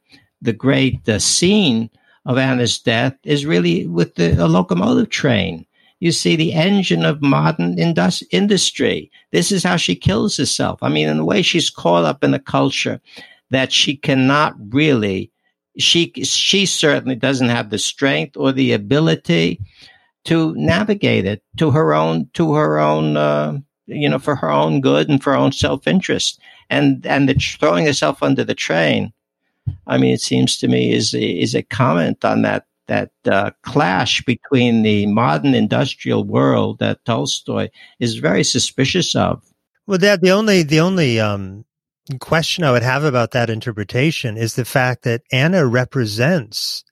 the 0.42 0.52
great 0.52 1.08
uh, 1.08 1.18
scene 1.18 1.88
of 2.26 2.36
Anna's 2.36 2.78
death 2.78 3.16
is 3.24 3.46
really 3.46 3.86
with 3.86 4.16
the 4.16 4.32
a 4.32 4.46
locomotive 4.46 5.08
train. 5.08 5.64
You 6.00 6.10
see 6.12 6.34
the 6.34 6.52
engine 6.52 7.04
of 7.04 7.22
modern 7.22 7.78
indus- 7.78 8.24
industry. 8.32 9.10
This 9.30 9.52
is 9.52 9.62
how 9.62 9.76
she 9.76 9.94
kills 9.94 10.36
herself. 10.36 10.82
I 10.82 10.88
mean, 10.88 11.08
in 11.08 11.20
a 11.20 11.24
way, 11.24 11.42
she's 11.42 11.70
caught 11.70 12.04
up 12.04 12.24
in 12.24 12.34
a 12.34 12.40
culture 12.40 13.00
that 13.50 13.72
she 13.72 13.96
cannot 13.96 14.54
really. 14.70 15.30
She 15.78 16.12
she 16.24 16.66
certainly 16.66 17.14
doesn't 17.14 17.48
have 17.48 17.70
the 17.70 17.78
strength 17.78 18.36
or 18.36 18.52
the 18.52 18.72
ability 18.72 19.60
to 20.24 20.54
navigate 20.56 21.24
it 21.24 21.42
to 21.56 21.70
her 21.70 21.94
own 21.94 22.28
to 22.34 22.54
her 22.54 22.78
own 22.78 23.16
uh, 23.16 23.58
you 23.86 24.08
know 24.08 24.18
for 24.18 24.36
her 24.36 24.50
own 24.50 24.80
good 24.80 25.08
and 25.08 25.22
for 25.22 25.32
her 25.32 25.38
own 25.38 25.52
self 25.52 25.86
interest 25.86 26.38
and 26.68 27.06
and 27.06 27.28
the 27.28 27.34
throwing 27.34 27.86
herself 27.86 28.22
under 28.22 28.44
the 28.44 28.54
train 28.54 29.12
I 29.86 29.98
mean, 29.98 30.12
it 30.14 30.20
seems 30.20 30.58
to 30.58 30.68
me 30.68 30.92
is 30.92 31.14
is 31.14 31.54
a 31.54 31.62
comment 31.62 32.24
on 32.24 32.42
that 32.42 32.66
that 32.88 33.10
uh, 33.26 33.50
clash 33.62 34.22
between 34.24 34.82
the 34.82 35.06
modern 35.06 35.54
industrial 35.54 36.24
world 36.24 36.78
that 36.80 37.04
Tolstoy 37.04 37.68
is 38.00 38.16
very 38.16 38.44
suspicious 38.44 39.14
of. 39.14 39.42
Well, 39.86 39.98
the 39.98 40.30
only 40.30 40.62
the 40.62 40.80
only 40.80 41.20
um, 41.20 41.64
question 42.20 42.64
I 42.64 42.72
would 42.72 42.82
have 42.82 43.04
about 43.04 43.30
that 43.32 43.50
interpretation 43.50 44.36
is 44.36 44.54
the 44.54 44.64
fact 44.64 45.04
that 45.04 45.22
Anna 45.32 45.66
represents 45.66 46.84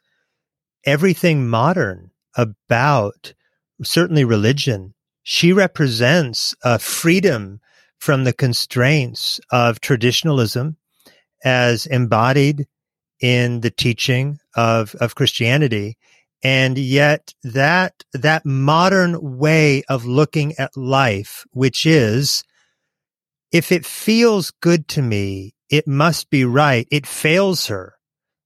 everything 0.85 1.49
modern 1.49 2.11
about 2.37 3.35
certainly 3.83 4.25
religion. 4.25 4.95
She 5.23 5.53
represents 5.53 6.55
a 6.65 6.79
freedom 6.79 7.61
from 7.99 8.25
the 8.25 8.33
constraints 8.33 9.41
of 9.51 9.81
traditionalism 9.81 10.77
as 11.45 11.87
embodied 11.87 12.67
in 13.21 13.61
the 13.61 13.71
teaching 13.71 14.39
of, 14.55 14.95
of 14.97 15.15
Christianity. 15.15 15.97
And 16.43 16.79
yet 16.79 17.35
that, 17.43 18.05
that 18.13 18.47
modern 18.47 19.39
way 19.39 19.83
of 19.89 20.07
looking 20.07 20.55
at 20.59 20.77
life, 20.77 21.45
which 21.51 21.85
is, 21.85 22.45
if 23.53 23.73
it 23.73 23.85
feels 23.85 24.51
good 24.51 24.89
to 24.89 25.03
me, 25.03 25.55
it 25.69 25.87
must 25.87 26.31
be 26.31 26.45
right. 26.45 26.89
It 26.91 27.07
fails 27.07 27.67
her. 27.67 27.95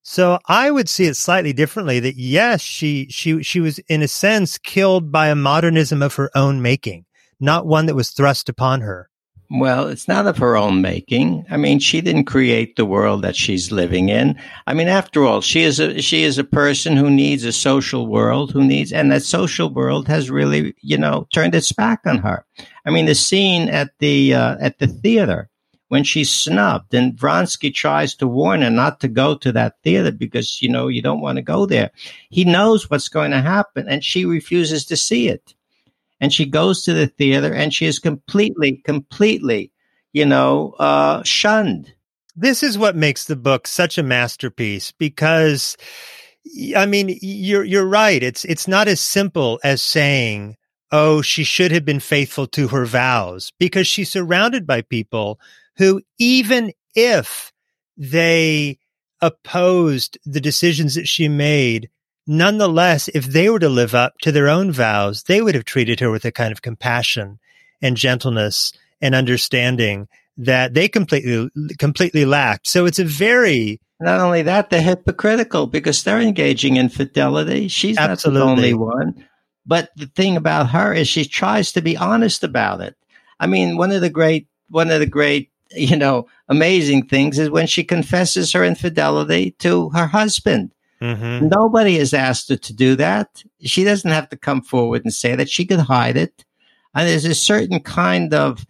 So 0.03 0.39
I 0.47 0.71
would 0.71 0.89
see 0.89 1.07
it 1.07 1.17
slightly 1.17 1.53
differently 1.53 2.01
that 2.01 2.17
yes, 2.17 2.61
she, 2.61 3.07
she, 3.11 3.43
she 3.43 3.61
was 3.61 3.79
in 3.81 4.03
a 4.03 4.09
sense 4.09 4.59
killed 4.59 5.11
by 5.11 5.29
a 5.29 5.35
modernism 5.35 6.03
of 6.03 6.17
her 6.17 6.31
own 6.35 6.61
making, 6.61 7.07
not 7.41 7.67
one 7.67 7.87
that 7.87 7.95
was 7.95 8.11
thrust 8.11 8.49
upon 8.49 8.83
her. 8.83 9.09
Well, 9.57 9.87
it's 9.87 10.09
not 10.09 10.27
of 10.27 10.39
her 10.39 10.57
own 10.57 10.83
making. 10.83 11.47
I 11.49 11.57
mean, 11.59 11.79
she 11.79 12.01
didn't 12.01 12.25
create 12.25 12.75
the 12.75 12.85
world 12.85 13.23
that 13.23 13.37
she's 13.37 13.71
living 13.71 14.09
in. 14.09 14.37
I 14.67 14.75
mean, 14.75 14.89
after 14.89 15.25
all, 15.25 15.43
she 15.43 15.63
is 15.63 15.79
a 15.79 16.03
she 16.03 16.25
is 16.25 16.39
a 16.39 16.45
person 16.45 16.97
who 16.97 17.09
needs 17.09 17.45
a 17.45 17.53
social 17.53 18.09
world, 18.09 18.51
who 18.51 18.65
needs, 18.65 18.93
and 18.93 19.13
that 19.13 19.23
social 19.23 19.73
world 19.73 20.09
has 20.09 20.29
really, 20.29 20.75
you 20.81 20.99
know, 20.99 21.29
turned 21.33 21.55
its 21.55 21.71
back 21.71 22.01
on 22.05 22.19
her. 22.19 22.45
I 22.85 22.91
mean, 22.91 23.07
the 23.07 23.15
scene 23.15 23.69
at 23.69 23.93
the 24.01 24.35
uh, 24.35 24.57
at 24.59 24.81
the 24.81 24.89
theater 24.89 25.49
when 25.87 26.03
she's 26.03 26.33
snubbed, 26.33 26.93
and 26.93 27.17
Vronsky 27.17 27.73
tries 27.73 28.17
to 28.17 28.27
warn 28.27 28.63
her 28.63 28.71
not 28.71 28.99
to 29.01 29.09
go 29.09 29.37
to 29.37 29.53
that 29.53 29.77
theater 29.85 30.11
because 30.11 30.61
you 30.63 30.69
know 30.69 30.89
you 30.89 31.01
don't 31.01 31.21
want 31.21 31.37
to 31.37 31.43
go 31.43 31.65
there. 31.65 31.93
He 32.29 32.45
knows 32.45 32.91
what's 32.91 33.09
going 33.09 33.31
to 33.31 33.41
happen, 33.41 33.87
and 33.89 34.03
she 34.03 34.25
refuses 34.25 34.85
to 34.87 34.97
see 34.97 35.29
it 35.29 35.55
and 36.21 36.33
she 36.33 36.47
goes 36.47 36.85
to 36.85 36.95
the 36.95 37.07
theater 37.07 37.53
and 37.53 37.73
she 37.73 37.87
is 37.87 37.99
completely, 37.99 38.81
completely, 38.85 39.73
you 40.13 40.25
know, 40.25 40.75
uh, 40.79 41.23
shunned. 41.23 41.95
This 42.37 42.63
is 42.63 42.79
what 42.79 42.97
makes 42.97 43.25
the 43.25 43.37
book 43.37 43.67
such 43.67 43.99
a 43.99 44.03
masterpiece 44.03 44.93
because, 44.93 45.77
I 46.77 46.87
mean, 46.87 47.17
you're 47.23 47.65
you're 47.65 47.87
right. 47.87 48.23
It's 48.23 48.45
it's 48.45 48.67
not 48.67 48.89
as 48.89 49.01
simple 49.01 49.61
as 49.63 49.83
saying, 49.83 50.57
"Oh, 50.91 51.23
she 51.23 51.45
should 51.45 51.71
have 51.71 51.85
been 51.85 52.01
faithful 52.01 52.49
to 52.49 52.69
her 52.69 52.87
vows," 52.87 53.53
because 53.59 53.87
she's 53.87 54.11
surrounded 54.11 54.67
by 54.67 54.83
people 54.83 55.39
who, 55.77 56.03
even 56.19 56.73
if 56.97 57.53
they 57.97 58.79
opposed 59.21 60.19
the 60.25 60.41
decisions 60.41 60.97
that 60.97 61.09
she 61.09 61.29
made, 61.29 61.89
Nonetheless, 62.27 63.09
if 63.09 63.27
they 63.27 63.51
were 63.51 63.59
to 63.59 63.69
live 63.69 63.95
up 63.95 64.19
to 64.23 64.33
their 64.33 64.49
own 64.49 64.73
vows, 64.73 65.25
they 65.25 65.43
would 65.43 65.55
have 65.55 65.65
treated 65.65 66.01
her 66.01 66.11
with 66.11 66.25
a 66.25 66.33
kind 66.33 66.53
of 66.53 66.63
compassion 66.63 67.39
and 67.83 67.97
gentleness 67.97 68.73
and 69.01 69.15
understanding 69.15 70.09
that 70.37 70.75
they 70.75 70.89
completely 70.89 71.51
completely 71.79 72.25
lacked. 72.25 72.67
So 72.67 72.87
it's 72.87 72.99
a 72.99 73.05
very 73.05 73.81
not 74.01 74.21
only 74.21 74.43
that, 74.43 74.71
they're 74.71 74.83
hypocritical 74.83 75.67
because 75.67 76.03
they're 76.03 76.21
engaging 76.21 76.77
in 76.77 76.89
fidelity. 76.89 77.69
She's 77.69 77.97
absolutely. 77.97 78.41
not 78.41 78.47
the 78.47 78.51
only 78.51 78.75
one. 78.75 79.27
But 79.67 79.91
the 79.97 80.07
thing 80.07 80.37
about 80.37 80.71
her 80.71 80.93
is 80.93 81.09
she 81.09 81.25
tries 81.25 81.73
to 81.73 81.81
be 81.81 81.97
honest 81.97 82.45
about 82.45 82.81
it. 82.81 82.97
I 83.39 83.47
mean, 83.47 83.77
one 83.77 83.93
of 83.93 84.01
the 84.01 84.11
great 84.11 84.49
one 84.69 84.91
of 84.91 85.01
the 85.01 85.07
great 85.07 85.51
you 85.71 85.97
know 85.97 86.27
amazing 86.49 87.07
things 87.07 87.39
is 87.39 87.51
when 87.51 87.67
she 87.67 87.85
confesses 87.85 88.53
her 88.53 88.65
infidelity 88.65 89.53
to 89.59 89.91
her 89.91 90.07
husband 90.07 90.73
Mm-hmm. 91.05 91.49
Nobody 91.49 91.99
has 91.99 92.15
asked 92.15 92.49
her 92.49 92.57
to 92.57 92.73
do 92.73 92.97
that. 92.97 93.43
She 93.61 93.85
doesn't 93.85 94.11
have 94.11 94.29
to 94.31 94.37
come 94.37 94.63
forward 94.63 95.03
and 95.05 95.13
say 95.13 95.37
that. 95.37 95.51
She 95.51 95.67
could 95.67 95.81
hide 95.81 96.17
it. 96.17 96.45
And 96.95 97.09
there's 97.09 97.25
a 97.25 97.35
certain 97.35 97.81
kind 97.81 98.33
of 98.33 98.65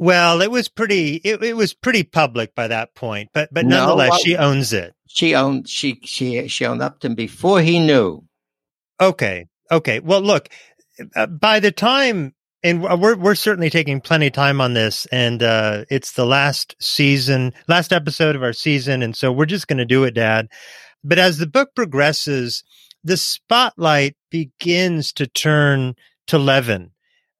well, 0.00 0.40
it 0.40 0.50
was 0.50 0.68
pretty. 0.68 1.16
It, 1.16 1.42
it 1.42 1.54
was 1.54 1.74
pretty 1.74 2.04
public 2.04 2.54
by 2.54 2.68
that 2.68 2.94
point, 2.94 3.28
but 3.34 3.52
but 3.52 3.66
nonetheless, 3.66 4.08
no, 4.08 4.12
well, 4.12 4.18
she 4.20 4.34
owns 4.34 4.72
it. 4.72 4.94
She 5.06 5.34
owned. 5.34 5.68
She 5.68 6.00
she 6.04 6.48
she 6.48 6.64
owned 6.64 6.80
up 6.80 7.00
to 7.00 7.08
him 7.08 7.14
before 7.14 7.60
he 7.60 7.78
knew. 7.78 8.24
Okay. 8.98 9.46
Okay. 9.70 10.00
Well, 10.00 10.22
look. 10.22 10.48
Uh, 11.14 11.26
by 11.26 11.60
the 11.60 11.70
time, 11.70 12.34
and 12.62 12.82
we're 12.82 13.14
we're 13.14 13.34
certainly 13.34 13.68
taking 13.68 14.00
plenty 14.00 14.28
of 14.28 14.32
time 14.32 14.62
on 14.62 14.72
this, 14.72 15.04
and 15.12 15.42
uh, 15.42 15.84
it's 15.90 16.12
the 16.12 16.24
last 16.24 16.76
season, 16.80 17.52
last 17.68 17.92
episode 17.92 18.36
of 18.36 18.42
our 18.42 18.54
season, 18.54 19.02
and 19.02 19.14
so 19.14 19.30
we're 19.30 19.44
just 19.44 19.68
going 19.68 19.76
to 19.76 19.84
do 19.84 20.04
it, 20.04 20.14
Dad. 20.14 20.48
But 21.02 21.18
as 21.18 21.38
the 21.38 21.46
book 21.46 21.74
progresses, 21.74 22.64
the 23.02 23.16
spotlight 23.16 24.16
begins 24.30 25.12
to 25.14 25.26
turn 25.26 25.94
to 26.26 26.38
Levin, 26.38 26.90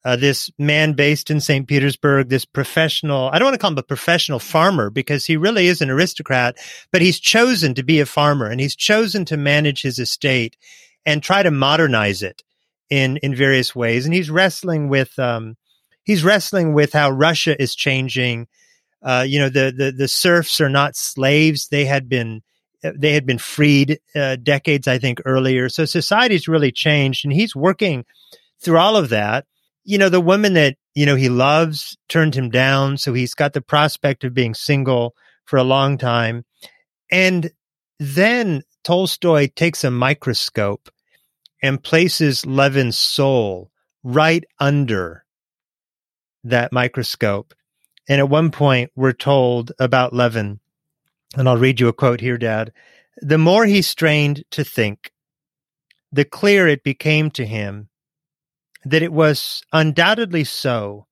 uh, 0.05 0.17
this 0.17 0.51
man 0.59 0.95
based 0.95 1.31
in 1.31 1.41
St. 1.41 1.69
Petersburg, 1.69 2.29
this 2.29 2.47
professional, 2.47 3.29
I 3.33 3.39
don't 3.39 3.47
want 3.47 3.55
to 3.55 3.59
call 3.59 3.73
him 3.73 3.79
a 3.79 3.83
professional 3.83 4.39
farmer 4.39 4.89
because 4.89 5.27
he 5.27 5.37
really 5.37 5.67
is 5.67 5.83
an 5.83 5.91
aristocrat, 5.91 6.57
but 6.91 7.03
he's 7.03 7.21
chosen 7.21 7.75
to 7.75 7.83
be 7.83 8.01
a 8.01 8.07
farmer 8.07 8.47
and 8.47 8.61
he's 8.61 8.75
chosen 8.75 9.25
to 9.27 9.37
manage 9.37 9.83
his 9.83 9.99
estate 9.99 10.57
and 11.05 11.23
try 11.23 11.43
to 11.43 11.51
modernize 11.51 12.23
it 12.23 12.43
in, 12.89 13.19
in 13.19 13.35
various 13.35 13.75
ways. 13.75 14.07
And 14.07 14.15
he's 14.15 14.31
wrestling 14.31 14.89
with, 14.89 15.19
um, 15.19 15.57
he's 16.05 16.25
wrestling 16.25 16.73
with 16.73 16.95
how 16.95 17.11
Russia 17.11 17.61
is 17.61 17.75
changing. 17.75 18.49
Uh, 19.03 19.25
you 19.29 19.39
know, 19.39 19.51
the, 19.51 19.73
the, 19.77 19.93
the 19.93 20.09
serfs 20.09 20.61
are 20.63 20.71
not 20.71 20.97
slaves. 20.97 21.69
They 21.69 21.85
had 21.85 22.09
been, 22.09 22.43
they 22.83 23.13
had 23.13 23.27
been 23.27 23.39
freed 23.39 24.01
uh, 24.15 24.37
decades, 24.37 24.89
I 24.89 24.99
think, 24.99 25.21
earlier. 25.25 25.69
So 25.69 25.85
society's 25.85 26.49
really 26.49 26.73
changed, 26.73 27.25
and 27.25 27.33
he's 27.33 27.55
working 27.55 28.05
through 28.61 28.79
all 28.79 28.97
of 28.97 29.11
that. 29.11 29.47
You 29.85 29.99
know, 29.99 30.09
the 30.09 30.21
woman 30.21 30.55
that 30.55 30.77
you 30.95 31.07
know 31.07 31.17
he 31.17 31.29
loves 31.29 31.97
turned 32.09 32.35
him 32.35 32.51
down, 32.51 32.99
so 32.99 33.13
he's 33.13 33.35
got 33.35 33.53
the 33.53 33.61
prospect 33.61 34.25
of 34.25 34.35
being 34.35 34.55
single 34.55 35.15
for 35.45 35.57
a 35.57 35.65
long 35.65 35.99
time. 35.99 36.45
And 37.11 37.51
then 37.99 38.63
Tolstoy 38.85 39.49
takes 39.55 39.85
a 39.85 39.91
microscope 39.91 40.91
and 41.63 41.83
places 41.83 42.47
Levin's 42.47 42.97
soul 42.97 43.71
right 44.03 44.45
under 44.59 45.25
that 46.45 46.73
microscope. 46.73 47.53
And 48.09 48.21
at 48.21 48.29
one 48.29 48.51
point, 48.51 48.91
we're 48.97 49.13
told 49.13 49.73
about 49.79 50.15
Levin 50.15 50.61
and 51.37 51.49
I'll 51.49 51.59
read 51.59 51.81
you 51.81 51.89
a 51.89 51.93
quote 51.93 52.21
here, 52.21 52.39
Dad. 52.39 52.73
The 53.17 53.39
more 53.39 53.67
he 53.67 53.83
strained 53.83 54.45
to 54.51 54.65
think, 54.65 55.13
the 56.13 56.25
clearer 56.25 56.69
it 56.69 56.83
became 56.83 57.31
to 57.33 57.47
him 57.47 57.89
that 58.85 59.03
it 59.03 59.13
was 59.13 59.63
undoubtedly 59.73 60.45
so 60.45 61.07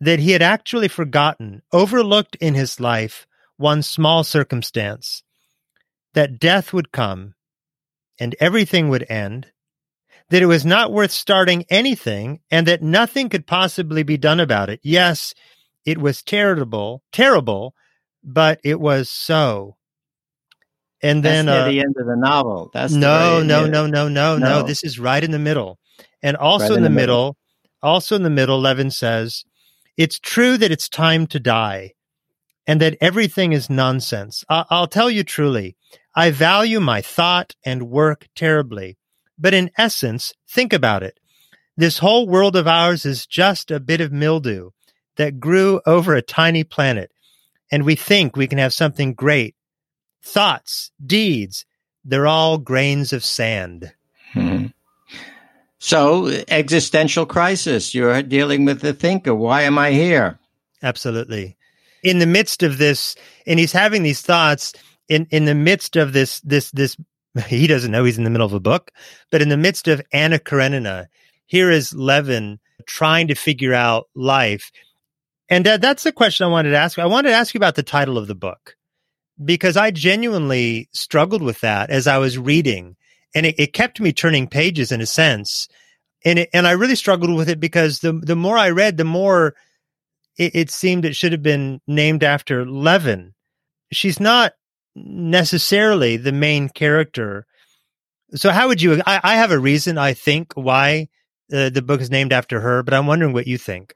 that 0.00 0.20
he 0.20 0.32
had 0.32 0.42
actually 0.42 0.88
forgotten, 0.88 1.62
overlooked 1.72 2.36
in 2.36 2.54
his 2.54 2.80
life, 2.80 3.26
one 3.56 3.82
small 3.82 4.24
circumstance 4.24 5.22
that 6.14 6.38
death 6.38 6.72
would 6.72 6.92
come 6.92 7.34
and 8.18 8.36
everything 8.38 8.88
would 8.88 9.04
end, 9.10 9.48
that 10.30 10.42
it 10.42 10.46
was 10.46 10.64
not 10.64 10.92
worth 10.92 11.10
starting 11.10 11.64
anything, 11.68 12.40
and 12.50 12.66
that 12.66 12.82
nothing 12.82 13.28
could 13.28 13.46
possibly 13.46 14.02
be 14.02 14.16
done 14.16 14.40
about 14.40 14.70
it. 14.70 14.80
Yes, 14.82 15.34
it 15.84 15.98
was 15.98 16.22
terrible, 16.22 17.02
terrible, 17.12 17.74
but 18.24 18.60
it 18.64 18.80
was 18.80 19.10
so. 19.10 19.76
And 21.02 21.22
then 21.22 21.48
uh, 21.48 21.68
the 21.68 21.80
end 21.80 21.96
of 21.98 22.06
the 22.06 22.16
novel. 22.16 22.70
That's 22.72 22.92
no, 22.94 23.42
no, 23.42 23.66
no, 23.66 23.86
no, 23.86 24.08
no, 24.08 24.38
no, 24.38 24.62
This 24.62 24.82
is 24.82 24.98
right 24.98 25.22
in 25.22 25.32
the 25.32 25.38
middle, 25.38 25.78
and 26.22 26.36
also 26.36 26.70
right 26.70 26.76
in, 26.76 26.82
the, 26.82 26.88
the 26.88 26.94
middle, 26.94 27.16
middle, 27.16 27.36
also 27.82 28.16
in 28.16 28.22
the 28.22 28.30
middle. 28.30 28.58
Levin 28.60 28.90
says, 28.90 29.44
"It's 29.98 30.18
true 30.18 30.56
that 30.56 30.72
it's 30.72 30.88
time 30.88 31.26
to 31.28 31.38
die, 31.38 31.92
and 32.66 32.80
that 32.80 32.96
everything 33.00 33.52
is 33.52 33.68
nonsense. 33.68 34.44
I- 34.48 34.64
I'll 34.70 34.86
tell 34.86 35.10
you 35.10 35.24
truly, 35.24 35.76
I 36.14 36.30
value 36.30 36.80
my 36.80 37.02
thought 37.02 37.54
and 37.64 37.90
work 37.90 38.28
terribly. 38.34 38.96
But 39.38 39.52
in 39.52 39.70
essence, 39.76 40.32
think 40.48 40.72
about 40.72 41.02
it. 41.02 41.18
This 41.76 41.98
whole 41.98 42.28
world 42.28 42.54
of 42.54 42.68
ours 42.68 43.04
is 43.04 43.26
just 43.26 43.70
a 43.70 43.80
bit 43.80 44.00
of 44.00 44.12
mildew 44.12 44.70
that 45.16 45.40
grew 45.40 45.80
over 45.84 46.14
a 46.14 46.22
tiny 46.22 46.62
planet. 46.62 47.10
And 47.74 47.82
we 47.82 47.96
think 47.96 48.36
we 48.36 48.46
can 48.46 48.58
have 48.58 48.72
something 48.72 49.14
great. 49.14 49.56
Thoughts, 50.22 50.92
deeds, 51.04 51.66
they're 52.04 52.28
all 52.28 52.56
grains 52.56 53.12
of 53.12 53.24
sand. 53.24 53.92
Hmm. 54.32 54.66
So, 55.80 56.28
existential 56.46 57.26
crisis. 57.26 57.92
You're 57.92 58.22
dealing 58.22 58.64
with 58.64 58.80
the 58.80 58.92
thinker. 58.92 59.34
Why 59.34 59.62
am 59.62 59.76
I 59.76 59.90
here? 59.90 60.38
Absolutely. 60.84 61.56
In 62.04 62.20
the 62.20 62.26
midst 62.26 62.62
of 62.62 62.78
this, 62.78 63.16
and 63.44 63.58
he's 63.58 63.72
having 63.72 64.04
these 64.04 64.22
thoughts 64.22 64.72
in, 65.08 65.26
in 65.32 65.44
the 65.44 65.54
midst 65.56 65.96
of 65.96 66.12
this, 66.12 66.38
this, 66.42 66.70
this, 66.70 66.96
he 67.48 67.66
doesn't 67.66 67.90
know 67.90 68.04
he's 68.04 68.18
in 68.18 68.24
the 68.24 68.30
middle 68.30 68.46
of 68.46 68.52
a 68.52 68.60
book, 68.60 68.92
but 69.32 69.42
in 69.42 69.48
the 69.48 69.56
midst 69.56 69.88
of 69.88 70.00
Anna 70.12 70.38
Karenina, 70.38 71.08
here 71.46 71.72
is 71.72 71.92
Levin 71.92 72.60
trying 72.86 73.26
to 73.26 73.34
figure 73.34 73.74
out 73.74 74.06
life. 74.14 74.70
And 75.48 75.66
uh, 75.66 75.76
that's 75.76 76.02
the 76.04 76.12
question 76.12 76.46
I 76.46 76.50
wanted 76.50 76.70
to 76.70 76.78
ask. 76.78 76.98
I 76.98 77.06
wanted 77.06 77.28
to 77.28 77.34
ask 77.34 77.54
you 77.54 77.58
about 77.58 77.74
the 77.74 77.82
title 77.82 78.16
of 78.16 78.26
the 78.26 78.34
book 78.34 78.76
because 79.42 79.76
I 79.76 79.90
genuinely 79.90 80.88
struggled 80.92 81.42
with 81.42 81.60
that 81.60 81.90
as 81.90 82.06
I 82.06 82.18
was 82.18 82.38
reading 82.38 82.96
and 83.34 83.46
it, 83.46 83.56
it 83.58 83.72
kept 83.72 84.00
me 84.00 84.12
turning 84.12 84.46
pages 84.46 84.92
in 84.92 85.00
a 85.00 85.06
sense. 85.06 85.68
And 86.24 86.38
it, 86.38 86.50
and 86.54 86.66
I 86.66 86.72
really 86.72 86.94
struggled 86.94 87.34
with 87.36 87.48
it 87.48 87.60
because 87.60 87.98
the 87.98 88.12
the 88.12 88.36
more 88.36 88.56
I 88.56 88.70
read, 88.70 88.96
the 88.96 89.04
more 89.04 89.54
it, 90.38 90.54
it 90.54 90.70
seemed 90.70 91.04
it 91.04 91.16
should 91.16 91.32
have 91.32 91.42
been 91.42 91.80
named 91.86 92.24
after 92.24 92.64
Levin. 92.64 93.34
She's 93.92 94.20
not 94.20 94.52
necessarily 94.94 96.16
the 96.16 96.32
main 96.32 96.68
character. 96.68 97.46
So 98.34 98.50
how 98.50 98.68
would 98.68 98.80
you? 98.80 99.02
I, 99.06 99.20
I 99.22 99.36
have 99.36 99.50
a 99.50 99.58
reason. 99.58 99.98
I 99.98 100.14
think 100.14 100.52
why 100.54 101.08
uh, 101.52 101.68
the 101.68 101.82
book 101.82 102.00
is 102.00 102.10
named 102.10 102.32
after 102.32 102.60
her, 102.60 102.82
but 102.82 102.94
I'm 102.94 103.06
wondering 103.06 103.32
what 103.32 103.46
you 103.46 103.58
think. 103.58 103.94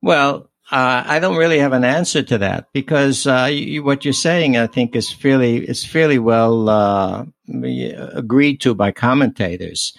Well, 0.00 0.48
uh, 0.72 1.04
I 1.06 1.18
don't 1.18 1.36
really 1.36 1.58
have 1.58 1.74
an 1.74 1.84
answer 1.84 2.22
to 2.22 2.38
that 2.38 2.72
because 2.72 3.26
uh, 3.26 3.50
you, 3.52 3.84
what 3.84 4.06
you're 4.06 4.14
saying, 4.14 4.56
I 4.56 4.66
think, 4.66 4.96
is 4.96 5.12
fairly 5.12 5.68
is 5.68 5.84
fairly 5.84 6.18
well 6.18 6.70
uh, 6.70 7.26
agreed 7.52 8.62
to 8.62 8.74
by 8.74 8.90
commentators. 8.90 9.94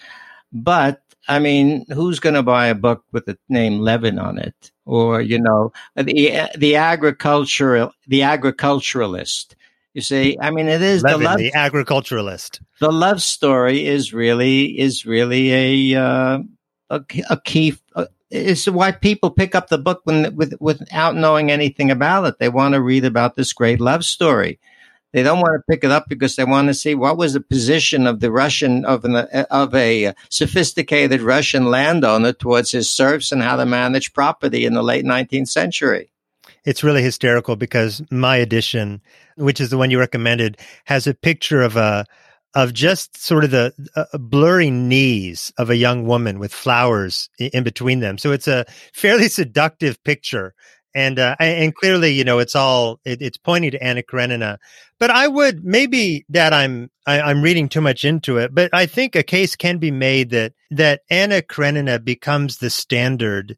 But 0.51 1.03
I 1.27 1.37
mean, 1.37 1.85
who's 1.93 2.19
going 2.19 2.33
to 2.33 2.41
buy 2.41 2.67
a 2.67 2.75
book 2.75 3.03
with 3.11 3.27
the 3.27 3.37
name 3.49 3.79
Levin 3.81 4.17
on 4.17 4.39
it, 4.39 4.71
or 4.83 5.21
you 5.21 5.39
know, 5.39 5.71
the 5.95 6.49
the 6.57 6.75
agricultural 6.75 7.91
the 8.07 8.23
agriculturalist? 8.23 9.55
You 9.93 10.01
see, 10.01 10.37
I 10.41 10.49
mean, 10.49 10.67
it 10.67 10.81
is 10.81 11.03
Levin, 11.03 11.19
the 11.19 11.25
love, 11.25 11.37
the 11.37 11.53
agriculturalist. 11.53 12.61
The 12.79 12.91
love 12.91 13.21
story 13.21 13.85
is 13.85 14.11
really 14.11 14.79
is 14.79 15.05
really 15.05 15.93
a 15.93 16.01
uh, 16.01 16.39
a, 16.89 17.01
a 17.29 17.39
key 17.41 17.75
is 18.33 18.69
why 18.69 18.91
people 18.91 19.29
pick 19.29 19.53
up 19.55 19.69
the 19.69 19.77
book 19.77 20.01
when, 20.05 20.35
with, 20.35 20.55
without 20.59 21.15
knowing 21.15 21.51
anything 21.51 21.91
about 21.91 22.25
it. 22.25 22.39
They 22.39 22.49
want 22.49 22.73
to 22.73 22.81
read 22.81 23.05
about 23.05 23.35
this 23.35 23.53
great 23.53 23.79
love 23.79 24.03
story. 24.03 24.59
They 25.11 25.21
don't 25.21 25.41
want 25.41 25.53
to 25.59 25.71
pick 25.71 25.83
it 25.83 25.91
up 25.91 26.09
because 26.09 26.35
they 26.35 26.43
want 26.43 26.69
to 26.69 26.73
see 26.73 26.95
what 26.95 27.17
was 27.17 27.33
the 27.33 27.39
position 27.39 28.07
of 28.07 28.19
the 28.19 28.31
Russian 28.31 28.83
of 28.83 29.05
an 29.05 29.15
of 29.15 29.75
a 29.75 30.13
sophisticated 30.29 31.21
Russian 31.21 31.65
landowner 31.65 32.33
towards 32.33 32.71
his 32.71 32.89
serfs 32.89 33.31
and 33.31 33.43
how 33.43 33.57
to 33.57 33.65
manage 33.65 34.13
property 34.13 34.65
in 34.65 34.73
the 34.73 34.81
late 34.81 35.05
19th 35.05 35.49
century. 35.49 36.09
It's 36.65 36.83
really 36.83 37.03
hysterical 37.03 37.55
because 37.55 38.01
my 38.09 38.37
edition, 38.37 39.01
which 39.35 39.61
is 39.61 39.69
the 39.69 39.77
one 39.77 39.91
you 39.91 39.99
recommended, 39.99 40.57
has 40.85 41.05
a 41.05 41.13
picture 41.13 41.61
of 41.61 41.75
a 41.75 42.05
of 42.55 42.73
just 42.73 43.17
sort 43.17 43.43
of 43.43 43.51
the 43.51 43.73
uh, 43.95 44.17
blurry 44.17 44.69
knees 44.69 45.51
of 45.57 45.69
a 45.69 45.75
young 45.75 46.05
woman 46.05 46.39
with 46.39 46.53
flowers 46.53 47.29
in 47.39 47.63
between 47.63 47.99
them. 47.99 48.17
So 48.17 48.31
it's 48.31 48.47
a 48.47 48.65
fairly 48.93 49.27
seductive 49.27 50.03
picture. 50.03 50.53
And, 50.95 51.17
uh, 51.17 51.35
and 51.39 51.73
clearly, 51.73 52.11
you 52.11 52.23
know, 52.23 52.37
it's 52.37 52.55
all, 52.55 52.99
it, 53.03 53.19
it's 53.19 53.37
pointing 53.37 53.71
to 53.71 53.83
Anna 53.83 54.03
Karenina, 54.03 54.59
but 54.99 55.09
I 55.09 55.27
would 55.27 55.65
maybe 55.65 56.23
that 56.29 56.53
I'm, 56.53 56.91
I, 57.07 57.17
am 57.17 57.25
i 57.25 57.31
am 57.31 57.41
reading 57.41 57.67
too 57.67 57.81
much 57.81 58.05
into 58.05 58.37
it, 58.37 58.53
but 58.53 58.69
I 58.73 58.85
think 58.85 59.15
a 59.15 59.23
case 59.23 59.55
can 59.55 59.79
be 59.79 59.89
made 59.89 60.29
that, 60.29 60.53
that 60.69 61.01
Anna 61.09 61.41
Karenina 61.41 61.97
becomes 61.97 62.57
the 62.57 62.69
standard, 62.69 63.57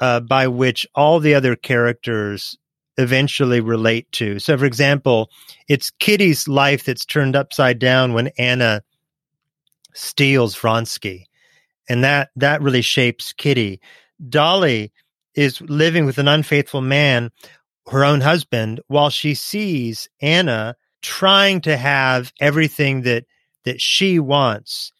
uh, 0.00 0.20
by 0.20 0.48
which 0.48 0.86
all 0.94 1.20
the 1.20 1.34
other 1.34 1.56
characters 1.56 2.56
eventually 2.96 3.60
relate 3.60 4.10
to. 4.12 4.38
So, 4.38 4.56
for 4.56 4.64
example, 4.64 5.30
it's 5.68 5.90
Kitty's 5.90 6.48
life 6.48 6.84
that's 6.84 7.04
turned 7.04 7.36
upside 7.36 7.78
down 7.78 8.12
when 8.12 8.30
Anna 8.38 8.82
steals 9.94 10.56
Vronsky, 10.56 11.24
and 11.88 12.04
that 12.04 12.30
that 12.36 12.62
really 12.62 12.82
shapes 12.82 13.32
Kitty. 13.32 13.80
Dolly 14.28 14.92
is 15.34 15.60
living 15.60 16.06
with 16.06 16.18
an 16.18 16.28
unfaithful 16.28 16.80
man, 16.80 17.30
her 17.88 18.04
own 18.04 18.20
husband, 18.20 18.80
while 18.86 19.10
she 19.10 19.34
sees 19.34 20.08
Anna 20.20 20.76
trying 21.00 21.60
to 21.62 21.76
have 21.76 22.32
everything 22.40 23.02
that 23.02 23.24
that 23.64 23.80
she 23.80 24.18
wants. 24.18 24.92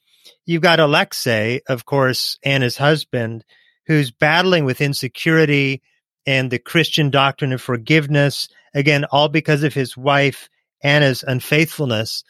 You've 0.44 0.62
got 0.62 0.80
Alexei, 0.80 1.60
of 1.68 1.84
course, 1.84 2.38
Anna's 2.42 2.76
husband, 2.76 3.44
who's 3.86 4.10
battling 4.10 4.64
with 4.64 4.80
insecurity 4.80 5.82
and 6.26 6.50
the 6.50 6.58
Christian 6.58 7.10
doctrine 7.10 7.52
of 7.52 7.60
forgiveness. 7.60 8.48
Again, 8.74 9.04
all 9.10 9.28
because 9.28 9.62
of 9.62 9.74
his 9.74 9.96
wife 9.96 10.48
Anna's 10.82 11.24
unfaithfulness. 11.26 12.24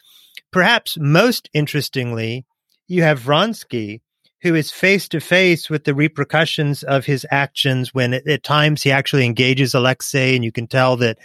Perhaps 0.51 0.97
most 0.99 1.49
interestingly, 1.53 2.45
you 2.87 3.03
have 3.03 3.19
Vronsky, 3.19 4.01
who 4.41 4.55
is 4.55 4.71
face 4.71 5.07
to 5.09 5.19
face 5.19 5.69
with 5.69 5.85
the 5.85 5.95
repercussions 5.95 6.83
of 6.83 7.05
his 7.05 7.25
actions 7.31 7.93
when 7.93 8.13
at, 8.13 8.27
at, 8.27 8.43
times 8.43 8.83
he 8.83 8.91
actually 8.91 9.25
engages 9.25 9.73
Alexei, 9.73 10.35
and 10.35 10.43
you 10.43 10.51
can 10.51 10.67
tell 10.67 10.97
that 10.97 11.17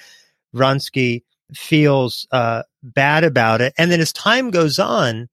Vronsky 0.55 1.25
feels 1.55 2.27
uh, 2.31 2.63
bad 2.83 3.25
about 3.25 3.61
it. 3.61 3.75
And 3.77 3.91
then 3.91 4.01
as 4.01 4.13
time 4.13 4.51
goes 4.51 4.79
on, 4.79 5.29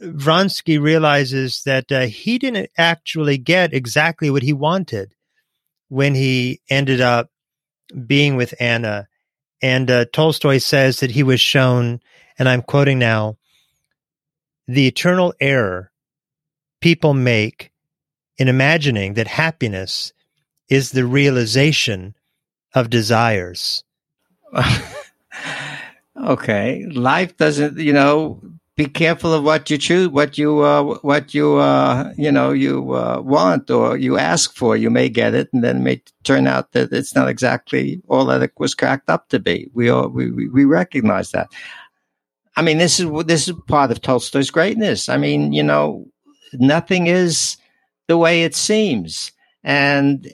Vronsky 0.00 0.80
realizes 0.80 1.62
that 1.64 1.90
uh, 1.92 2.06
he 2.06 2.38
didn't 2.38 2.70
actually 2.78 3.38
get 3.38 3.74
exactly 3.74 4.30
what 4.30 4.42
he 4.42 4.52
wanted 4.52 5.14
when 5.90 6.14
he 6.14 6.62
ended 6.70 7.00
up 7.00 7.30
being 8.06 8.36
with 8.36 8.54
Anna. 8.58 9.08
And 9.60 9.90
uh, 9.90 10.06
Tolstoy 10.12 10.58
says 10.58 11.00
that 11.00 11.10
he 11.10 11.22
was 11.22 11.40
shown, 11.40 12.00
and 12.38 12.48
I'm 12.48 12.62
quoting 12.62 12.98
now, 12.98 13.36
the 14.66 14.86
eternal 14.86 15.34
error 15.40 15.90
people 16.80 17.12
make 17.12 17.72
in 18.38 18.48
imagining 18.48 19.14
that 19.14 19.26
happiness 19.26 20.12
is 20.68 20.92
the 20.92 21.04
realization 21.04 22.14
of 22.72 22.88
desires. 22.88 23.82
okay. 26.24 26.86
Life 26.86 27.36
doesn't, 27.36 27.78
you 27.78 27.92
know, 27.92 28.40
be 28.80 28.88
careful 28.88 29.34
of 29.34 29.44
what 29.44 29.68
you 29.68 29.76
choose, 29.76 30.08
what 30.08 30.38
you, 30.38 30.60
uh, 30.60 30.82
what 31.02 31.34
you, 31.34 31.56
uh, 31.56 32.14
you 32.16 32.32
know, 32.32 32.50
you 32.50 32.94
uh, 32.94 33.20
want 33.22 33.70
or 33.70 33.98
you 33.98 34.16
ask 34.16 34.54
for. 34.54 34.74
You 34.74 34.88
may 34.88 35.10
get 35.10 35.34
it, 35.34 35.50
and 35.52 35.62
then 35.62 35.76
it 35.76 35.80
may 35.80 36.02
turn 36.24 36.46
out 36.46 36.72
that 36.72 36.90
it's 36.90 37.14
not 37.14 37.28
exactly 37.28 38.00
all 38.08 38.24
that 38.24 38.42
it 38.42 38.52
was 38.56 38.74
cracked 38.74 39.10
up 39.10 39.28
to 39.28 39.38
be. 39.38 39.70
We 39.74 39.90
all 39.90 40.08
we 40.08 40.48
we 40.48 40.64
recognize 40.64 41.32
that. 41.32 41.48
I 42.56 42.62
mean, 42.62 42.78
this 42.78 42.98
is 42.98 43.10
this 43.26 43.48
is 43.48 43.54
part 43.68 43.90
of 43.90 44.00
Tolstoy's 44.00 44.50
greatness. 44.50 45.10
I 45.10 45.18
mean, 45.18 45.52
you 45.52 45.62
know, 45.62 46.06
nothing 46.54 47.06
is 47.06 47.58
the 48.08 48.16
way 48.16 48.44
it 48.44 48.54
seems 48.54 49.30
and 49.62 50.26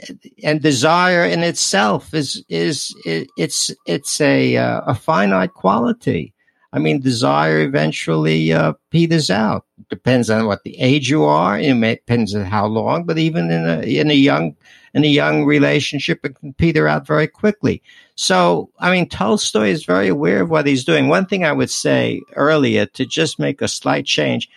and 0.44 0.62
desire 0.62 1.24
in 1.24 1.42
itself 1.42 2.14
is 2.14 2.44
is 2.48 2.94
it, 3.04 3.26
it's 3.36 3.72
it's 3.86 4.20
a 4.20 4.56
uh, 4.56 4.82
a 4.86 4.94
finite 4.94 5.54
quality 5.54 6.32
I 6.72 6.78
mean, 6.78 7.00
desire 7.00 7.60
eventually 7.60 8.52
uh, 8.52 8.74
peters 8.90 9.30
out. 9.30 9.64
Depends 9.88 10.28
on 10.28 10.46
what 10.46 10.64
the 10.64 10.78
age 10.78 11.08
you 11.08 11.24
are. 11.24 11.58
It 11.58 11.72
depends 11.80 12.34
on 12.34 12.44
how 12.44 12.66
long, 12.66 13.04
but 13.04 13.18
even 13.18 13.50
in 13.50 13.68
a 13.68 13.80
in 13.82 14.10
a 14.10 14.14
young 14.14 14.56
in 14.94 15.04
a 15.04 15.08
young 15.08 15.44
relationship, 15.44 16.24
it 16.24 16.36
can 16.36 16.54
peter 16.54 16.88
out 16.88 17.06
very 17.06 17.28
quickly. 17.28 17.82
So, 18.14 18.70
I 18.78 18.90
mean, 18.90 19.08
Tolstoy 19.08 19.68
is 19.68 19.84
very 19.84 20.08
aware 20.08 20.42
of 20.42 20.50
what 20.50 20.66
he's 20.66 20.84
doing. 20.84 21.08
One 21.08 21.26
thing 21.26 21.44
I 21.44 21.52
would 21.52 21.70
say 21.70 22.22
earlier 22.34 22.86
to 22.86 23.06
just 23.06 23.38
make 23.38 23.62
a 23.62 23.68
slight 23.68 24.06
change: 24.06 24.48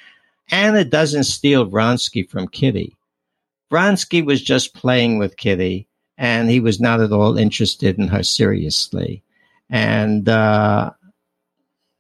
Anna 0.49 0.83
doesn't 0.83 1.25
steal 1.25 1.69
Vronsky 1.69 2.27
from 2.27 2.47
Kitty. 2.47 2.95
Vronsky 3.71 4.25
was 4.25 4.41
just 4.41 4.73
playing 4.73 5.19
with 5.19 5.37
Kitty, 5.37 5.87
and 6.17 6.49
he 6.49 6.59
was 6.59 6.79
not 6.79 7.01
at 7.01 7.11
all 7.11 7.37
interested 7.37 7.99
in 7.99 8.07
her 8.07 8.23
seriously. 8.23 9.23
And 9.69 10.27
uh, 10.27 10.91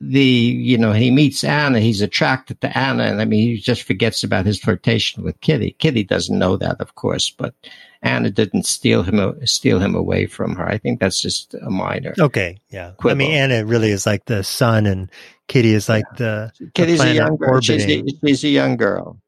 the 0.01 0.23
you 0.23 0.77
know 0.77 0.93
he 0.93 1.11
meets 1.11 1.43
Anna, 1.43 1.79
he's 1.79 2.01
attracted 2.01 2.61
to 2.61 2.77
Anna, 2.77 3.03
and 3.03 3.21
I 3.21 3.25
mean 3.25 3.49
he 3.49 3.57
just 3.57 3.83
forgets 3.83 4.23
about 4.23 4.45
his 4.45 4.59
flirtation 4.59 5.23
with 5.23 5.39
Kitty. 5.41 5.75
Kitty 5.79 6.03
doesn't 6.03 6.37
know 6.37 6.55
that, 6.57 6.79
of 6.79 6.95
course, 6.95 7.29
but 7.29 7.53
Anna 8.01 8.29
didn't 8.29 8.65
steal 8.65 9.03
him 9.03 9.45
steal 9.45 9.79
him 9.79 9.95
away 9.95 10.25
from 10.25 10.55
her. 10.55 10.67
I 10.67 10.77
think 10.77 10.99
that's 10.99 11.21
just 11.21 11.53
a 11.53 11.69
minor. 11.69 12.13
Okay, 12.17 12.59
yeah. 12.69 12.91
Quibble. 12.97 13.11
I 13.11 13.15
mean, 13.15 13.31
Anna 13.31 13.65
really 13.65 13.91
is 13.91 14.05
like 14.05 14.25
the 14.25 14.43
sun, 14.43 14.85
and 14.85 15.11
Kitty 15.47 15.73
is 15.73 15.89
like 15.89 16.05
yeah. 16.13 16.17
the 16.57 16.71
Kitty's 16.73 16.99
the 16.99 17.11
a 17.11 17.13
young 17.13 17.35
girl. 17.35 17.59
She's 17.59 17.85
a, 17.85 18.03
she's 18.25 18.43
a 18.45 18.49
young 18.49 18.77
girl. 18.77 19.19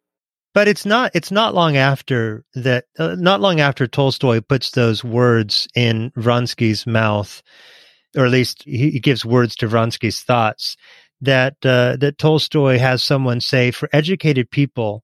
But 0.53 0.67
it's 0.67 0.85
not. 0.85 1.11
It's 1.13 1.31
not 1.31 1.53
long 1.53 1.75
after 1.75 2.45
that. 2.55 2.85
Uh, 2.97 3.15
not 3.17 3.41
long 3.41 3.59
after 3.59 3.87
Tolstoy 3.87 4.39
puts 4.41 4.71
those 4.71 5.03
words 5.03 5.67
in 5.75 6.11
Vronsky's 6.11 6.87
mouth 6.87 7.41
or 8.15 8.25
at 8.25 8.31
least 8.31 8.63
he, 8.63 8.99
gives 8.99 9.25
words 9.25 9.55
to 9.57 9.67
Vronsky's 9.67 10.21
thoughts, 10.21 10.77
that 11.21 11.55
uh, 11.63 11.97
that 11.97 12.17
Tolstoy 12.17 12.77
has 12.77 13.03
someone 13.03 13.41
say, 13.41 13.71
for 13.71 13.89
educated 13.93 14.49
people, 14.49 15.03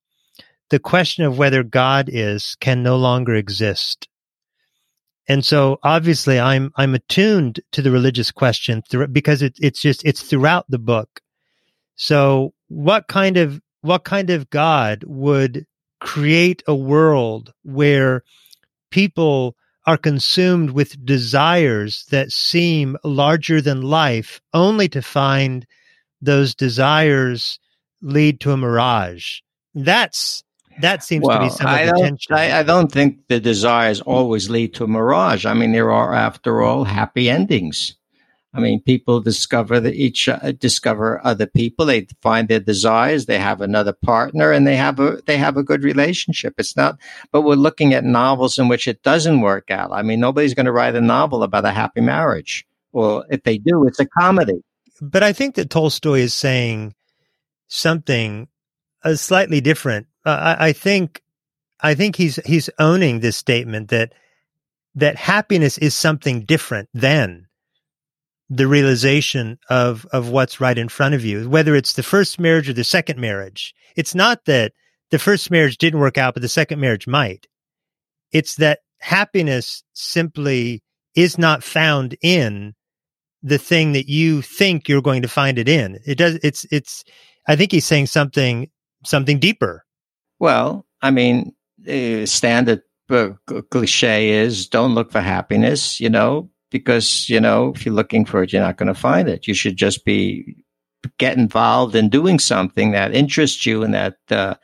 the 0.69 0.79
question 0.79 1.23
of 1.23 1.37
whether 1.37 1.63
God 1.63 2.09
is 2.11 2.55
can 2.59 2.83
no 2.83 2.97
longer 2.97 3.35
exist. 3.35 4.07
And 5.27 5.43
so 5.43 5.79
obviously 5.83 6.39
I'm 6.39 6.71
I'm 6.75 6.95
attuned 6.95 7.59
to 7.73 7.81
the 7.81 7.91
religious 7.91 8.31
question 8.31 8.81
because 9.11 9.41
it, 9.41 9.57
it's 9.59 9.81
just 9.81 10.05
it's 10.05 10.21
throughout 10.21 10.65
the 10.69 10.79
book. 10.79 11.21
So 11.95 12.53
what 12.69 13.07
kind 13.07 13.37
of 13.37 13.61
what 13.81 14.03
kind 14.03 14.29
of 14.29 14.49
God 14.49 15.03
would 15.05 15.65
create 15.99 16.63
a 16.67 16.75
world 16.75 17.53
where 17.63 18.23
people 18.91 19.55
are 19.87 19.97
consumed 19.97 20.71
with 20.71 21.03
desires 21.05 22.05
that 22.11 22.31
seem 22.31 22.97
larger 23.05 23.61
than 23.61 23.81
life, 23.81 24.41
only 24.53 24.89
to 24.89 25.01
find 25.01 25.65
those 26.21 26.53
desires 26.53 27.57
lead 28.01 28.41
to 28.41 28.51
a 28.51 28.57
mirage. 28.57 29.39
That's 29.73 30.43
that 30.81 31.03
seems 31.03 31.25
well, 31.25 31.39
to 31.39 31.45
be 31.45 31.49
some 31.49 31.67
I 31.67 31.81
of 31.81 31.95
the 31.95 32.01
tension. 32.01 32.35
I, 32.35 32.59
I, 32.59 32.63
don't 32.63 32.91
think 32.91 33.27
the 33.29 33.39
desires 33.39 33.99
always 34.01 34.49
lead 34.49 34.75
to 34.75 34.83
a 34.83 34.87
mirage. 34.87 35.43
I 35.45 35.55
mean, 35.55 35.71
there 35.71 35.91
are, 35.91 36.13
after 36.13 36.61
all, 36.61 36.83
happy 36.83 37.31
endings. 37.31 37.95
I 38.57 38.59
mean, 38.59 38.81
people 38.81 39.21
discover 39.21 39.79
that 39.79 39.93
each 39.93 40.27
uh, 40.27 40.51
discover 40.53 41.21
other 41.23 41.45
people. 41.45 41.85
They 41.85 42.07
find 42.23 42.47
their 42.47 42.59
desires. 42.59 43.27
They 43.27 43.37
have 43.37 43.61
another 43.61 43.93
partner, 43.93 44.51
and 44.51 44.65
they 44.65 44.75
have 44.75 44.99
a 44.99 45.21
they 45.27 45.37
have 45.37 45.57
a 45.57 45.63
good 45.63 45.83
relationship. 45.83 46.55
It's 46.57 46.75
not, 46.75 46.97
but 47.31 47.43
we're 47.43 47.53
looking 47.53 47.93
at 47.93 48.03
novels 48.03 48.57
in 48.57 48.67
which 48.67 48.87
it 48.87 49.03
doesn't 49.03 49.41
work 49.41 49.69
out. 49.69 49.91
I 49.91 50.01
mean, 50.01 50.19
nobody's 50.19 50.55
going 50.55 50.65
to 50.65 50.71
write 50.71 50.95
a 50.95 51.01
novel 51.01 51.43
about 51.43 51.65
a 51.65 51.71
happy 51.71 52.01
marriage, 52.01 52.65
or 52.93 53.25
if 53.29 53.43
they 53.43 53.59
do, 53.59 53.85
it's 53.85 53.99
a 53.99 54.07
comedy. 54.07 54.63
But 54.99 55.21
I 55.21 55.33
think 55.33 55.53
that 55.55 55.69
Tolstoy 55.69 56.21
is 56.21 56.33
saying 56.33 56.95
something 57.67 58.47
uh, 59.03 59.13
slightly 59.15 59.61
different. 59.61 60.07
Uh, 60.25 60.55
I, 60.57 60.69
I 60.69 60.73
think, 60.73 61.21
I 61.79 61.93
think 61.93 62.15
he's 62.15 62.37
he's 62.37 62.71
owning 62.79 63.19
this 63.19 63.37
statement 63.37 63.89
that 63.89 64.13
that 64.95 65.15
happiness 65.15 65.77
is 65.77 65.93
something 65.93 66.41
different 66.41 66.89
than 66.95 67.46
the 68.49 68.67
realization 68.67 69.59
of 69.69 70.05
of 70.11 70.29
what's 70.29 70.61
right 70.61 70.77
in 70.77 70.87
front 70.87 71.13
of 71.13 71.25
you 71.25 71.49
whether 71.49 71.75
it's 71.75 71.93
the 71.93 72.03
first 72.03 72.39
marriage 72.39 72.69
or 72.69 72.73
the 72.73 72.83
second 72.83 73.19
marriage. 73.19 73.73
It's 73.95 74.15
not 74.15 74.45
that 74.45 74.73
the 75.11 75.19
first 75.19 75.51
marriage 75.51 75.77
didn't 75.77 75.99
work 75.99 76.17
out 76.17 76.33
but 76.33 76.41
the 76.41 76.49
second 76.49 76.79
marriage 76.79 77.07
might. 77.07 77.47
It's 78.31 78.55
that 78.55 78.79
happiness 78.99 79.83
simply 79.93 80.83
is 81.15 81.37
not 81.37 81.63
found 81.63 82.15
in 82.21 82.73
the 83.43 83.57
thing 83.57 83.93
that 83.93 84.07
you 84.07 84.41
think 84.41 84.87
you're 84.87 85.01
going 85.01 85.21
to 85.21 85.27
find 85.27 85.59
it 85.59 85.69
in. 85.69 85.99
It 86.05 86.17
does 86.17 86.39
it's 86.41 86.65
it's 86.71 87.03
i 87.47 87.55
think 87.55 87.71
he's 87.71 87.85
saying 87.85 88.07
something 88.07 88.69
something 89.05 89.39
deeper. 89.39 89.83
Well 90.39 90.85
i 91.01 91.11
mean 91.11 91.53
the 91.77 92.25
standard 92.25 92.81
uh, 93.09 93.29
cliche 93.69 94.29
is 94.29 94.67
don't 94.67 94.95
look 94.95 95.11
for 95.11 95.21
happiness 95.21 95.99
you 95.99 96.09
know 96.09 96.49
because 96.69 97.29
you 97.29 97.39
know 97.39 97.73
if 97.73 97.85
you're 97.85 97.95
looking 97.95 98.25
for 98.25 98.43
it 98.43 98.51
you're 98.51 98.61
not 98.61 98.77
going 98.77 98.87
to 98.87 98.93
find 98.93 99.27
it. 99.27 99.47
You 99.47 99.53
should 99.53 99.77
just 99.77 100.05
be 100.05 100.55
get 101.17 101.37
involved 101.37 101.95
in 101.95 102.09
doing 102.09 102.39
something 102.39 102.91
that 102.91 103.13
interests 103.13 103.65
you 103.65 103.83
and 103.83 103.93
that 103.93 104.17
uh, 104.29 104.55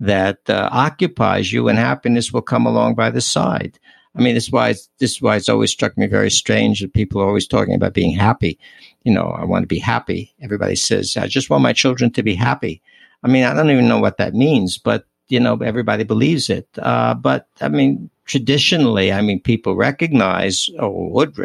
that 0.00 0.38
uh, 0.48 0.68
occupies 0.72 1.52
you 1.52 1.68
and 1.68 1.78
happiness 1.78 2.32
will 2.32 2.42
come 2.42 2.66
along 2.66 2.94
by 2.94 3.10
the 3.10 3.20
side. 3.20 3.78
I 4.16 4.20
mean 4.20 4.34
this 4.34 4.44
is 4.44 4.52
why 4.52 4.72
this 4.98 5.12
is 5.12 5.22
why 5.22 5.36
it's 5.36 5.48
always 5.48 5.70
struck 5.70 5.96
me 5.96 6.06
very 6.06 6.30
strange 6.30 6.80
that 6.80 6.94
people 6.94 7.20
are 7.20 7.26
always 7.26 7.46
talking 7.46 7.74
about 7.74 7.94
being 7.94 8.16
happy. 8.16 8.58
You 9.04 9.12
know 9.12 9.28
i 9.28 9.44
want 9.44 9.62
to 9.62 9.68
be 9.68 9.78
happy. 9.78 10.34
Everybody 10.40 10.76
says 10.76 11.16
i 11.16 11.26
just 11.26 11.50
want 11.50 11.62
my 11.62 11.72
children 11.72 12.10
to 12.12 12.22
be 12.22 12.34
happy. 12.34 12.82
I 13.22 13.28
mean 13.28 13.44
i 13.44 13.54
don't 13.54 13.70
even 13.70 13.88
know 13.88 13.98
what 13.98 14.18
that 14.18 14.34
means 14.34 14.78
but 14.78 15.04
you 15.28 15.40
know 15.40 15.56
everybody 15.56 16.04
believes 16.04 16.50
it 16.50 16.68
uh, 16.78 17.14
but 17.14 17.48
i 17.60 17.68
mean 17.68 18.10
traditionally, 18.28 19.10
I 19.10 19.22
mean, 19.22 19.40
people 19.40 19.74
recognize, 19.74 20.70
or 20.78 21.10
would, 21.10 21.36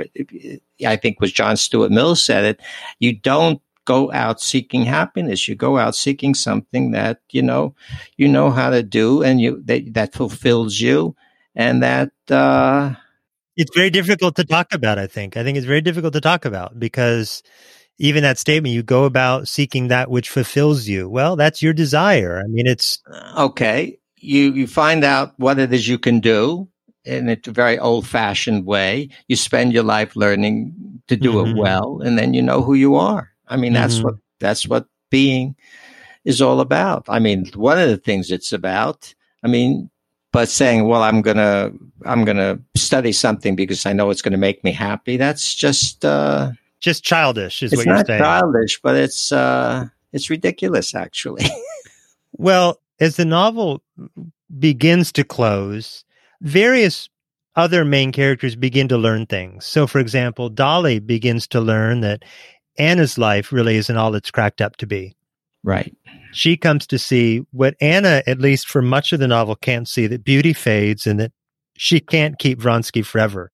I 0.85 0.95
think 0.97 1.19
was 1.19 1.31
John 1.31 1.57
Stuart 1.57 1.91
Mill 1.91 2.15
said 2.15 2.43
it, 2.43 2.59
you 2.99 3.13
don't 3.15 3.61
go 3.85 4.11
out 4.11 4.39
seeking 4.39 4.83
happiness. 4.83 5.47
You 5.47 5.55
go 5.55 5.77
out 5.77 5.95
seeking 5.95 6.35
something 6.35 6.91
that, 6.91 7.21
you 7.31 7.41
know, 7.41 7.73
you 8.17 8.27
know 8.27 8.51
how 8.51 8.69
to 8.69 8.83
do 8.83 9.23
and 9.23 9.41
you, 9.41 9.61
that, 9.65 9.93
that 9.93 10.13
fulfills 10.13 10.79
you 10.79 11.15
and 11.55 11.81
that, 11.81 12.11
uh, 12.29 12.93
it's 13.55 13.75
very 13.75 13.89
difficult 13.89 14.35
to 14.37 14.43
talk 14.43 14.73
about, 14.73 14.97
I 14.97 15.07
think. 15.07 15.37
I 15.37 15.43
think 15.43 15.57
it's 15.57 15.67
very 15.67 15.81
difficult 15.81 16.13
to 16.13 16.21
talk 16.21 16.43
about 16.43 16.79
because 16.79 17.43
even 18.03 18.23
that 18.23 18.37
statement, 18.37 18.75
you 18.75 18.83
go 18.83 19.05
about 19.05 19.47
seeking 19.47 19.87
that 19.87 20.11
which 20.11 20.29
fulfills 20.29 20.89
you. 20.89 21.07
Well, 21.07 21.37
that's 21.37 21.61
your 21.61 21.71
desire. 21.71 22.41
I 22.43 22.47
mean, 22.49 22.67
it's 22.67 23.01
okay. 23.37 23.97
You, 24.17 24.51
you 24.51 24.67
find 24.67 25.05
out 25.05 25.33
what 25.37 25.57
it 25.57 25.71
is 25.71 25.87
you 25.87 25.97
can 25.97 26.19
do 26.19 26.67
in 27.05 27.29
a 27.29 27.37
very 27.47 27.79
old 27.79 28.05
fashioned 28.05 28.65
way. 28.65 29.07
You 29.29 29.37
spend 29.37 29.71
your 29.71 29.83
life 29.83 30.17
learning 30.17 31.01
to 31.07 31.15
do 31.15 31.35
mm-hmm. 31.35 31.57
it 31.57 31.61
well, 31.61 32.01
and 32.01 32.19
then 32.19 32.33
you 32.33 32.41
know 32.41 32.61
who 32.61 32.73
you 32.73 32.95
are. 32.95 33.31
I 33.47 33.55
mean, 33.55 33.71
that's 33.71 33.95
mm-hmm. 33.95 34.07
what 34.07 34.15
that's 34.41 34.67
what 34.67 34.85
being 35.09 35.55
is 36.25 36.41
all 36.41 36.59
about. 36.59 37.05
I 37.07 37.19
mean, 37.19 37.49
one 37.55 37.79
of 37.79 37.87
the 37.87 37.97
things 37.97 38.31
it's 38.31 38.51
about. 38.51 39.13
I 39.43 39.47
mean, 39.47 39.89
but 40.33 40.49
saying, 40.49 40.89
"Well, 40.89 41.03
I'm 41.03 41.21
gonna 41.21 41.71
I'm 42.05 42.25
gonna 42.25 42.59
study 42.75 43.13
something 43.13 43.55
because 43.55 43.85
I 43.85 43.93
know 43.93 44.09
it's 44.09 44.21
going 44.21 44.33
to 44.33 44.37
make 44.37 44.61
me 44.61 44.73
happy." 44.73 45.15
That's 45.15 45.55
just 45.55 46.03
uh, 46.03 46.51
just 46.83 47.03
childish, 47.03 47.63
is 47.63 47.71
it's 47.71 47.79
what 47.79 47.85
you're 47.85 47.95
not 47.95 48.05
saying. 48.05 48.21
Childish, 48.21 48.81
but 48.81 48.95
it's 48.95 49.31
uh, 49.31 49.87
it's 50.11 50.29
ridiculous, 50.29 50.93
actually. 50.93 51.45
well, 52.33 52.79
as 52.99 53.15
the 53.15 53.25
novel 53.25 53.81
begins 54.59 55.11
to 55.13 55.23
close, 55.23 56.03
various 56.41 57.09
other 57.55 57.85
main 57.85 58.11
characters 58.11 58.55
begin 58.55 58.89
to 58.89 58.97
learn 58.97 59.25
things. 59.25 59.65
So, 59.65 59.87
for 59.87 59.99
example, 59.99 60.49
Dolly 60.49 60.99
begins 60.99 61.47
to 61.47 61.61
learn 61.61 62.01
that 62.01 62.23
Anna's 62.77 63.17
life 63.17 63.53
really 63.53 63.77
isn't 63.77 63.97
all 63.97 64.13
it's 64.15 64.31
cracked 64.31 64.59
up 64.59 64.75
to 64.77 64.87
be. 64.87 65.15
Right. 65.63 65.95
She 66.33 66.57
comes 66.57 66.85
to 66.87 66.99
see 66.99 67.45
what 67.51 67.75
Anna, 67.79 68.23
at 68.27 68.39
least 68.39 68.67
for 68.67 68.81
much 68.81 69.13
of 69.13 69.21
the 69.21 69.27
novel, 69.27 69.55
can't 69.55 69.87
see 69.87 70.07
that 70.07 70.25
beauty 70.25 70.51
fades 70.51 71.07
and 71.07 71.19
that 71.19 71.31
she 71.77 72.01
can't 72.01 72.37
keep 72.37 72.59
Vronsky 72.59 73.05
forever. 73.05 73.52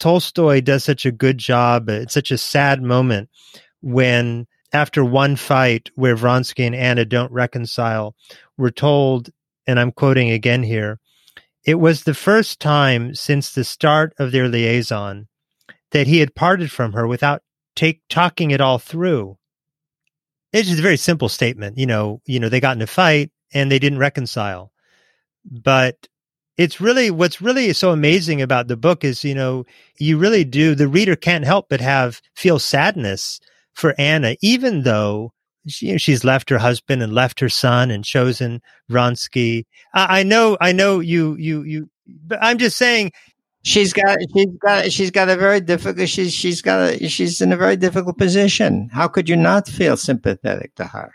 Tolstoy 0.00 0.60
does 0.60 0.82
such 0.82 1.06
a 1.06 1.12
good 1.12 1.38
job. 1.38 1.88
Uh, 1.88 1.92
it's 1.92 2.14
such 2.14 2.30
a 2.30 2.38
sad 2.38 2.82
moment 2.82 3.28
when, 3.80 4.46
after 4.72 5.04
one 5.04 5.36
fight 5.36 5.90
where 5.94 6.16
Vronsky 6.16 6.66
and 6.66 6.74
Anna 6.74 7.04
don't 7.04 7.30
reconcile, 7.30 8.16
we're 8.56 8.70
told, 8.70 9.30
and 9.66 9.78
I'm 9.78 9.92
quoting 9.92 10.30
again 10.30 10.62
here, 10.62 10.98
it 11.64 11.76
was 11.76 12.02
the 12.02 12.14
first 12.14 12.58
time 12.58 13.14
since 13.14 13.52
the 13.52 13.64
start 13.64 14.14
of 14.18 14.32
their 14.32 14.48
liaison 14.48 15.28
that 15.92 16.06
he 16.06 16.18
had 16.18 16.34
parted 16.34 16.70
from 16.70 16.94
her 16.94 17.06
without 17.06 17.42
take 17.76 18.00
talking 18.08 18.50
it 18.50 18.60
all 18.60 18.78
through. 18.78 19.36
It's 20.52 20.68
just 20.68 20.80
a 20.80 20.82
very 20.82 20.96
simple 20.96 21.28
statement. 21.28 21.78
You 21.78 21.86
know, 21.86 22.22
you 22.26 22.40
know, 22.40 22.48
they 22.48 22.60
got 22.60 22.76
in 22.76 22.82
a 22.82 22.86
fight 22.86 23.30
and 23.52 23.70
they 23.70 23.78
didn't 23.78 23.98
reconcile. 23.98 24.72
But 25.44 26.08
it's 26.56 26.80
really 26.80 27.10
what's 27.10 27.40
really 27.40 27.72
so 27.72 27.90
amazing 27.90 28.42
about 28.42 28.68
the 28.68 28.76
book 28.76 29.04
is, 29.04 29.24
you 29.24 29.34
know, 29.34 29.64
you 29.98 30.18
really 30.18 30.44
do 30.44 30.74
the 30.74 30.88
reader 30.88 31.16
can't 31.16 31.44
help 31.44 31.68
but 31.68 31.80
have 31.80 32.20
feel 32.34 32.58
sadness 32.58 33.40
for 33.72 33.94
Anna, 33.98 34.36
even 34.42 34.82
though 34.82 35.32
she, 35.66 35.96
she's 35.98 36.24
left 36.24 36.50
her 36.50 36.58
husband 36.58 37.02
and 37.02 37.12
left 37.12 37.40
her 37.40 37.48
son 37.48 37.90
and 37.90 38.04
chosen 38.04 38.60
Vronsky. 38.90 39.64
I, 39.94 40.20
I 40.20 40.22
know, 40.22 40.56
I 40.60 40.72
know 40.72 41.00
you, 41.00 41.36
you, 41.36 41.62
you, 41.62 41.90
but 42.06 42.38
I'm 42.42 42.58
just 42.58 42.76
saying 42.76 43.12
she's 43.62 43.92
got 43.92 44.18
she's 44.34 44.56
got 44.60 44.92
she's 44.92 45.10
got 45.10 45.28
a 45.28 45.36
very 45.36 45.60
difficult 45.60 46.08
she's 46.08 46.32
she's 46.32 46.62
got 46.62 46.94
a 46.94 47.08
she's 47.08 47.40
in 47.40 47.52
a 47.52 47.56
very 47.56 47.76
difficult 47.76 48.16
position 48.16 48.88
how 48.92 49.06
could 49.06 49.28
you 49.28 49.36
not 49.36 49.68
feel 49.68 49.96
sympathetic 49.96 50.74
to 50.74 50.84
her 50.84 51.12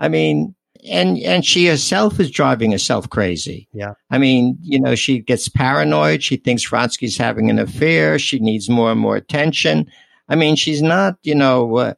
i 0.00 0.08
mean 0.08 0.54
and 0.88 1.18
and 1.18 1.44
she 1.44 1.66
herself 1.66 2.18
is 2.18 2.30
driving 2.30 2.72
herself 2.72 3.08
crazy. 3.10 3.68
Yeah. 3.72 3.94
I 4.10 4.18
mean 4.18 4.58
you 4.60 4.80
know 4.80 4.94
she 4.94 5.20
gets 5.20 5.48
paranoid. 5.48 6.22
She 6.22 6.36
thinks 6.36 6.68
Vronsky's 6.68 7.16
having 7.16 7.50
an 7.50 7.58
affair. 7.58 8.18
She 8.18 8.38
needs 8.38 8.68
more 8.68 8.90
and 8.92 9.00
more 9.00 9.16
attention. 9.16 9.90
I 10.28 10.36
mean 10.36 10.56
she's 10.56 10.82
not 10.82 11.18
you 11.22 11.34
know 11.34 11.76
uh, 11.76 11.94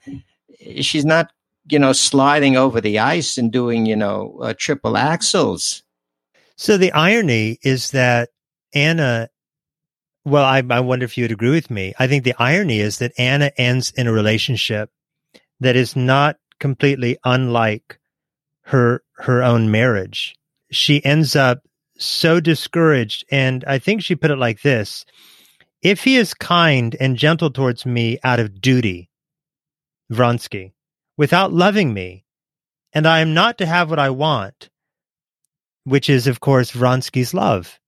she's 0.81 1.05
not 1.05 1.31
you 1.67 1.79
know, 1.79 1.93
sliding 1.93 2.57
over 2.57 2.81
the 2.81 2.99
ice 2.99 3.39
and 3.39 3.51
doing, 3.51 3.87
you 3.87 3.97
know, 3.97 4.39
uh, 4.43 4.55
triple 4.57 4.93
axels. 4.93 5.83
So 6.57 6.77
the 6.77 6.93
irony 6.93 7.59
is 7.63 7.91
that 7.93 8.31
Anna, 8.75 9.29
well, 10.25 10.45
I, 10.45 10.63
I 10.71 10.81
wonder 10.81 11.05
if 11.05 11.17
you'd 11.17 11.33
agree 11.33 11.51
with 11.51 11.71
me. 11.71 11.95
I 11.99 12.07
think 12.07 12.25
the 12.25 12.35
irony 12.39 12.81
is 12.81 12.99
that 12.99 13.13
Anna 13.19 13.51
ends 13.57 13.93
in 13.97 14.07
a 14.07 14.13
relationship 14.13 14.91
that 15.61 15.77
is 15.77 15.97
not 15.97 16.37
completely 16.61 17.17
unlike 17.25 17.99
her, 18.65 19.03
her 19.19 19.43
own 19.43 19.71
marriage. 19.71 20.35
She 20.71 21.05
ends 21.05 21.37
up 21.37 21.63
so 21.99 22.41
discouraged. 22.41 23.25
And 23.31 23.65
I 23.67 23.79
think 23.79 24.03
she 24.03 24.17
put 24.17 24.31
it 24.31 24.37
like 24.37 24.63
this. 24.63 25.05
If 25.83 26.05
he 26.05 26.17
is 26.17 26.35
kind 26.35 26.97
and 26.99 27.17
gentle 27.17 27.51
towards 27.51 27.85
me 27.85 28.19
out 28.25 28.41
of 28.41 28.61
duty, 28.61 29.11
Vronsky, 30.11 30.73
without 31.17 31.53
loving 31.53 31.93
me, 31.93 32.25
and 32.93 33.07
I 33.07 33.21
am 33.21 33.35
not 33.35 33.59
to 33.59 33.67
have 33.67 33.91
what 33.91 33.99
I 33.99 34.11
want, 34.11 34.71
which 35.85 36.09
is, 36.09 36.27
of 36.27 36.41
course, 36.41 36.71
Vronsky's 36.71 37.35
love. 37.35 37.79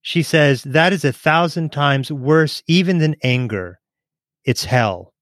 She 0.00 0.22
says 0.22 0.62
that 0.62 0.92
is 0.92 1.04
a 1.04 1.12
thousand 1.12 1.70
times 1.70 2.10
worse 2.10 2.62
even 2.66 2.98
than 2.98 3.16
anger. 3.22 3.80
It's 4.44 4.64
hell. 4.64 5.12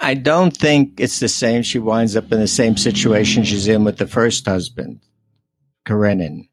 I 0.00 0.14
don't 0.14 0.56
think 0.56 1.00
it's 1.00 1.20
the 1.20 1.28
same. 1.28 1.62
She 1.62 1.78
winds 1.78 2.16
up 2.16 2.32
in 2.32 2.40
the 2.40 2.46
same 2.46 2.76
situation 2.76 3.44
she's 3.44 3.68
in 3.68 3.84
with 3.84 3.98
the 3.98 4.06
first 4.06 4.46
husband, 4.46 5.00
Karenin. 5.86 6.48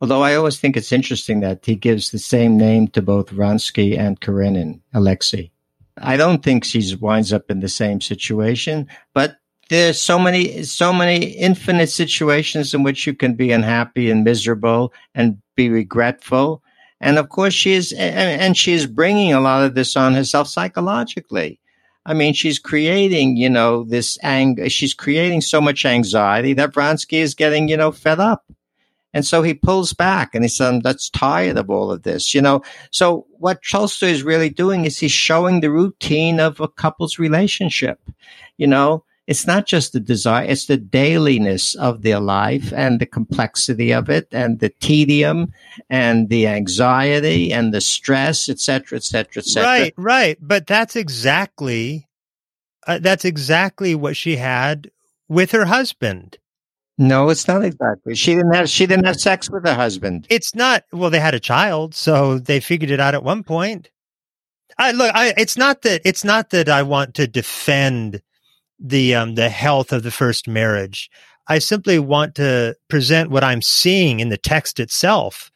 Although 0.00 0.22
I 0.22 0.34
always 0.34 0.58
think 0.58 0.76
it's 0.76 0.92
interesting 0.92 1.40
that 1.40 1.64
he 1.64 1.76
gives 1.76 2.10
the 2.10 2.18
same 2.18 2.56
name 2.56 2.88
to 2.88 3.02
both 3.02 3.30
Vronsky 3.30 3.96
and 3.96 4.20
Karenin, 4.20 4.80
Alexei. 4.92 5.52
I 5.98 6.16
don't 6.16 6.42
think 6.42 6.64
she 6.64 6.96
winds 6.96 7.32
up 7.32 7.50
in 7.50 7.60
the 7.60 7.68
same 7.68 8.00
situation, 8.00 8.88
but 9.14 9.36
there's 9.68 10.00
so 10.00 10.18
many, 10.18 10.64
so 10.64 10.92
many 10.92 11.26
infinite 11.26 11.88
situations 11.88 12.74
in 12.74 12.82
which 12.82 13.06
you 13.06 13.14
can 13.14 13.34
be 13.34 13.52
unhappy 13.52 14.10
and 14.10 14.24
miserable 14.24 14.92
and 15.14 15.40
be 15.54 15.68
regretful. 15.68 16.62
And 17.00 17.18
of 17.18 17.28
course, 17.28 17.54
she 17.54 17.72
is, 17.72 17.92
and 17.92 18.56
she 18.56 18.72
is 18.72 18.86
bringing 18.86 19.32
a 19.32 19.40
lot 19.40 19.64
of 19.64 19.74
this 19.74 19.96
on 19.96 20.14
herself 20.14 20.48
psychologically. 20.48 21.60
I 22.04 22.14
mean, 22.14 22.34
she's 22.34 22.58
creating, 22.58 23.36
you 23.36 23.48
know, 23.48 23.84
this 23.84 24.18
anger. 24.22 24.68
She's 24.68 24.94
creating 24.94 25.40
so 25.40 25.60
much 25.60 25.84
anxiety 25.84 26.52
that 26.54 26.72
Vronsky 26.72 27.18
is 27.18 27.34
getting, 27.34 27.68
you 27.68 27.76
know, 27.76 27.92
fed 27.92 28.18
up. 28.18 28.44
And 29.14 29.26
so 29.26 29.42
he 29.42 29.54
pulls 29.54 29.92
back 29.92 30.34
and 30.34 30.42
he 30.42 30.48
says, 30.48 30.80
that's 30.82 31.10
tired 31.10 31.58
of 31.58 31.68
all 31.68 31.92
of 31.92 32.02
this, 32.02 32.34
you 32.34 32.40
know. 32.40 32.62
So 32.90 33.26
what 33.32 33.62
Tolstoy 33.62 34.06
is 34.06 34.22
really 34.22 34.48
doing 34.48 34.84
is 34.84 34.98
he's 34.98 35.12
showing 35.12 35.60
the 35.60 35.70
routine 35.70 36.40
of 36.40 36.60
a 36.60 36.68
couple's 36.68 37.18
relationship. 37.18 38.00
You 38.56 38.66
know, 38.66 39.04
it's 39.26 39.46
not 39.46 39.66
just 39.66 39.92
the 39.92 40.00
desire, 40.00 40.44
it's 40.44 40.66
the 40.66 40.76
dailiness 40.76 41.74
of 41.76 42.02
their 42.02 42.20
life 42.20 42.72
and 42.72 43.00
the 43.00 43.06
complexity 43.06 43.92
of 43.92 44.10
it 44.10 44.28
and 44.32 44.58
the 44.58 44.68
tedium 44.68 45.52
and 45.88 46.28
the 46.28 46.46
anxiety 46.48 47.52
and 47.52 47.72
the 47.72 47.80
stress, 47.80 48.48
et 48.48 48.58
cetera, 48.58 48.96
et 48.96 49.04
cetera, 49.04 49.40
et 49.40 49.46
cetera. 49.46 49.68
Right, 49.68 49.94
right. 49.96 50.38
But 50.40 50.66
that's 50.66 50.96
exactly, 50.96 52.08
uh, 52.86 52.98
that's 52.98 53.24
exactly 53.24 53.94
what 53.94 54.16
she 54.16 54.36
had 54.36 54.90
with 55.28 55.52
her 55.52 55.66
husband. 55.66 56.38
No, 56.98 57.30
it's 57.30 57.48
not 57.48 57.64
exactly. 57.64 58.14
She 58.14 58.34
didn't 58.34 58.54
have 58.54 58.68
she 58.68 58.86
didn't 58.86 59.06
have 59.06 59.16
sex 59.16 59.50
with 59.50 59.64
her 59.64 59.74
husband. 59.74 60.26
It's 60.28 60.54
not. 60.54 60.84
Well, 60.92 61.10
they 61.10 61.20
had 61.20 61.34
a 61.34 61.40
child, 61.40 61.94
so 61.94 62.38
they 62.38 62.60
figured 62.60 62.90
it 62.90 63.00
out 63.00 63.14
at 63.14 63.24
one 63.24 63.42
point. 63.44 63.90
I 64.78 64.92
look. 64.92 65.10
I, 65.14 65.32
it's 65.36 65.56
not 65.56 65.82
that. 65.82 66.02
It's 66.04 66.22
not 66.22 66.50
that 66.50 66.68
I 66.68 66.82
want 66.82 67.14
to 67.14 67.26
defend 67.26 68.20
the 68.82 69.14
um 69.14 69.34
the 69.34 69.48
health 69.48 69.92
of 69.92 70.02
the 70.02 70.10
first 70.10 70.48
marriage. 70.48 71.10
I 71.48 71.58
simply 71.58 71.98
want 71.98 72.34
to 72.36 72.76
present 72.88 73.30
what 73.30 73.44
I'm 73.44 73.62
seeing 73.62 74.20
in 74.20 74.28
the 74.28 74.38
text 74.38 74.78
itself, 74.78 75.50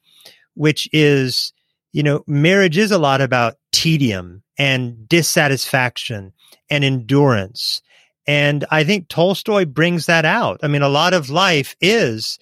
which 0.54 0.88
is, 0.92 1.52
you 1.92 2.02
know, 2.02 2.24
marriage 2.26 2.76
is 2.78 2.90
a 2.90 2.98
lot 2.98 3.20
about 3.20 3.54
tedium 3.72 4.42
and 4.58 5.08
dissatisfaction 5.08 6.32
and 6.70 6.84
endurance 6.84 7.82
and 8.26 8.64
I 8.70 8.84
think 8.84 9.08
Tolstoy 9.08 9.64
brings 9.64 10.06
that 10.06 10.24
out. 10.24 10.60
I 10.62 10.68
mean, 10.68 10.82
a 10.82 10.88
lot 10.88 11.14
of 11.14 11.30
life 11.30 11.76
is, 11.80 12.38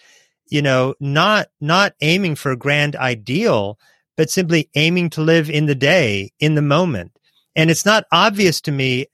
you 0.47 0.62
know, 0.62 0.95
not, 0.99 1.49
not 1.61 1.95
aiming 2.01 2.37
for 2.37 2.53
a 2.53 2.57
grand 2.57 2.97
ideal, 2.97 3.78
but 4.16 4.30
simply 4.30 4.70
aiming 4.74 5.11
to 5.11 5.20
live 5.20 5.51
in 5.51 5.66
the 5.66 5.74
day, 5.74 6.32
in 6.41 6.55
the 6.55 6.62
moment. 6.62 7.12
And 7.55 7.70
it's 7.70 7.85
not 7.85 8.05
obvious 8.11 8.61
to 8.62 8.72
me, 8.72 9.07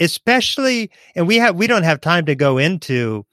especially, 0.00 0.90
and 1.14 1.26
we 1.26 1.36
have, 1.36 1.56
we 1.56 1.66
don't 1.66 1.82
have 1.82 2.00
time 2.00 2.26
to 2.26 2.34
go 2.34 2.58
into 2.58 3.26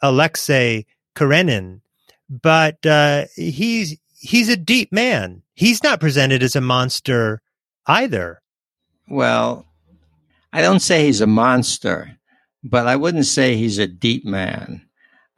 Alexei 0.00 0.86
Karenin, 1.14 1.80
but, 2.28 2.84
uh, 2.84 3.26
he's, 3.34 3.98
he's 4.18 4.48
a 4.48 4.56
deep 4.56 4.92
man. 4.92 5.42
He's 5.54 5.82
not 5.82 6.00
presented 6.00 6.42
as 6.42 6.56
a 6.56 6.60
monster 6.60 7.40
either. 7.86 8.42
Well, 9.08 9.66
I 10.52 10.60
don't 10.60 10.80
say 10.80 11.04
he's 11.04 11.20
a 11.20 11.26
monster 11.26 12.16
but 12.68 12.86
I 12.86 12.96
wouldn't 12.96 13.26
say 13.26 13.56
he's 13.56 13.78
a 13.78 13.86
deep 13.86 14.24
man. 14.24 14.82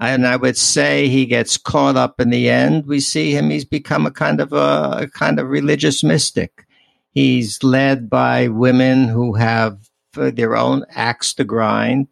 And 0.01 0.27
I 0.27 0.37
would 0.37 0.57
say 0.57 1.09
he 1.09 1.27
gets 1.27 1.57
caught 1.57 1.97
up 1.97 2.21
in 2.21 2.31
the 2.31 2.49
end. 2.49 2.87
We 2.87 3.01
see 3.01 3.33
him, 3.33 3.51
he's 3.51 3.65
become 3.65 4.07
a 4.07 4.11
kind 4.11 4.41
of 4.41 4.53
a, 4.53 4.99
a 5.01 5.09
kind 5.09 5.39
of 5.39 5.49
religious 5.49 6.03
mystic. 6.03 6.67
He's 7.11 7.63
led 7.65 8.09
by 8.09 8.49
women 8.49 9.09
who 9.09 9.35
have 9.35 9.88
their 10.19 10.57
own 10.57 10.85
axe 10.95 11.35
to 11.35 11.45
grind. 11.45 12.09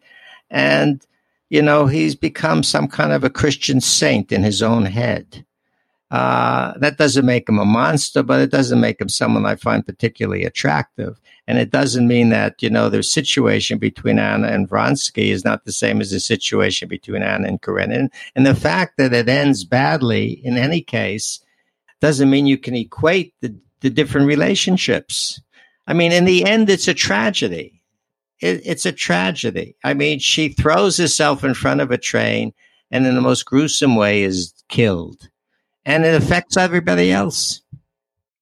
And, 0.49 1.05
you 1.49 1.61
know, 1.61 1.87
he's 1.87 2.15
become 2.15 2.63
some 2.63 2.87
kind 2.87 3.11
of 3.11 3.23
a 3.23 3.29
Christian 3.29 3.81
saint 3.81 4.31
in 4.31 4.43
his 4.43 4.61
own 4.61 4.85
head. 4.85 5.45
Uh, 6.09 6.73
that 6.79 6.97
doesn't 6.97 7.25
make 7.25 7.49
him 7.49 7.59
a 7.59 7.65
monster, 7.65 8.23
but 8.23 8.39
it 8.39 8.49
doesn't 8.49 8.79
make 8.79 9.01
him 9.01 9.09
someone 9.09 9.45
I 9.45 9.55
find 9.55 9.85
particularly 9.85 10.45
attractive. 10.45 11.19
And 11.47 11.57
it 11.57 11.69
doesn't 11.69 12.07
mean 12.07 12.29
that, 12.29 12.61
you 12.61 12.69
know, 12.69 12.89
the 12.89 13.03
situation 13.03 13.77
between 13.77 14.17
Anna 14.17 14.47
and 14.47 14.69
Vronsky 14.69 15.29
is 15.29 15.43
not 15.43 15.65
the 15.65 15.71
same 15.71 15.99
as 15.99 16.11
the 16.11 16.19
situation 16.19 16.87
between 16.87 17.23
Anna 17.23 17.47
and 17.47 17.61
Karenin. 17.61 18.09
And 18.35 18.45
the 18.45 18.55
fact 18.55 18.97
that 18.97 19.13
it 19.13 19.27
ends 19.27 19.65
badly 19.65 20.41
in 20.45 20.57
any 20.57 20.81
case 20.81 21.41
doesn't 21.99 22.29
mean 22.29 22.47
you 22.47 22.57
can 22.57 22.75
equate 22.75 23.33
the, 23.41 23.55
the 23.81 23.89
different 23.89 24.27
relationships. 24.27 25.41
I 25.87 25.93
mean, 25.93 26.11
in 26.11 26.25
the 26.25 26.45
end, 26.45 26.69
it's 26.69 26.87
a 26.87 26.93
tragedy. 26.93 27.76
It, 28.41 28.61
it's 28.65 28.85
a 28.85 28.91
tragedy. 28.91 29.75
I 29.83 29.93
mean, 29.93 30.19
she 30.19 30.49
throws 30.49 30.97
herself 30.97 31.43
in 31.43 31.53
front 31.53 31.81
of 31.81 31.91
a 31.91 31.97
train 31.97 32.53
and 32.91 33.05
in 33.05 33.15
the 33.15 33.21
most 33.21 33.45
gruesome 33.45 33.95
way 33.95 34.23
is 34.23 34.53
killed 34.69 35.29
and 35.87 36.05
it 36.05 36.21
affects 36.21 36.57
everybody 36.57 37.11
else. 37.11 37.61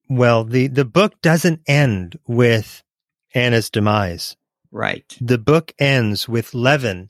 Well, 0.10 0.44
the, 0.44 0.68
the 0.68 0.84
book 0.84 1.22
doesn't 1.22 1.62
end 1.68 2.20
with 2.28 2.84
Anna's 3.34 3.70
demise. 3.70 4.36
Right. 4.72 5.16
The 5.22 5.38
book 5.38 5.74
ends 5.80 6.28
with 6.28 6.54
Levin. 6.54 7.10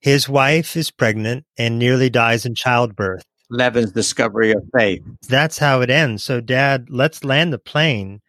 His 0.00 0.28
wife 0.28 0.76
is 0.76 0.90
pregnant 0.90 1.44
and 1.56 1.78
nearly 1.78 2.08
dies 2.08 2.46
in 2.46 2.54
childbirth. 2.54 3.24
Levin's 3.50 3.92
discovery 3.92 4.52
of 4.52 4.62
faith. 4.76 5.02
That's 5.28 5.58
how 5.58 5.80
it 5.82 5.90
ends. 5.90 6.24
So, 6.24 6.40
Dad, 6.40 6.88
let's 6.90 7.24
land 7.24 7.52
the 7.52 7.58
plane. 7.58 8.20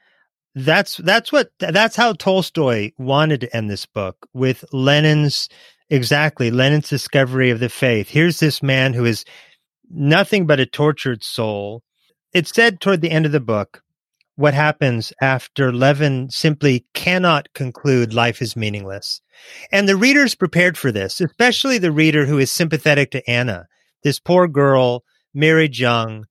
That's 0.60 0.98
that's 0.98 1.32
what 1.32 1.52
that's 1.60 1.96
how 1.96 2.12
Tolstoy 2.14 2.92
wanted 2.98 3.42
to 3.42 3.56
end 3.56 3.70
this 3.70 3.86
book 3.86 4.28
with 4.34 4.66
Levin's 4.74 5.48
exactly 5.90 6.52
Levin's 6.52 6.90
discovery 6.90 7.50
of 7.50 7.62
the 7.62 7.70
faith. 7.70 8.10
Here's 8.10 8.40
this 8.42 8.62
man 8.62 8.94
who 8.94 9.06
is 9.06 9.24
nothing 9.90 10.48
but 10.48 10.60
a 10.60 10.66
tortured 10.66 11.24
soul. 11.24 11.82
It 12.34 12.46
said 12.46 12.82
toward 12.82 13.00
the 13.00 13.12
end 13.12 13.26
of 13.26 13.32
the 13.32 13.40
book 13.40 13.84
what 14.36 14.54
happens 14.54 15.14
after 15.22 15.72
Levin 15.72 16.30
simply 16.30 16.86
cannot 16.94 17.54
conclude 17.54 18.14
life 18.14 18.42
is 18.42 18.58
meaningless. 18.58 19.22
And 19.72 19.88
the 19.88 19.96
reader 19.96 20.26
is 20.26 20.36
prepared 20.36 20.78
for 20.78 20.92
this, 20.92 21.22
especially 21.22 21.78
the 21.78 21.92
reader 21.92 22.26
who 22.26 22.38
is 22.38 22.52
sympathetic 22.52 23.12
to 23.12 23.30
Anna, 23.30 23.68
this 24.04 24.20
poor 24.20 24.48
girl, 24.50 25.04
married 25.34 25.78
young. 25.78 26.26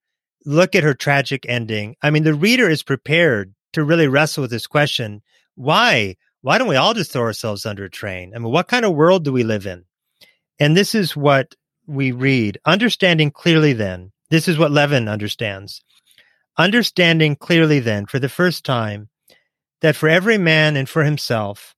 Look 0.44 0.74
at 0.74 0.84
her 0.84 0.94
tragic 0.94 1.46
ending. 1.48 1.96
I 2.02 2.10
mean, 2.10 2.24
the 2.24 2.34
reader 2.34 2.68
is 2.68 2.82
prepared 2.82 3.54
to 3.78 3.84
really 3.84 4.08
wrestle 4.08 4.42
with 4.42 4.50
this 4.50 4.66
question. 4.66 5.22
Why? 5.54 6.16
Why 6.42 6.58
don't 6.58 6.68
we 6.68 6.76
all 6.76 6.94
just 6.94 7.12
throw 7.12 7.22
ourselves 7.22 7.66
under 7.66 7.84
a 7.84 7.90
train? 7.90 8.32
I 8.34 8.38
mean, 8.38 8.52
what 8.52 8.68
kind 8.68 8.84
of 8.84 8.94
world 8.94 9.24
do 9.24 9.32
we 9.32 9.42
live 9.42 9.66
in? 9.66 9.84
And 10.60 10.76
this 10.76 10.94
is 10.94 11.16
what 11.16 11.54
we 11.86 12.12
read, 12.12 12.58
understanding 12.64 13.30
clearly 13.30 13.72
then, 13.72 14.12
this 14.30 14.46
is 14.46 14.58
what 14.58 14.70
Levin 14.70 15.08
understands. 15.08 15.82
Understanding 16.56 17.34
clearly 17.34 17.80
then, 17.80 18.06
for 18.06 18.18
the 18.18 18.28
first 18.28 18.64
time, 18.64 19.08
that 19.80 19.96
for 19.96 20.08
every 20.08 20.38
man 20.38 20.76
and 20.76 20.88
for 20.88 21.04
himself, 21.04 21.74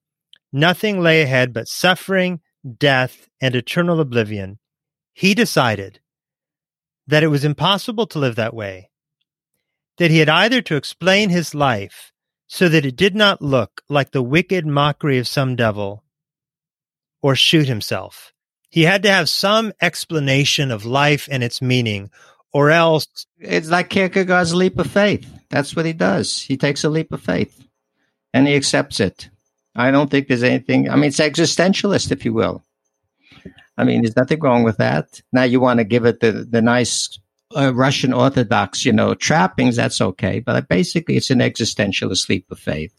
nothing 0.52 1.00
lay 1.00 1.22
ahead 1.22 1.52
but 1.52 1.68
suffering, 1.68 2.40
death, 2.78 3.28
and 3.40 3.54
eternal 3.54 4.00
oblivion, 4.00 4.58
he 5.12 5.34
decided 5.34 6.00
that 7.06 7.22
it 7.22 7.28
was 7.28 7.44
impossible 7.44 8.06
to 8.06 8.18
live 8.18 8.36
that 8.36 8.54
way, 8.54 8.89
that 10.00 10.10
he 10.10 10.18
had 10.18 10.30
either 10.30 10.62
to 10.62 10.76
explain 10.76 11.28
his 11.28 11.54
life 11.54 12.10
so 12.48 12.70
that 12.70 12.86
it 12.86 12.96
did 12.96 13.14
not 13.14 13.42
look 13.42 13.82
like 13.90 14.12
the 14.12 14.22
wicked 14.22 14.66
mockery 14.66 15.18
of 15.18 15.28
some 15.28 15.56
devil, 15.56 16.02
or 17.22 17.36
shoot 17.36 17.68
himself 17.68 18.32
He 18.70 18.84
had 18.84 19.02
to 19.02 19.10
have 19.10 19.28
some 19.28 19.72
explanation 19.82 20.70
of 20.70 20.86
life 20.86 21.28
and 21.30 21.44
its 21.44 21.60
meaning, 21.60 22.10
or 22.52 22.70
else. 22.70 23.06
It's 23.38 23.68
like 23.68 23.90
Kierkegaard's 23.90 24.54
leap 24.54 24.78
of 24.78 24.90
faith. 24.90 25.28
That's 25.50 25.76
what 25.76 25.86
he 25.86 25.92
does. 25.92 26.40
He 26.42 26.56
takes 26.56 26.84
a 26.84 26.88
leap 26.88 27.12
of 27.12 27.20
faith 27.22 27.66
and 28.32 28.48
he 28.48 28.56
accepts 28.56 29.00
it. 29.00 29.28
I 29.76 29.90
don't 29.90 30.10
think 30.10 30.28
there's 30.28 30.42
anything, 30.44 30.88
I 30.88 30.96
mean, 30.96 31.06
it's 31.06 31.20
existentialist, 31.20 32.10
if 32.10 32.24
you 32.24 32.32
will. 32.32 32.64
I 33.76 33.84
mean, 33.84 34.02
there's 34.02 34.16
nothing 34.16 34.40
wrong 34.40 34.64
with 34.64 34.78
that. 34.78 35.20
Now 35.32 35.44
you 35.44 35.60
want 35.60 35.78
to 35.78 35.84
give 35.84 36.06
it 36.06 36.20
the, 36.20 36.32
the 36.32 36.62
nice 36.62 37.18
uh, 37.56 37.72
Russian 37.74 38.12
Orthodox, 38.12 38.84
you 38.84 38.92
know, 38.92 39.14
trappings, 39.14 39.76
that's 39.76 40.00
okay. 40.00 40.40
But 40.40 40.68
basically, 40.68 41.16
it's 41.16 41.30
an 41.30 41.40
existentialist 41.40 42.28
leap 42.28 42.50
of 42.50 42.58
faith. 42.58 42.94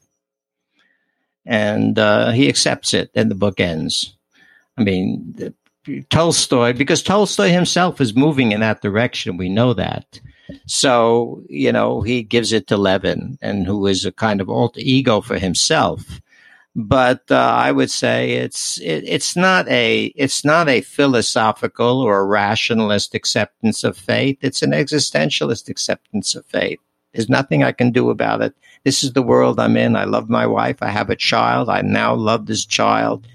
And 1.45 1.97
uh, 1.97 2.31
he 2.31 2.49
accepts 2.49 2.93
it, 2.93 3.11
and 3.15 3.31
the 3.31 3.35
book 3.35 3.59
ends. 3.59 4.15
I 4.77 4.83
mean, 4.83 5.53
Tolstoy, 6.09 6.73
because 6.73 7.01
Tolstoy 7.01 7.49
himself 7.49 7.99
is 7.99 8.15
moving 8.15 8.51
in 8.51 8.59
that 8.59 8.81
direction. 8.81 9.37
We 9.37 9.49
know 9.49 9.73
that. 9.73 10.19
So, 10.67 11.43
you 11.49 11.71
know, 11.71 12.01
he 12.01 12.23
gives 12.23 12.51
it 12.51 12.67
to 12.67 12.77
Levin, 12.77 13.37
and 13.41 13.65
who 13.65 13.87
is 13.87 14.05
a 14.05 14.11
kind 14.11 14.41
of 14.41 14.49
alter 14.49 14.81
ego 14.83 15.21
for 15.21 15.39
himself. 15.39 16.21
But 16.73 17.29
uh, 17.29 17.35
I 17.35 17.71
would 17.71 17.91
say 17.91 18.31
it's 18.33 18.79
it, 18.79 19.03
it's 19.05 19.35
not 19.35 19.67
a 19.67 20.05
it's 20.15 20.45
not 20.45 20.69
a 20.69 20.81
philosophical 20.81 21.99
or 21.99 22.25
rationalist 22.25 23.13
acceptance 23.13 23.83
of 23.83 23.97
faith. 23.97 24.37
It's 24.41 24.61
an 24.61 24.71
existentialist 24.71 25.67
acceptance 25.67 26.33
of 26.33 26.45
faith. 26.45 26.79
There's 27.13 27.27
nothing 27.27 27.61
I 27.61 27.73
can 27.73 27.91
do 27.91 28.09
about 28.09 28.41
it. 28.41 28.55
This 28.85 29.03
is 29.03 29.11
the 29.11 29.21
world 29.21 29.59
I'm 29.59 29.75
in. 29.75 29.97
I 29.97 30.05
love 30.05 30.29
my 30.29 30.47
wife. 30.47 30.77
I 30.81 30.87
have 30.87 31.09
a 31.09 31.15
child. 31.15 31.69
I 31.69 31.81
now 31.81 32.15
love 32.15 32.45
this 32.45 32.65
child. 32.65 33.27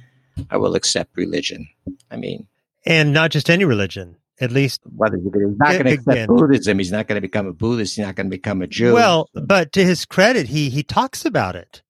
I 0.50 0.56
will 0.56 0.74
accept 0.74 1.16
religion. 1.16 1.68
I 2.10 2.16
mean, 2.16 2.46
and 2.86 3.12
not 3.12 3.32
just 3.32 3.50
any 3.50 3.64
religion. 3.64 4.16
At 4.38 4.50
least, 4.50 4.82
whether 4.84 5.16
he's 5.16 5.32
not 5.32 5.72
going 5.72 5.84
to 5.84 5.92
accept 5.92 6.28
Buddhism, 6.28 6.78
he's 6.78 6.92
not 6.92 7.06
going 7.06 7.16
to 7.16 7.22
become 7.22 7.46
a 7.46 7.54
Buddhist. 7.54 7.96
He's 7.96 8.04
not 8.04 8.16
going 8.16 8.26
to 8.26 8.36
become 8.36 8.60
a 8.60 8.66
Jew. 8.66 8.92
Well, 8.92 9.30
but 9.32 9.72
to 9.72 9.84
his 9.84 10.04
credit, 10.04 10.48
he 10.48 10.68
he 10.68 10.82
talks 10.82 11.24
about 11.24 11.56
it. 11.56 11.82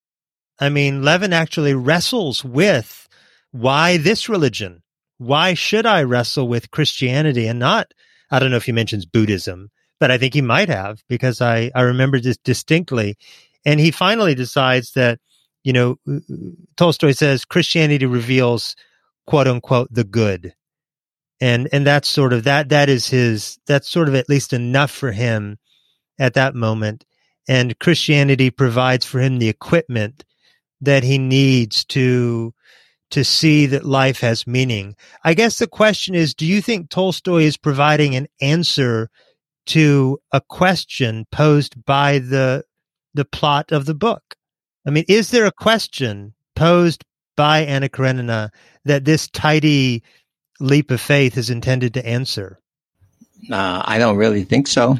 I 0.59 0.69
mean, 0.69 1.03
Levin 1.03 1.33
actually 1.33 1.75
wrestles 1.75 2.45
with 2.45 3.09
why 3.53 3.97
this 3.97 4.29
religion? 4.29 4.83
Why 5.19 5.55
should 5.55 5.87
I 5.87 6.03
wrestle 6.03 6.49
with 6.49 6.71
Christianity 6.71 7.47
and 7.47 7.59
not? 7.59 7.93
I 8.31 8.39
don't 8.39 8.51
know 8.51 8.57
if 8.57 8.65
he 8.65 8.73
mentions 8.73 9.07
Buddhism, 9.07 9.71
but 9.99 10.11
I 10.11 10.19
think 10.19 10.35
he 10.35 10.43
might 10.43 10.69
have 10.69 11.03
because 11.09 11.41
I 11.41 11.71
I 11.75 11.83
remember 11.83 12.21
this 12.21 12.39
distinctly. 12.39 13.17
And 13.65 13.81
he 13.81 13.91
finally 13.91 14.35
decides 14.35 14.93
that 14.93 15.19
you 15.67 15.73
know, 15.73 15.99
uh, 16.09 16.19
uh, 16.33 16.37
Tolstoy 16.77 17.11
says 17.11 17.45
Christianity 17.45 18.07
reveals 18.07 18.77
quote 19.27 19.49
unquote 19.49 19.89
the 19.91 20.05
good. 20.05 20.55
And, 21.41 21.69
and 21.73 21.85
that's 21.85 22.07
sort 22.09 22.33
of 22.33 22.45
that, 22.45 22.69
that 22.69 22.89
is 22.89 23.09
his, 23.09 23.59
that's 23.67 23.91
sort 23.91 24.09
of 24.09 24.15
at 24.15 24.29
least 24.29 24.53
enough 24.53 24.93
for 24.93 25.11
him 25.11 25.59
at 26.21 26.35
that 26.35 26.55
moment. 26.55 27.05
And 27.49 27.77
Christianity 27.81 28.51
provides 28.51 29.05
for 29.05 29.19
him 29.19 29.39
the 29.39 29.49
equipment 29.49 30.25
that 30.81 31.03
he 31.03 31.19
needs 31.19 31.85
to, 31.87 32.55
to 33.11 33.25
see 33.25 33.67
that 33.67 33.85
life 33.85 34.21
has 34.21 34.47
meaning. 34.47 34.97
I 35.25 35.35
guess 35.35 35.59
the 35.59 35.67
question 35.67 36.15
is, 36.15 36.35
do 36.35 36.47
you 36.47 36.61
think 36.61 36.89
Tolstoy 36.89 37.43
is 37.43 37.57
providing 37.57 38.15
an 38.15 38.27
answer 38.41 39.11
to 39.67 40.19
a 40.33 40.41
question 40.41 41.27
posed 41.33 41.85
by 41.85 42.19
the, 42.19 42.65
the 43.15 43.25
plot 43.25 43.73
of 43.73 43.87
the 43.87 43.95
book? 43.95 44.37
I 44.87 44.91
mean, 44.91 45.05
is 45.09 45.31
there 45.31 45.47
a 45.47 45.53
question 45.53 46.35
posed 46.55 47.05
by 47.37 47.61
Anna 47.61 47.89
Karenina 47.89 48.51
that 48.85 49.05
this 49.05 49.29
tidy 49.29 50.03
leap 50.61 50.91
of 50.91 51.01
faith 51.01 51.37
is 51.37 51.51
intended 51.51 51.95
to 51.95 52.07
answer? 52.07 52.61
Uh, 53.51 53.83
I 53.85 53.99
don't 53.99 54.17
really 54.17 54.45
think 54.45 54.67
so. 54.67 54.97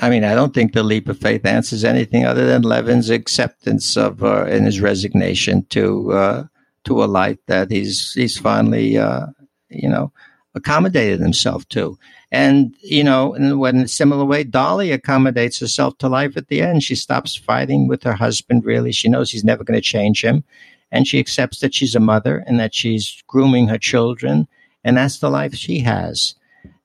I 0.00 0.10
mean, 0.10 0.24
I 0.24 0.34
don't 0.34 0.54
think 0.54 0.72
the 0.72 0.82
leap 0.82 1.08
of 1.08 1.18
faith 1.18 1.44
answers 1.44 1.84
anything 1.84 2.24
other 2.24 2.46
than 2.46 2.62
Levin's 2.62 3.10
acceptance 3.10 3.96
of 3.96 4.22
uh, 4.22 4.44
and 4.44 4.64
his 4.66 4.80
resignation 4.80 5.64
to 5.70 6.12
uh, 6.12 6.44
to 6.84 7.02
a 7.02 7.06
life 7.06 7.38
that 7.46 7.70
he's 7.70 8.12
he's 8.12 8.38
finally 8.38 8.96
uh, 8.96 9.26
you 9.68 9.88
know 9.88 10.12
accommodated 10.54 11.20
himself 11.20 11.68
to. 11.70 11.98
And, 12.30 12.74
you 12.82 13.02
know, 13.02 13.34
in, 13.34 13.44
in 13.64 13.76
a 13.78 13.88
similar 13.88 14.24
way, 14.24 14.44
Dolly 14.44 14.92
accommodates 14.92 15.58
herself 15.60 15.96
to 15.98 16.08
life 16.08 16.36
at 16.36 16.48
the 16.48 16.60
end. 16.60 16.82
She 16.82 16.94
stops 16.94 17.34
fighting 17.34 17.88
with 17.88 18.02
her 18.02 18.12
husband, 18.12 18.64
really. 18.66 18.92
She 18.92 19.08
knows 19.08 19.30
he's 19.30 19.44
never 19.44 19.64
going 19.64 19.78
to 19.78 19.82
change 19.82 20.22
him. 20.22 20.44
And 20.90 21.06
she 21.06 21.18
accepts 21.18 21.60
that 21.60 21.74
she's 21.74 21.94
a 21.94 22.00
mother 22.00 22.44
and 22.46 22.60
that 22.60 22.74
she's 22.74 23.22
grooming 23.26 23.68
her 23.68 23.78
children. 23.78 24.46
And 24.84 24.96
that's 24.96 25.18
the 25.18 25.30
life 25.30 25.54
she 25.54 25.80
has. 25.80 26.34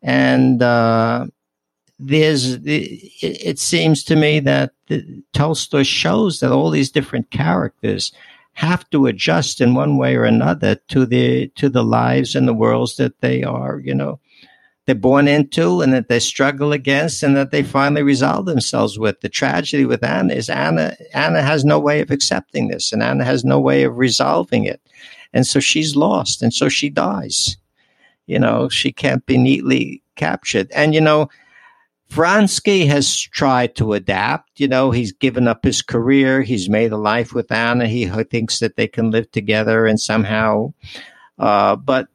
And, 0.01 0.61
uh, 0.61 1.27
there's, 2.07 2.57
it, 2.65 3.59
seems 3.59 4.03
to 4.05 4.15
me 4.15 4.39
that 4.41 4.71
Tolstoy 5.33 5.83
shows 5.83 6.39
that 6.39 6.51
all 6.51 6.69
these 6.69 6.91
different 6.91 7.31
characters 7.31 8.11
have 8.53 8.89
to 8.91 9.07
adjust 9.07 9.61
in 9.61 9.73
one 9.73 9.97
way 9.97 10.15
or 10.15 10.23
another 10.25 10.75
to 10.89 11.05
the, 11.05 11.47
to 11.55 11.69
the 11.69 11.83
lives 11.83 12.35
and 12.35 12.47
the 12.47 12.53
worlds 12.53 12.97
that 12.97 13.19
they 13.21 13.43
are, 13.43 13.79
you 13.79 13.95
know, 13.95 14.19
they're 14.85 14.95
born 14.95 15.27
into 15.27 15.81
and 15.81 15.93
that 15.93 16.09
they 16.09 16.19
struggle 16.19 16.73
against 16.73 17.23
and 17.23 17.37
that 17.37 17.51
they 17.51 17.63
finally 17.63 18.03
resolve 18.03 18.45
themselves 18.45 18.99
with. 18.99 19.21
The 19.21 19.29
tragedy 19.29 19.85
with 19.85 20.03
Anna 20.03 20.33
is 20.33 20.49
Anna, 20.49 20.95
Anna 21.13 21.41
has 21.41 21.63
no 21.63 21.79
way 21.79 22.01
of 22.01 22.11
accepting 22.11 22.67
this 22.67 22.91
and 22.91 23.01
Anna 23.01 23.23
has 23.23 23.45
no 23.45 23.59
way 23.59 23.83
of 23.83 23.97
resolving 23.97 24.65
it. 24.65 24.81
And 25.31 25.47
so 25.47 25.59
she's 25.59 25.95
lost 25.95 26.41
and 26.41 26.53
so 26.53 26.67
she 26.67 26.89
dies. 26.89 27.57
You 28.25 28.39
know, 28.39 28.69
she 28.69 28.91
can't 28.91 29.25
be 29.25 29.37
neatly 29.37 30.03
captured. 30.15 30.69
And, 30.71 30.93
you 30.93 31.01
know, 31.01 31.29
Vronsky 32.13 32.85
has 32.87 33.19
tried 33.19 33.75
to 33.75 33.93
adapt. 33.93 34.59
You 34.59 34.67
know, 34.67 34.91
he's 34.91 35.11
given 35.11 35.47
up 35.47 35.63
his 35.63 35.81
career. 35.81 36.43
He's 36.43 36.69
made 36.69 36.91
a 36.91 36.97
life 36.97 37.33
with 37.33 37.51
Anna. 37.51 37.87
He 37.87 38.05
thinks 38.05 38.59
that 38.59 38.75
they 38.75 38.87
can 38.87 39.09
live 39.09 39.31
together 39.31 39.87
and 39.87 39.99
somehow, 39.99 40.73
uh, 41.39 41.75
but, 41.75 42.07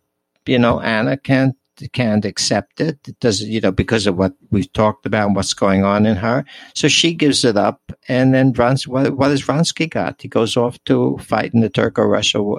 you 0.47 0.59
know, 0.59 0.81
Anna 0.81 1.17
can't 1.17 1.57
can't 1.93 2.25
accept 2.25 2.81
it. 2.81 2.99
It 3.07 3.21
does, 3.21 3.41
you 3.41 3.61
know, 3.61 3.71
because 3.71 4.09
of 4.09 4.17
what 4.17 4.35
we've 4.51 4.73
talked 4.73 5.07
about 5.07 5.29
and 5.29 5.37
what's 5.37 5.55
going 5.55 5.85
on 5.85 6.07
in 6.07 6.17
her. 6.17 6.45
So 6.75 6.89
she 6.89 7.15
gives 7.15 7.45
it 7.45 7.57
up. 7.57 7.93
And 8.09 8.35
then 8.35 8.53
Vronsky, 8.53 8.89
what, 8.89 9.17
what 9.17 9.31
has 9.31 9.43
Vronsky 9.43 9.89
got? 9.89 10.21
He 10.21 10.27
goes 10.27 10.57
off 10.57 10.83
to 10.87 11.19
fight 11.19 11.55
in 11.55 11.61
the 11.61 11.69
Turco-Russo, 11.69 12.59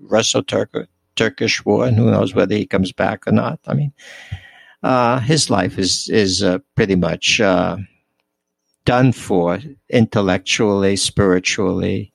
Russo-Turkish 0.00 1.64
war, 1.64 1.86
and 1.86 1.96
who 1.96 2.10
knows 2.10 2.34
whether 2.34 2.54
he 2.54 2.66
comes 2.66 2.92
back 2.92 3.26
or 3.26 3.32
not. 3.32 3.58
I 3.66 3.74
mean, 3.74 3.92
uh, 4.82 5.20
his 5.20 5.50
life 5.50 5.78
is, 5.78 6.08
is 6.08 6.42
uh, 6.42 6.58
pretty 6.74 6.96
much 6.96 7.40
uh, 7.40 7.76
done 8.84 9.12
for 9.12 9.60
intellectually, 9.88 10.96
spiritually, 10.96 12.12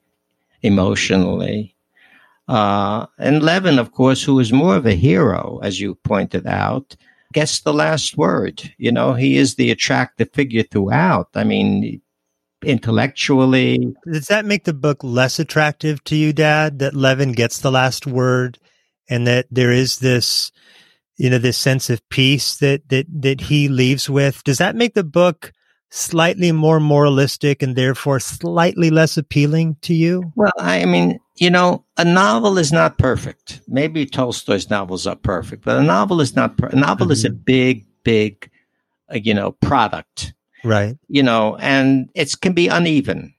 emotionally. 0.62 1.76
Uh, 2.48 3.06
and 3.18 3.44
Levin, 3.44 3.80
of 3.80 3.92
course, 3.92 4.24
who 4.24 4.40
is 4.40 4.54
more 4.54 4.76
of 4.76 4.86
a 4.86 4.96
hero, 4.96 5.60
as 5.64 5.80
you 5.80 5.96
pointed 5.96 6.48
out, 6.48 6.96
gets 7.34 7.60
the 7.62 7.74
last 7.74 8.18
word. 8.18 8.74
You 8.78 8.92
know, 8.92 9.14
he 9.14 9.38
is 9.38 9.56
the 9.56 9.72
attractive 9.72 10.32
figure 10.34 10.64
throughout. 10.64 11.30
I 11.36 11.44
mean, 11.44 12.02
intellectually. 12.64 13.94
Does 14.06 14.28
that 14.28 14.46
make 14.46 14.64
the 14.64 14.74
book 14.74 15.04
less 15.04 15.40
attractive 15.40 16.04
to 16.06 16.16
you, 16.16 16.34
Dad, 16.34 16.80
that 16.80 16.96
Levin 16.96 17.34
gets 17.34 17.60
the 17.60 17.72
last 17.72 18.08
word 18.08 18.58
and 19.10 19.28
that 19.28 19.48
there 19.52 19.72
is 19.72 20.00
this, 20.00 20.52
you 21.18 21.30
know, 21.30 21.38
this 21.38 21.58
sense 21.58 21.90
of 21.90 22.08
peace 22.10 22.58
that, 22.58 22.88
that, 22.90 23.06
that 23.10 23.42
he 23.42 23.68
leaves 23.68 24.10
with? 24.10 24.44
Does 24.44 24.60
that 24.60 24.76
make 24.76 24.94
the 24.94 25.04
book 25.04 25.52
slightly 25.90 26.52
more 26.52 26.80
moralistic 26.80 27.62
and 27.64 27.76
therefore 27.76 28.20
slightly 28.20 28.90
less 28.90 29.18
appealing 29.18 29.78
to 29.82 29.94
you? 29.94 30.32
Well, 30.36 30.52
I 30.60 30.86
mean, 30.86 31.20
you 31.36 31.50
know, 31.50 31.84
a 31.98 32.06
novel 32.06 32.58
is 32.58 32.72
not 32.72 32.98
perfect. 32.98 33.62
Maybe 33.68 34.06
Tolstoy's 34.06 34.70
novels 34.70 35.08
are 35.08 35.16
perfect, 35.16 35.64
but 35.66 35.78
a 35.78 35.84
novel 35.84 36.22
is 36.22 36.36
not. 36.36 36.58
Per- 36.58 36.68
a 36.68 36.76
novel 36.76 37.08
mm-hmm. 37.08 37.14
is 37.14 37.26
a 37.26 37.30
mm-hmm. 37.30 37.44
big, 37.44 37.86
big, 38.04 38.50
uh, 39.12 39.18
you 39.18 39.34
know, 39.34 39.52
product, 39.54 40.34
right? 40.64 40.98
You 41.08 41.24
know, 41.24 41.56
and 41.58 42.10
it 42.16 42.34
can 42.42 42.54
be 42.54 42.68
uneven, 42.68 43.34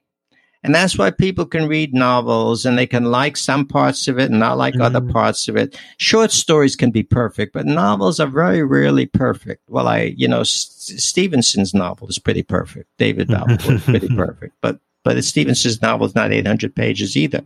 and 0.64 0.74
that's 0.74 0.98
why 0.98 1.10
people 1.10 1.46
can 1.46 1.68
read 1.68 1.94
novels 1.94 2.66
and 2.66 2.76
they 2.76 2.86
can 2.86 3.04
like 3.04 3.36
some 3.36 3.66
parts 3.66 4.08
of 4.08 4.18
it 4.18 4.30
and 4.30 4.40
not 4.40 4.58
like 4.58 4.74
mm-hmm. 4.74 4.82
other 4.82 5.00
parts 5.00 5.48
of 5.48 5.56
it. 5.56 5.78
Short 5.98 6.32
stories 6.32 6.74
can 6.74 6.90
be 6.90 7.02
perfect, 7.02 7.52
but 7.52 7.66
novels 7.66 8.18
are 8.18 8.26
very 8.26 8.62
rarely 8.62 9.06
perfect. 9.06 9.62
Well, 9.68 9.86
I, 9.86 10.14
you 10.16 10.26
know, 10.26 10.40
S- 10.40 10.92
Stevenson's 10.96 11.74
novel 11.74 12.08
is 12.08 12.18
pretty 12.18 12.42
perfect. 12.42 12.88
David 12.98 13.30
novel 13.30 13.56
is 13.70 13.84
pretty 13.84 14.08
perfect, 14.16 14.54
but 14.60 14.80
but 15.04 15.22
Stevenson's 15.24 15.80
novel 15.80 16.06
is 16.06 16.14
not 16.14 16.32
800 16.32 16.74
pages 16.74 17.16
either. 17.16 17.42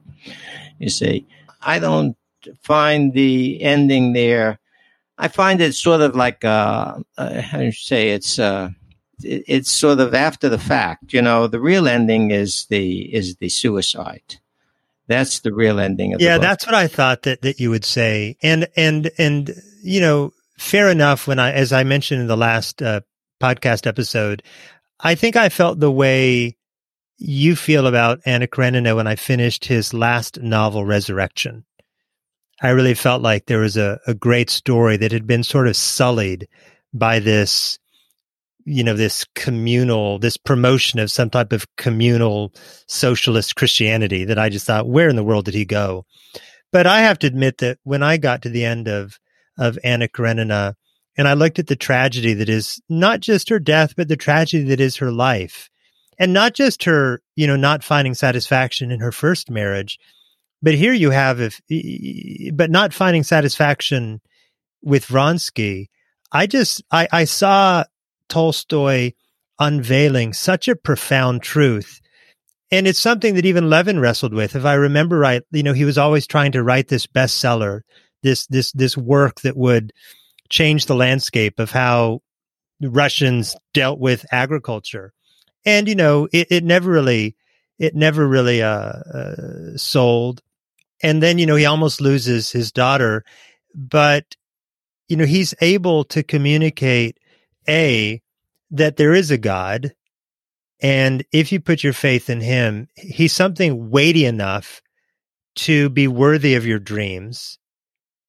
You 0.79 0.89
see, 0.89 1.27
I 1.61 1.79
don't 1.79 2.17
find 2.63 3.13
the 3.13 3.63
ending 3.63 4.15
there. 4.15 4.59
I 5.19 5.29
find 5.29 5.61
it 5.61 5.75
sort 5.75 6.01
of 6.01 6.17
like, 6.17 6.45
uh, 6.45 6.99
uh, 7.19 7.41
how 7.41 7.59
do 7.59 7.67
you 7.67 7.73
say, 7.73 8.11
it's, 8.11 8.39
uh, 8.39 8.71
it, 9.23 9.45
it's 9.47 9.71
sort 9.71 10.01
of 10.01 10.15
after 10.15 10.49
the 10.49 10.59
fact, 10.59 11.13
you 11.13 11.23
know, 11.23 11.47
the 11.47 11.61
real 11.61 11.89
ending 11.89 12.31
is 12.31 12.67
the, 12.67 13.15
is 13.15 13.37
the 13.37 13.49
suicide. 13.49 14.37
That's 15.09 15.41
the 15.41 15.53
real 15.53 15.81
ending 15.81 16.15
of 16.15 16.21
yeah, 16.21 16.39
that's 16.39 16.65
what 16.67 16.75
I 16.75 16.87
thought 16.87 17.23
that, 17.23 17.43
that 17.43 17.61
you 17.61 17.71
would 17.71 17.85
say. 17.85 18.37
And, 18.43 18.69
and, 18.77 19.11
and, 19.19 19.51
you 19.83 20.01
know, 20.01 20.33
fair 20.59 20.89
enough 20.89 21.27
when 21.27 21.39
I, 21.39 21.53
as 21.53 21.73
I 21.73 21.83
mentioned 21.85 22.21
in 22.21 22.29
the 22.29 22.37
last 22.37 22.81
uh, 22.81 23.01
podcast 23.41 23.87
episode, 23.87 24.43
I 25.01 25.17
think 25.17 25.37
I 25.37 25.49
felt 25.49 25.81
the 25.81 25.91
way 25.91 26.57
you 27.19 27.57
feel 27.57 27.87
about 27.87 28.21
Anna 28.25 28.47
Karenina 28.47 28.97
when 28.97 29.07
I 29.07 29.17
finished 29.17 29.65
his 29.65 29.93
last 29.93 30.41
novel, 30.41 30.85
Resurrection. 30.85 31.65
I 32.61 32.71
really 32.71 32.95
felt 32.95 33.23
like 33.23 33.47
there 33.47 33.59
was 33.59 33.77
a, 33.77 34.01
a 34.07 34.15
great 34.15 34.51
story 34.51 34.97
that 34.97 35.13
had 35.13 35.27
been 35.27 35.43
sort 35.43 35.67
of 35.67 35.77
sullied 35.77 36.49
by 36.95 37.19
this, 37.19 37.79
you 38.65 38.85
know, 38.85 38.95
this 38.95 39.27
communal, 39.35 40.19
this 40.19 40.37
promotion 40.37 40.99
of 40.99 41.11
some 41.11 41.31
type 41.31 41.53
of 41.53 41.67
communal 41.77 42.53
socialist 42.87 43.57
Christianity 43.57 44.25
that 44.25 44.39
I 44.39 44.49
just 44.49 44.67
thought, 44.67 44.89
where 44.89 45.09
in 45.09 45.17
the 45.17 45.25
world 45.25 45.47
did 45.47 45.55
he 45.55 45.65
go? 45.65 46.05
But 46.73 46.87
I 46.87 47.01
have 47.01 47.19
to 47.21 47.27
admit 47.27 47.59
that 47.59 47.79
when 47.83 48.03
I 48.03 48.17
got 48.17 48.43
to 48.43 48.49
the 48.49 48.65
end 48.65 48.89
of, 48.89 49.19
of 49.59 49.79
Anna 49.85 50.09
Karenina 50.09 50.75
and 51.17 51.29
I 51.29 51.35
looked 51.35 51.59
at 51.59 51.67
the 51.67 51.77
tragedy 51.77 52.35
that 52.35 52.49
is 52.49 52.81
not 52.89 53.21
just 53.21 53.51
her 53.51 53.59
death, 53.59 53.95
but 53.97 54.09
the 54.09 54.17
tragedy 54.17 54.65
that 54.65 54.81
is 54.81 54.97
her 54.97 55.13
life 55.13 55.69
and 56.19 56.33
not 56.33 56.55
just 56.55 56.85
her, 56.85 57.21
you 57.37 57.47
know, 57.47 57.57
not 57.57 57.85
finding 57.85 58.15
satisfaction 58.15 58.91
in 58.91 59.01
her 59.01 59.13
first 59.13 59.51
marriage, 59.51 59.99
but 60.63 60.75
here 60.75 60.93
you 60.93 61.11
have 61.11 61.41
if, 61.41 61.61
but 62.55 62.71
not 62.71 62.95
finding 62.95 63.25
satisfaction 63.25 64.21
with 64.83 65.07
Vronsky. 65.07 65.89
I 66.31 66.47
just, 66.47 66.83
I, 66.91 67.09
I 67.13 67.25
saw 67.25 67.85
Tolstoy 68.33 69.13
unveiling 69.59 70.33
such 70.33 70.69
a 70.69 70.77
profound 70.77 71.43
truth. 71.43 72.01
And 72.71 72.87
it's 72.87 72.99
something 72.99 73.35
that 73.35 73.45
even 73.45 73.69
Levin 73.69 74.01
wrestled 74.01 74.33
with. 74.33 74.57
If 74.57 74.65
I 74.65 74.75
remember 74.75 75.19
right, 75.19 75.43
you 75.51 75.63
know, 75.63 75.75
he 75.75 75.85
was 75.85 75.99
always 75.99 76.27
trying 76.27 76.53
to 76.53 76.63
write 76.63 76.89
this 76.89 77.07
bestseller, 77.07 77.83
this, 78.23 78.47
this, 78.47 78.73
this 78.73 78.97
work 78.97 79.43
that 79.43 79.57
would 79.57 79.93
change 80.49 80.87
the 80.87 80.95
landscape 80.97 81.59
of 81.59 81.71
how 81.71 82.21
Russians 82.81 83.55
dealt 83.75 84.01
with 84.01 84.25
agriculture 84.33 85.13
and 85.65 85.89
you 85.89 85.95
know 85.95 86.29
it, 86.33 86.49
it 86.51 86.65
never 86.65 86.91
really 86.91 87.37
it 87.79 87.95
never 87.95 88.27
really 88.27 88.63
uh, 88.63 88.69
uh, 88.69 89.77
sold 89.77 90.43
and 91.03 91.23
then 91.23 91.39
you 91.39 91.47
know 91.47 91.57
he 91.57 91.67
almost 91.67 92.01
loses 92.01 92.51
his 92.51 92.73
daughter 92.73 93.25
but 93.75 94.37
you 95.09 95.17
know 95.17 95.25
he's 95.25 95.55
able 95.61 96.05
to 96.05 96.23
communicate 96.23 97.19
a 97.69 98.21
that 98.71 98.97
there 98.97 99.15
is 99.15 99.31
a 99.31 99.39
god 99.39 99.95
and 100.81 101.25
if 101.33 101.53
you 101.53 101.61
put 101.61 101.85
your 101.85 101.93
faith 101.93 102.31
in 102.31 102.41
him 102.41 102.89
he's 102.97 103.33
something 103.33 103.91
weighty 103.91 104.25
enough 104.25 104.81
to 105.55 105.91
be 105.91 106.09
worthy 106.09 106.55
of 106.55 106.67
your 106.67 106.79
dreams 106.79 107.59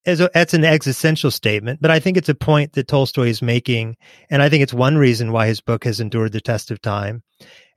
as 0.06 0.20
a, 0.20 0.30
that's 0.34 0.54
an 0.54 0.66
existential 0.66 1.32
statement, 1.32 1.82
but 1.82 1.92
I 1.92 2.00
think 2.00 2.18
it's 2.18 2.30
a 2.30 2.36
point 2.36 2.74
that 2.74 2.88
Tolstoy 2.88 3.28
is 3.28 3.42
making. 3.42 3.96
And 4.30 4.42
I 4.42 4.50
think 4.50 4.64
it's 4.64 4.74
one 4.74 4.98
reason 4.98 5.32
why 5.32 5.48
his 5.48 5.62
book 5.62 5.86
has 5.86 6.00
endured 6.00 6.34
the 6.34 6.42
test 6.42 6.72
of 6.72 6.82
time. 6.82 7.24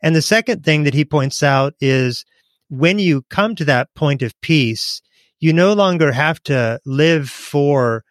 And 0.02 0.14
the 0.14 0.22
second 0.22 0.64
thing 0.64 0.84
that 0.84 0.94
he 0.94 1.04
points 1.04 1.42
out 1.42 1.74
is 1.80 2.24
when 2.68 2.98
you 2.98 3.22
come 3.30 3.54
to 3.57 3.64
that 3.66 3.94
point 3.94 4.22
of 4.22 4.38
peace, 4.40 5.00
you 5.38 5.52
no 5.52 5.72
longer 5.72 6.12
have 6.12 6.42
to 6.44 6.80
live 6.84 7.30
for 7.30 8.04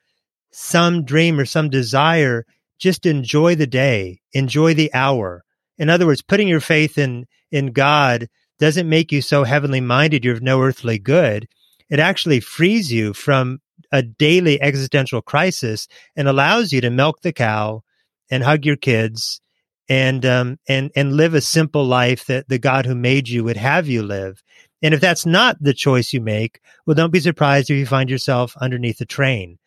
some 0.51 1.03
dream 1.03 1.39
or 1.39 1.45
some 1.45 1.69
desire. 1.69 2.45
Just 2.79 3.05
enjoy 3.05 3.55
the 3.55 3.67
day, 3.67 4.21
enjoy 4.33 4.73
the 4.73 4.93
hour. 4.93 5.43
In 5.77 5.89
other 5.89 6.05
words, 6.05 6.21
putting 6.21 6.47
your 6.47 6.59
faith 6.59 6.97
in, 6.97 7.25
in 7.51 7.67
God 7.67 8.27
doesn't 8.59 8.89
make 8.89 9.11
you 9.11 9.21
so 9.21 9.43
heavenly 9.43 9.81
minded 9.81 10.23
you're 10.23 10.35
of 10.35 10.41
no 10.41 10.61
earthly 10.61 10.99
good. 10.99 11.47
It 11.89 11.99
actually 11.99 12.39
frees 12.39 12.91
you 12.91 13.13
from 13.13 13.59
a 13.91 14.01
daily 14.01 14.61
existential 14.61 15.21
crisis 15.21 15.87
and 16.15 16.27
allows 16.27 16.71
you 16.71 16.81
to 16.81 16.89
milk 16.89 17.21
the 17.21 17.33
cow 17.33 17.83
and 18.29 18.43
hug 18.43 18.65
your 18.65 18.75
kids 18.75 19.41
and 19.87 20.25
um, 20.25 20.57
and 20.67 20.91
and 20.95 21.13
live 21.13 21.33
a 21.33 21.41
simple 21.41 21.85
life 21.85 22.25
that 22.25 22.49
the 22.49 22.57
God 22.57 22.85
who 22.85 22.95
made 22.95 23.29
you 23.29 23.43
would 23.43 23.57
have 23.57 23.87
you 23.87 24.01
live. 24.01 24.41
And 24.81 24.93
if 24.93 25.01
that's 25.01 25.25
not 25.25 25.57
the 25.61 25.73
choice 25.73 26.11
you 26.13 26.21
make, 26.21 26.59
well, 26.85 26.95
don't 26.95 27.13
be 27.13 27.19
surprised 27.19 27.69
if 27.69 27.77
you 27.77 27.85
find 27.85 28.09
yourself 28.09 28.55
underneath 28.57 28.99
a 29.01 29.05
train. 29.05 29.57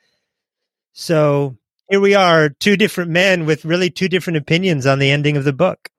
So 0.93 1.57
here 1.89 2.01
we 2.01 2.15
are, 2.15 2.51
two 2.51 2.77
different 2.77 3.11
men 3.11 3.47
with 3.47 3.65
really 3.65 3.91
two 3.91 4.09
different 4.09 4.37
opinions 4.37 4.87
on 4.87 4.99
the 4.99 5.11
ending 5.11 5.37
of 5.37 5.45
the 5.45 5.53
book. 5.53 5.91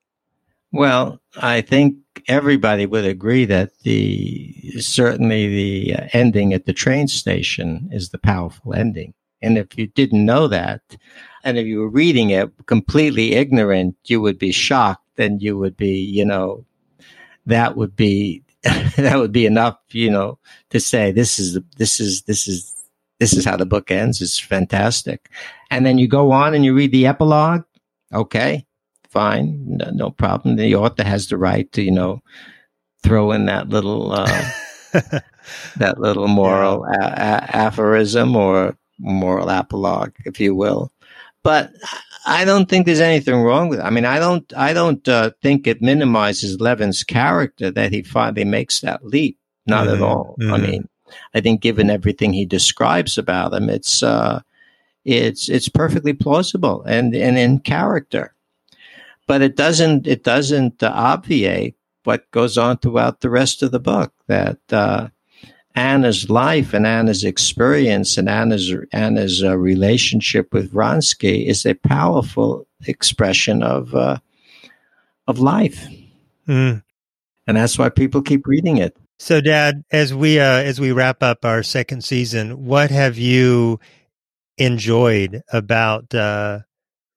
Well, 0.71 1.19
I 1.35 1.61
think 1.61 1.95
everybody 2.27 2.85
would 2.85 3.05
agree 3.05 3.45
that 3.45 3.71
the 3.79 4.53
certainly 4.79 5.47
the 5.47 5.95
uh, 5.95 6.07
ending 6.13 6.53
at 6.53 6.65
the 6.65 6.73
train 6.73 7.07
station 7.07 7.89
is 7.91 8.09
the 8.09 8.19
powerful 8.19 8.73
ending. 8.73 9.13
And 9.41 9.57
if 9.57 9.77
you 9.77 9.87
didn't 9.87 10.25
know 10.25 10.47
that, 10.47 10.81
and 11.43 11.57
if 11.57 11.65
you 11.65 11.79
were 11.79 11.89
reading 11.89 12.29
it 12.29 12.51
completely 12.67 13.33
ignorant, 13.33 13.95
you 14.05 14.21
would 14.21 14.37
be 14.37 14.51
shocked 14.51 15.19
and 15.19 15.41
you 15.41 15.57
would 15.57 15.77
be, 15.77 15.95
you 15.95 16.25
know, 16.25 16.65
that 17.45 17.75
would 17.75 17.95
be, 17.95 18.43
that 18.63 19.17
would 19.17 19.31
be 19.31 19.45
enough, 19.45 19.79
you 19.89 20.11
know, 20.11 20.37
to 20.69 20.79
say 20.79 21.11
this 21.11 21.39
is, 21.39 21.57
this 21.77 21.99
is, 21.99 22.23
this 22.23 22.47
is, 22.47 22.75
this 23.19 23.33
is 23.33 23.45
how 23.45 23.57
the 23.57 23.65
book 23.65 23.91
ends. 23.91 24.21
It's 24.21 24.39
fantastic. 24.39 25.29
And 25.71 25.85
then 25.85 25.97
you 25.97 26.07
go 26.07 26.31
on 26.31 26.53
and 26.53 26.63
you 26.65 26.73
read 26.73 26.91
the 26.91 27.05
epilogue. 27.07 27.63
Okay 28.13 28.65
fine, 29.09 29.59
no, 29.65 29.89
no, 29.91 30.11
problem. 30.11 30.55
The 30.55 30.75
author 30.75 31.03
has 31.03 31.27
the 31.27 31.37
right 31.37 31.71
to, 31.73 31.81
you 31.81 31.91
know, 31.91 32.21
throw 33.03 33.31
in 33.31 33.45
that 33.47 33.69
little 33.69 34.11
uh, 34.11 34.49
that 35.77 35.99
little 35.99 36.27
moral 36.27 36.85
yeah. 36.91 37.07
a- 37.07 37.11
a- 37.11 37.55
aphorism 37.65 38.35
or 38.35 38.77
moral 38.99 39.49
apologue, 39.49 40.13
if 40.25 40.39
you 40.39 40.55
will. 40.55 40.91
But 41.43 41.71
I 42.25 42.43
don't 42.45 42.67
think 42.69 42.85
there's 42.85 42.99
anything 42.99 43.41
wrong 43.41 43.69
with 43.69 43.79
it. 43.79 43.83
I 43.83 43.89
mean, 43.89 44.05
I 44.05 44.19
don't, 44.19 44.51
I 44.55 44.73
don't 44.73 45.07
uh, 45.07 45.31
think 45.41 45.67
it 45.67 45.81
minimizes 45.81 46.59
Levin's 46.59 47.03
character 47.03 47.71
that 47.71 47.93
he 47.93 48.03
finally 48.03 48.43
makes 48.43 48.81
that 48.81 49.05
leap. 49.05 49.37
Not 49.65 49.87
mm-hmm. 49.87 49.95
at 49.95 50.01
all. 50.01 50.35
Mm-hmm. 50.41 50.53
I 50.53 50.57
mean, 50.57 50.88
I 51.33 51.41
think 51.41 51.61
given 51.61 51.89
everything 51.89 52.33
he 52.33 52.45
describes 52.45 53.17
about 53.17 53.53
him, 53.53 53.69
it's, 53.69 54.03
uh, 54.03 54.41
it's, 55.05 55.49
it's 55.49 55.69
perfectly 55.69 56.13
plausible 56.13 56.83
and, 56.83 57.15
and 57.15 57.37
in 57.37 57.59
character 57.59 58.33
but 59.29 59.43
it 59.43 59.55
doesn't 59.55 60.07
it 60.07 60.23
doesn't 60.23 60.81
uh, 60.81 60.91
obviate 60.91 61.75
what 62.03 62.29
goes 62.31 62.57
on 62.57 62.79
throughout 62.79 63.21
the 63.21 63.29
rest 63.29 63.61
of 63.61 63.69
the 63.69 63.79
book 63.79 64.11
that 64.25 64.57
uh, 64.71 65.07
Anna's 65.75 66.31
life 66.31 66.73
and 66.73 66.87
Anna's 66.87 67.23
experience 67.23 68.17
and 68.17 68.27
Anna's 68.27 68.73
Anna's 68.91 69.43
uh, 69.43 69.55
relationship 69.55 70.51
with 70.51 70.73
Vronsky 70.73 71.45
is 71.45 71.63
a 71.63 71.75
powerful 71.75 72.65
expression 72.87 73.61
of 73.61 73.93
uh, 73.93 74.17
of 75.27 75.37
life, 75.37 75.85
mm. 76.47 76.81
and 77.45 77.57
that's 77.57 77.77
why 77.77 77.89
people 77.89 78.23
keep 78.23 78.47
reading 78.47 78.77
it. 78.77 78.97
So, 79.19 79.41
Dad, 79.41 79.83
as 79.91 80.13
we 80.13 80.39
uh, 80.39 80.43
as 80.43 80.79
we 80.79 80.91
wrap 80.91 81.21
up 81.21 81.45
our 81.45 81.61
second 81.61 82.03
season, 82.03 82.65
what 82.65 82.89
have 82.89 83.17
you 83.17 83.79
enjoyed 84.59 85.41
about 85.51 86.13
uh, 86.13 86.59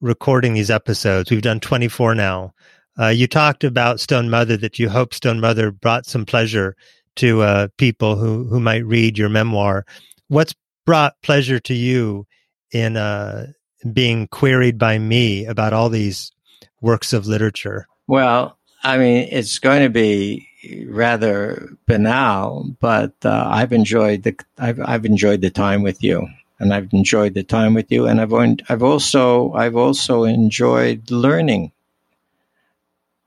recording 0.00 0.54
these 0.54 0.70
episodes. 0.70 1.30
We've 1.30 1.42
done 1.42 1.60
24 1.60 2.14
now. 2.14 2.54
Uh, 2.98 3.08
you 3.08 3.26
talked 3.26 3.64
about 3.64 4.00
Stone 4.00 4.30
Mother 4.30 4.56
that 4.58 4.78
you 4.78 4.88
hope 4.88 5.14
Stone 5.14 5.40
Mother 5.40 5.70
brought 5.70 6.06
some 6.06 6.26
pleasure 6.26 6.76
to 7.16 7.42
uh, 7.42 7.68
people 7.78 8.16
who, 8.16 8.44
who 8.44 8.60
might 8.60 8.84
read 8.84 9.16
your 9.16 9.28
memoir. 9.28 9.86
What's 10.28 10.54
brought 10.84 11.14
pleasure 11.22 11.60
to 11.60 11.74
you 11.74 12.26
in 12.72 12.96
uh, 12.96 13.46
being 13.92 14.28
queried 14.28 14.78
by 14.78 14.98
me 14.98 15.46
about 15.46 15.72
all 15.72 15.88
these 15.88 16.32
works 16.80 17.12
of 17.12 17.26
literature? 17.26 17.86
Well, 18.06 18.58
I 18.82 18.98
mean, 18.98 19.28
it's 19.30 19.58
going 19.58 19.82
to 19.82 19.90
be 19.90 20.48
rather 20.86 21.76
banal, 21.86 22.74
but 22.80 23.14
uh, 23.24 23.48
I've 23.50 23.72
enjoyed 23.72 24.22
the 24.22 24.36
I've, 24.58 24.80
I've 24.80 25.04
enjoyed 25.04 25.40
the 25.40 25.50
time 25.50 25.82
with 25.82 26.02
you 26.02 26.28
and 26.62 26.72
I've 26.72 26.92
enjoyed 26.92 27.34
the 27.34 27.42
time 27.42 27.74
with 27.74 27.90
you. 27.90 28.06
And 28.06 28.20
I've 28.20 28.32
I've 28.68 28.82
also 28.82 29.52
I've 29.52 29.76
also 29.76 30.24
enjoyed 30.24 31.10
learning 31.10 31.72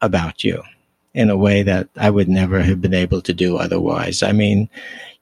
about 0.02 0.44
you 0.44 0.64
in 1.14 1.30
a 1.30 1.38
way 1.38 1.62
that 1.64 1.90
I 1.98 2.10
would 2.10 2.30
never 2.30 2.62
have 2.62 2.82
been 2.82 2.94
able 2.94 3.22
to 3.22 3.34
do 3.34 3.58
otherwise. 3.58 4.24
I 4.24 4.32
mean, 4.32 4.70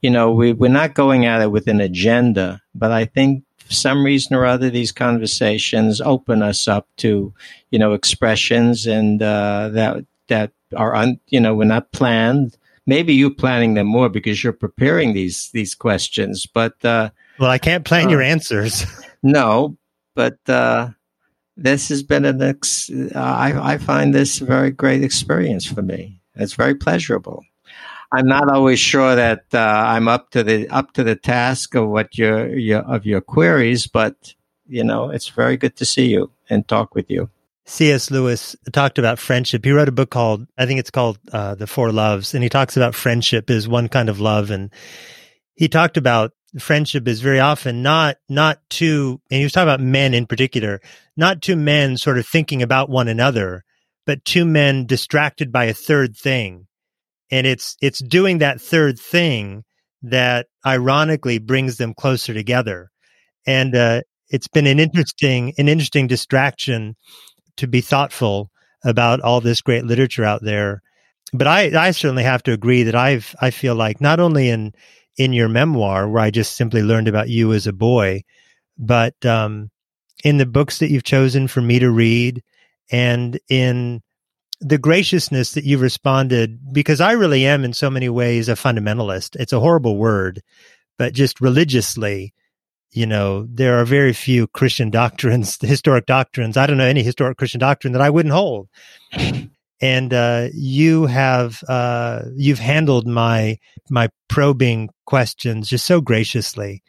you 0.01 0.09
know, 0.09 0.31
we 0.31 0.53
we're 0.53 0.69
not 0.69 0.93
going 0.93 1.25
at 1.25 1.41
it 1.41 1.51
with 1.51 1.67
an 1.67 1.81
agenda, 1.81 2.61
but 2.75 2.91
I 2.91 3.05
think 3.05 3.43
for 3.57 3.73
some 3.73 4.03
reason 4.03 4.35
or 4.35 4.45
other, 4.45 4.69
these 4.69 4.91
conversations 4.91 5.99
open 6.01 6.43
us 6.43 6.67
up 6.67 6.87
to, 6.97 7.33
you 7.71 7.79
know, 7.79 7.93
expressions 7.93 8.85
and 8.85 9.23
uh, 9.23 9.69
that 9.69 10.05
that 10.27 10.51
are 10.75 10.95
un, 10.95 11.19
you 11.27 11.39
know, 11.39 11.53
we're 11.53 11.65
not 11.65 11.91
planned. 11.91 12.57
Maybe 12.85 13.13
you're 13.13 13.29
planning 13.29 13.75
them 13.75 13.87
more 13.87 14.09
because 14.09 14.43
you're 14.43 14.53
preparing 14.53 15.13
these 15.13 15.49
these 15.51 15.75
questions, 15.75 16.45
but 16.45 16.83
uh, 16.83 17.09
well, 17.39 17.49
I 17.49 17.57
can't 17.57 17.85
plan 17.85 18.07
uh, 18.07 18.11
your 18.11 18.21
answers. 18.21 18.85
no, 19.23 19.77
but 20.15 20.37
uh, 20.47 20.89
this 21.55 21.89
has 21.89 22.03
been 22.03 22.25
an 22.25 22.41
ex- 22.41 22.91
I, 23.15 23.73
I 23.73 23.77
find 23.77 24.13
this 24.13 24.41
a 24.41 24.45
very 24.45 24.71
great 24.71 25.03
experience 25.03 25.65
for 25.65 25.81
me. 25.81 26.19
It's 26.35 26.53
very 26.53 26.75
pleasurable. 26.75 27.43
I'm 28.11 28.27
not 28.27 28.49
always 28.49 28.79
sure 28.79 29.15
that 29.15 29.45
uh, 29.53 29.57
I'm 29.59 30.07
up 30.07 30.29
to 30.31 30.43
the 30.43 30.69
up 30.69 30.93
to 30.93 31.03
the 31.03 31.15
task 31.15 31.73
of 31.73 31.89
what 31.89 32.17
your, 32.17 32.55
your 32.55 32.81
of 32.81 33.05
your 33.05 33.21
queries, 33.21 33.87
but 33.87 34.35
you 34.67 34.83
know, 34.83 35.09
it's 35.09 35.29
very 35.29 35.57
good 35.57 35.75
to 35.77 35.85
see 35.85 36.07
you 36.07 36.31
and 36.49 36.67
talk 36.67 36.95
with 36.95 37.09
you. 37.09 37.29
C.S. 37.65 38.11
Lewis 38.11 38.55
talked 38.71 38.99
about 38.99 39.19
friendship. 39.19 39.63
He 39.63 39.71
wrote 39.71 39.87
a 39.87 39.93
book 39.93 40.09
called, 40.09 40.45
I 40.57 40.65
think 40.65 40.79
it's 40.79 40.91
called 40.91 41.17
uh, 41.31 41.55
The 41.55 41.67
Four 41.67 41.91
Loves, 41.91 42.33
and 42.33 42.43
he 42.43 42.49
talks 42.49 42.75
about 42.75 42.95
friendship 42.95 43.49
as 43.49 43.67
one 43.67 43.87
kind 43.87 44.09
of 44.09 44.19
love. 44.19 44.51
And 44.51 44.71
he 45.55 45.69
talked 45.69 45.95
about 45.95 46.31
friendship 46.59 47.07
is 47.07 47.21
very 47.21 47.39
often 47.39 47.81
not, 47.81 48.17
not 48.27 48.59
two, 48.69 49.21
and 49.31 49.37
he 49.37 49.43
was 49.43 49.53
talking 49.53 49.69
about 49.69 49.79
men 49.79 50.13
in 50.13 50.27
particular, 50.27 50.81
not 51.15 51.41
two 51.41 51.55
men 51.55 51.97
sort 51.97 52.17
of 52.17 52.27
thinking 52.27 52.61
about 52.61 52.89
one 52.89 53.07
another, 53.07 53.63
but 54.05 54.25
two 54.25 54.45
men 54.45 54.85
distracted 54.85 55.51
by 55.51 55.65
a 55.65 55.73
third 55.73 56.17
thing. 56.17 56.67
And 57.31 57.47
it's, 57.47 57.77
it's 57.81 57.99
doing 57.99 58.39
that 58.39 58.61
third 58.61 58.99
thing 58.99 59.63
that 60.01 60.47
ironically 60.65 61.39
brings 61.39 61.77
them 61.77 61.93
closer 61.93 62.33
together. 62.33 62.91
And, 63.47 63.73
uh, 63.73 64.01
it's 64.29 64.47
been 64.47 64.65
an 64.65 64.79
interesting, 64.79 65.53
an 65.57 65.69
interesting 65.69 66.07
distraction 66.07 66.95
to 67.57 67.67
be 67.67 67.81
thoughtful 67.81 68.51
about 68.83 69.21
all 69.21 69.41
this 69.41 69.61
great 69.61 69.85
literature 69.85 70.23
out 70.23 70.41
there. 70.43 70.81
But 71.33 71.47
I, 71.47 71.87
I 71.87 71.91
certainly 71.91 72.23
have 72.23 72.43
to 72.43 72.53
agree 72.53 72.83
that 72.83 72.95
I've, 72.95 73.35
I 73.41 73.49
feel 73.51 73.75
like 73.75 74.01
not 74.01 74.19
only 74.19 74.49
in, 74.49 74.73
in 75.17 75.33
your 75.33 75.49
memoir, 75.49 76.07
where 76.07 76.21
I 76.21 76.31
just 76.31 76.55
simply 76.55 76.83
learned 76.83 77.07
about 77.07 77.29
you 77.29 77.53
as 77.53 77.67
a 77.67 77.73
boy, 77.73 78.23
but, 78.77 79.25
um, 79.25 79.69
in 80.23 80.37
the 80.37 80.45
books 80.45 80.79
that 80.79 80.89
you've 80.89 81.03
chosen 81.03 81.47
for 81.47 81.61
me 81.61 81.79
to 81.79 81.89
read 81.89 82.43
and 82.91 83.39
in 83.49 84.01
the 84.61 84.77
graciousness 84.77 85.53
that 85.53 85.65
you've 85.65 85.81
responded, 85.81 86.59
because 86.71 87.01
I 87.01 87.13
really 87.13 87.45
am 87.45 87.65
in 87.65 87.73
so 87.73 87.89
many 87.89 88.07
ways 88.07 88.47
a 88.47 88.53
fundamentalist. 88.53 89.35
It's 89.35 89.51
a 89.51 89.59
horrible 89.59 89.97
word, 89.97 90.41
but 90.97 91.13
just 91.13 91.41
religiously, 91.41 92.33
you 92.93 93.07
know, 93.07 93.47
there 93.49 93.79
are 93.79 93.85
very 93.85 94.13
few 94.13 94.47
Christian 94.47 94.89
doctrines, 94.89 95.57
historic 95.61 96.05
doctrines. 96.05 96.57
I 96.57 96.67
don't 96.67 96.77
know 96.77 96.85
any 96.85 97.03
historic 97.03 97.37
Christian 97.37 97.59
doctrine 97.59 97.93
that 97.93 98.01
I 98.01 98.09
wouldn't 98.09 98.33
hold. 98.33 98.69
and 99.81 100.13
uh, 100.13 100.49
you 100.53 101.07
have 101.07 101.63
uh, 101.67 102.23
you've 102.35 102.59
handled 102.59 103.07
my 103.07 103.57
my 103.89 104.09
probing 104.29 104.89
questions 105.05 105.69
just 105.69 105.85
so 105.85 106.01
graciously, 106.01 106.83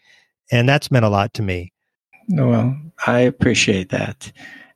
and 0.52 0.68
that's 0.68 0.90
meant 0.90 1.04
a 1.04 1.08
lot 1.08 1.34
to 1.34 1.42
me. 1.42 1.72
Well, 2.28 2.76
I 3.06 3.20
appreciate 3.20 3.88
that, 3.90 4.30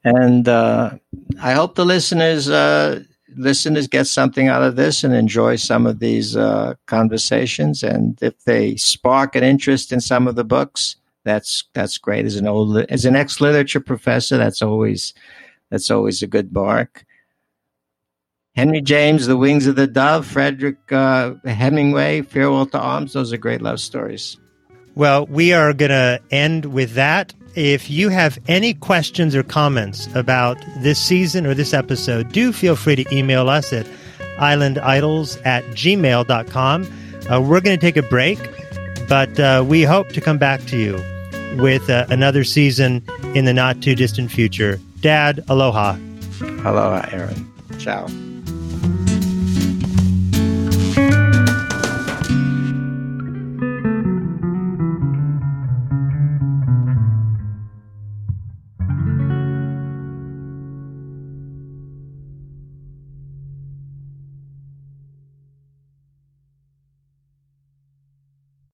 and 0.04 0.48
uh, 0.48 0.92
I 1.40 1.52
hope 1.52 1.74
the 1.74 1.84
listeners 1.84 2.48
uh, 2.48 3.02
listeners 3.36 3.86
get 3.86 4.06
something 4.06 4.48
out 4.48 4.62
of 4.62 4.76
this 4.76 5.04
and 5.04 5.14
enjoy 5.14 5.56
some 5.56 5.86
of 5.86 5.98
these 5.98 6.36
uh, 6.36 6.74
conversations. 6.86 7.82
And 7.82 8.18
if 8.22 8.44
they 8.44 8.76
spark 8.76 9.36
an 9.36 9.44
interest 9.44 9.92
in 9.92 10.00
some 10.00 10.26
of 10.26 10.34
the 10.34 10.44
books, 10.44 10.96
that's 11.24 11.64
that's 11.74 11.98
great. 11.98 12.26
As 12.26 12.36
an 12.36 12.46
old 12.46 12.78
as 12.78 13.04
an 13.04 13.16
ex 13.16 13.40
literature 13.40 13.80
professor, 13.80 14.36
that's 14.36 14.62
always 14.62 15.14
that's 15.70 15.90
always 15.90 16.22
a 16.22 16.26
good 16.26 16.52
bark. 16.52 17.04
Henry 18.54 18.80
James, 18.80 19.26
The 19.26 19.36
Wings 19.36 19.68
of 19.68 19.76
the 19.76 19.86
Dove, 19.86 20.26
Frederick 20.26 20.90
uh, 20.90 21.34
Hemingway, 21.44 22.22
Farewell 22.22 22.66
to 22.66 22.78
Arms. 22.78 23.12
Those 23.12 23.32
are 23.32 23.36
great 23.36 23.62
love 23.62 23.78
stories. 23.78 24.36
Well, 24.96 25.26
we 25.26 25.52
are 25.52 25.72
going 25.72 25.90
to 25.90 26.20
end 26.32 26.64
with 26.64 26.94
that. 26.94 27.32
If 27.54 27.88
you 27.88 28.08
have 28.08 28.36
any 28.48 28.74
questions 28.74 29.36
or 29.36 29.44
comments 29.44 30.08
about 30.16 30.58
this 30.78 30.98
season 30.98 31.46
or 31.46 31.54
this 31.54 31.72
episode, 31.72 32.32
do 32.32 32.52
feel 32.52 32.74
free 32.74 32.96
to 32.96 33.14
email 33.16 33.48
us 33.48 33.72
at 33.72 33.86
islandidols 34.38 35.44
at 35.46 35.64
gmail.com. 35.66 36.88
Uh, 37.30 37.40
we're 37.40 37.60
going 37.60 37.78
to 37.78 37.80
take 37.80 37.96
a 37.96 38.02
break, 38.02 38.38
but 39.08 39.38
uh, 39.40 39.64
we 39.66 39.82
hope 39.82 40.08
to 40.10 40.20
come 40.20 40.38
back 40.38 40.64
to 40.66 40.76
you 40.76 41.02
with 41.60 41.88
uh, 41.88 42.06
another 42.10 42.44
season 42.44 43.02
in 43.34 43.44
the 43.44 43.54
not 43.54 43.80
too 43.82 43.94
distant 43.94 44.30
future. 44.30 44.78
Dad, 45.00 45.42
aloha. 45.48 45.96
Aloha, 46.40 47.08
Aaron. 47.10 47.52
Ciao. 47.78 48.06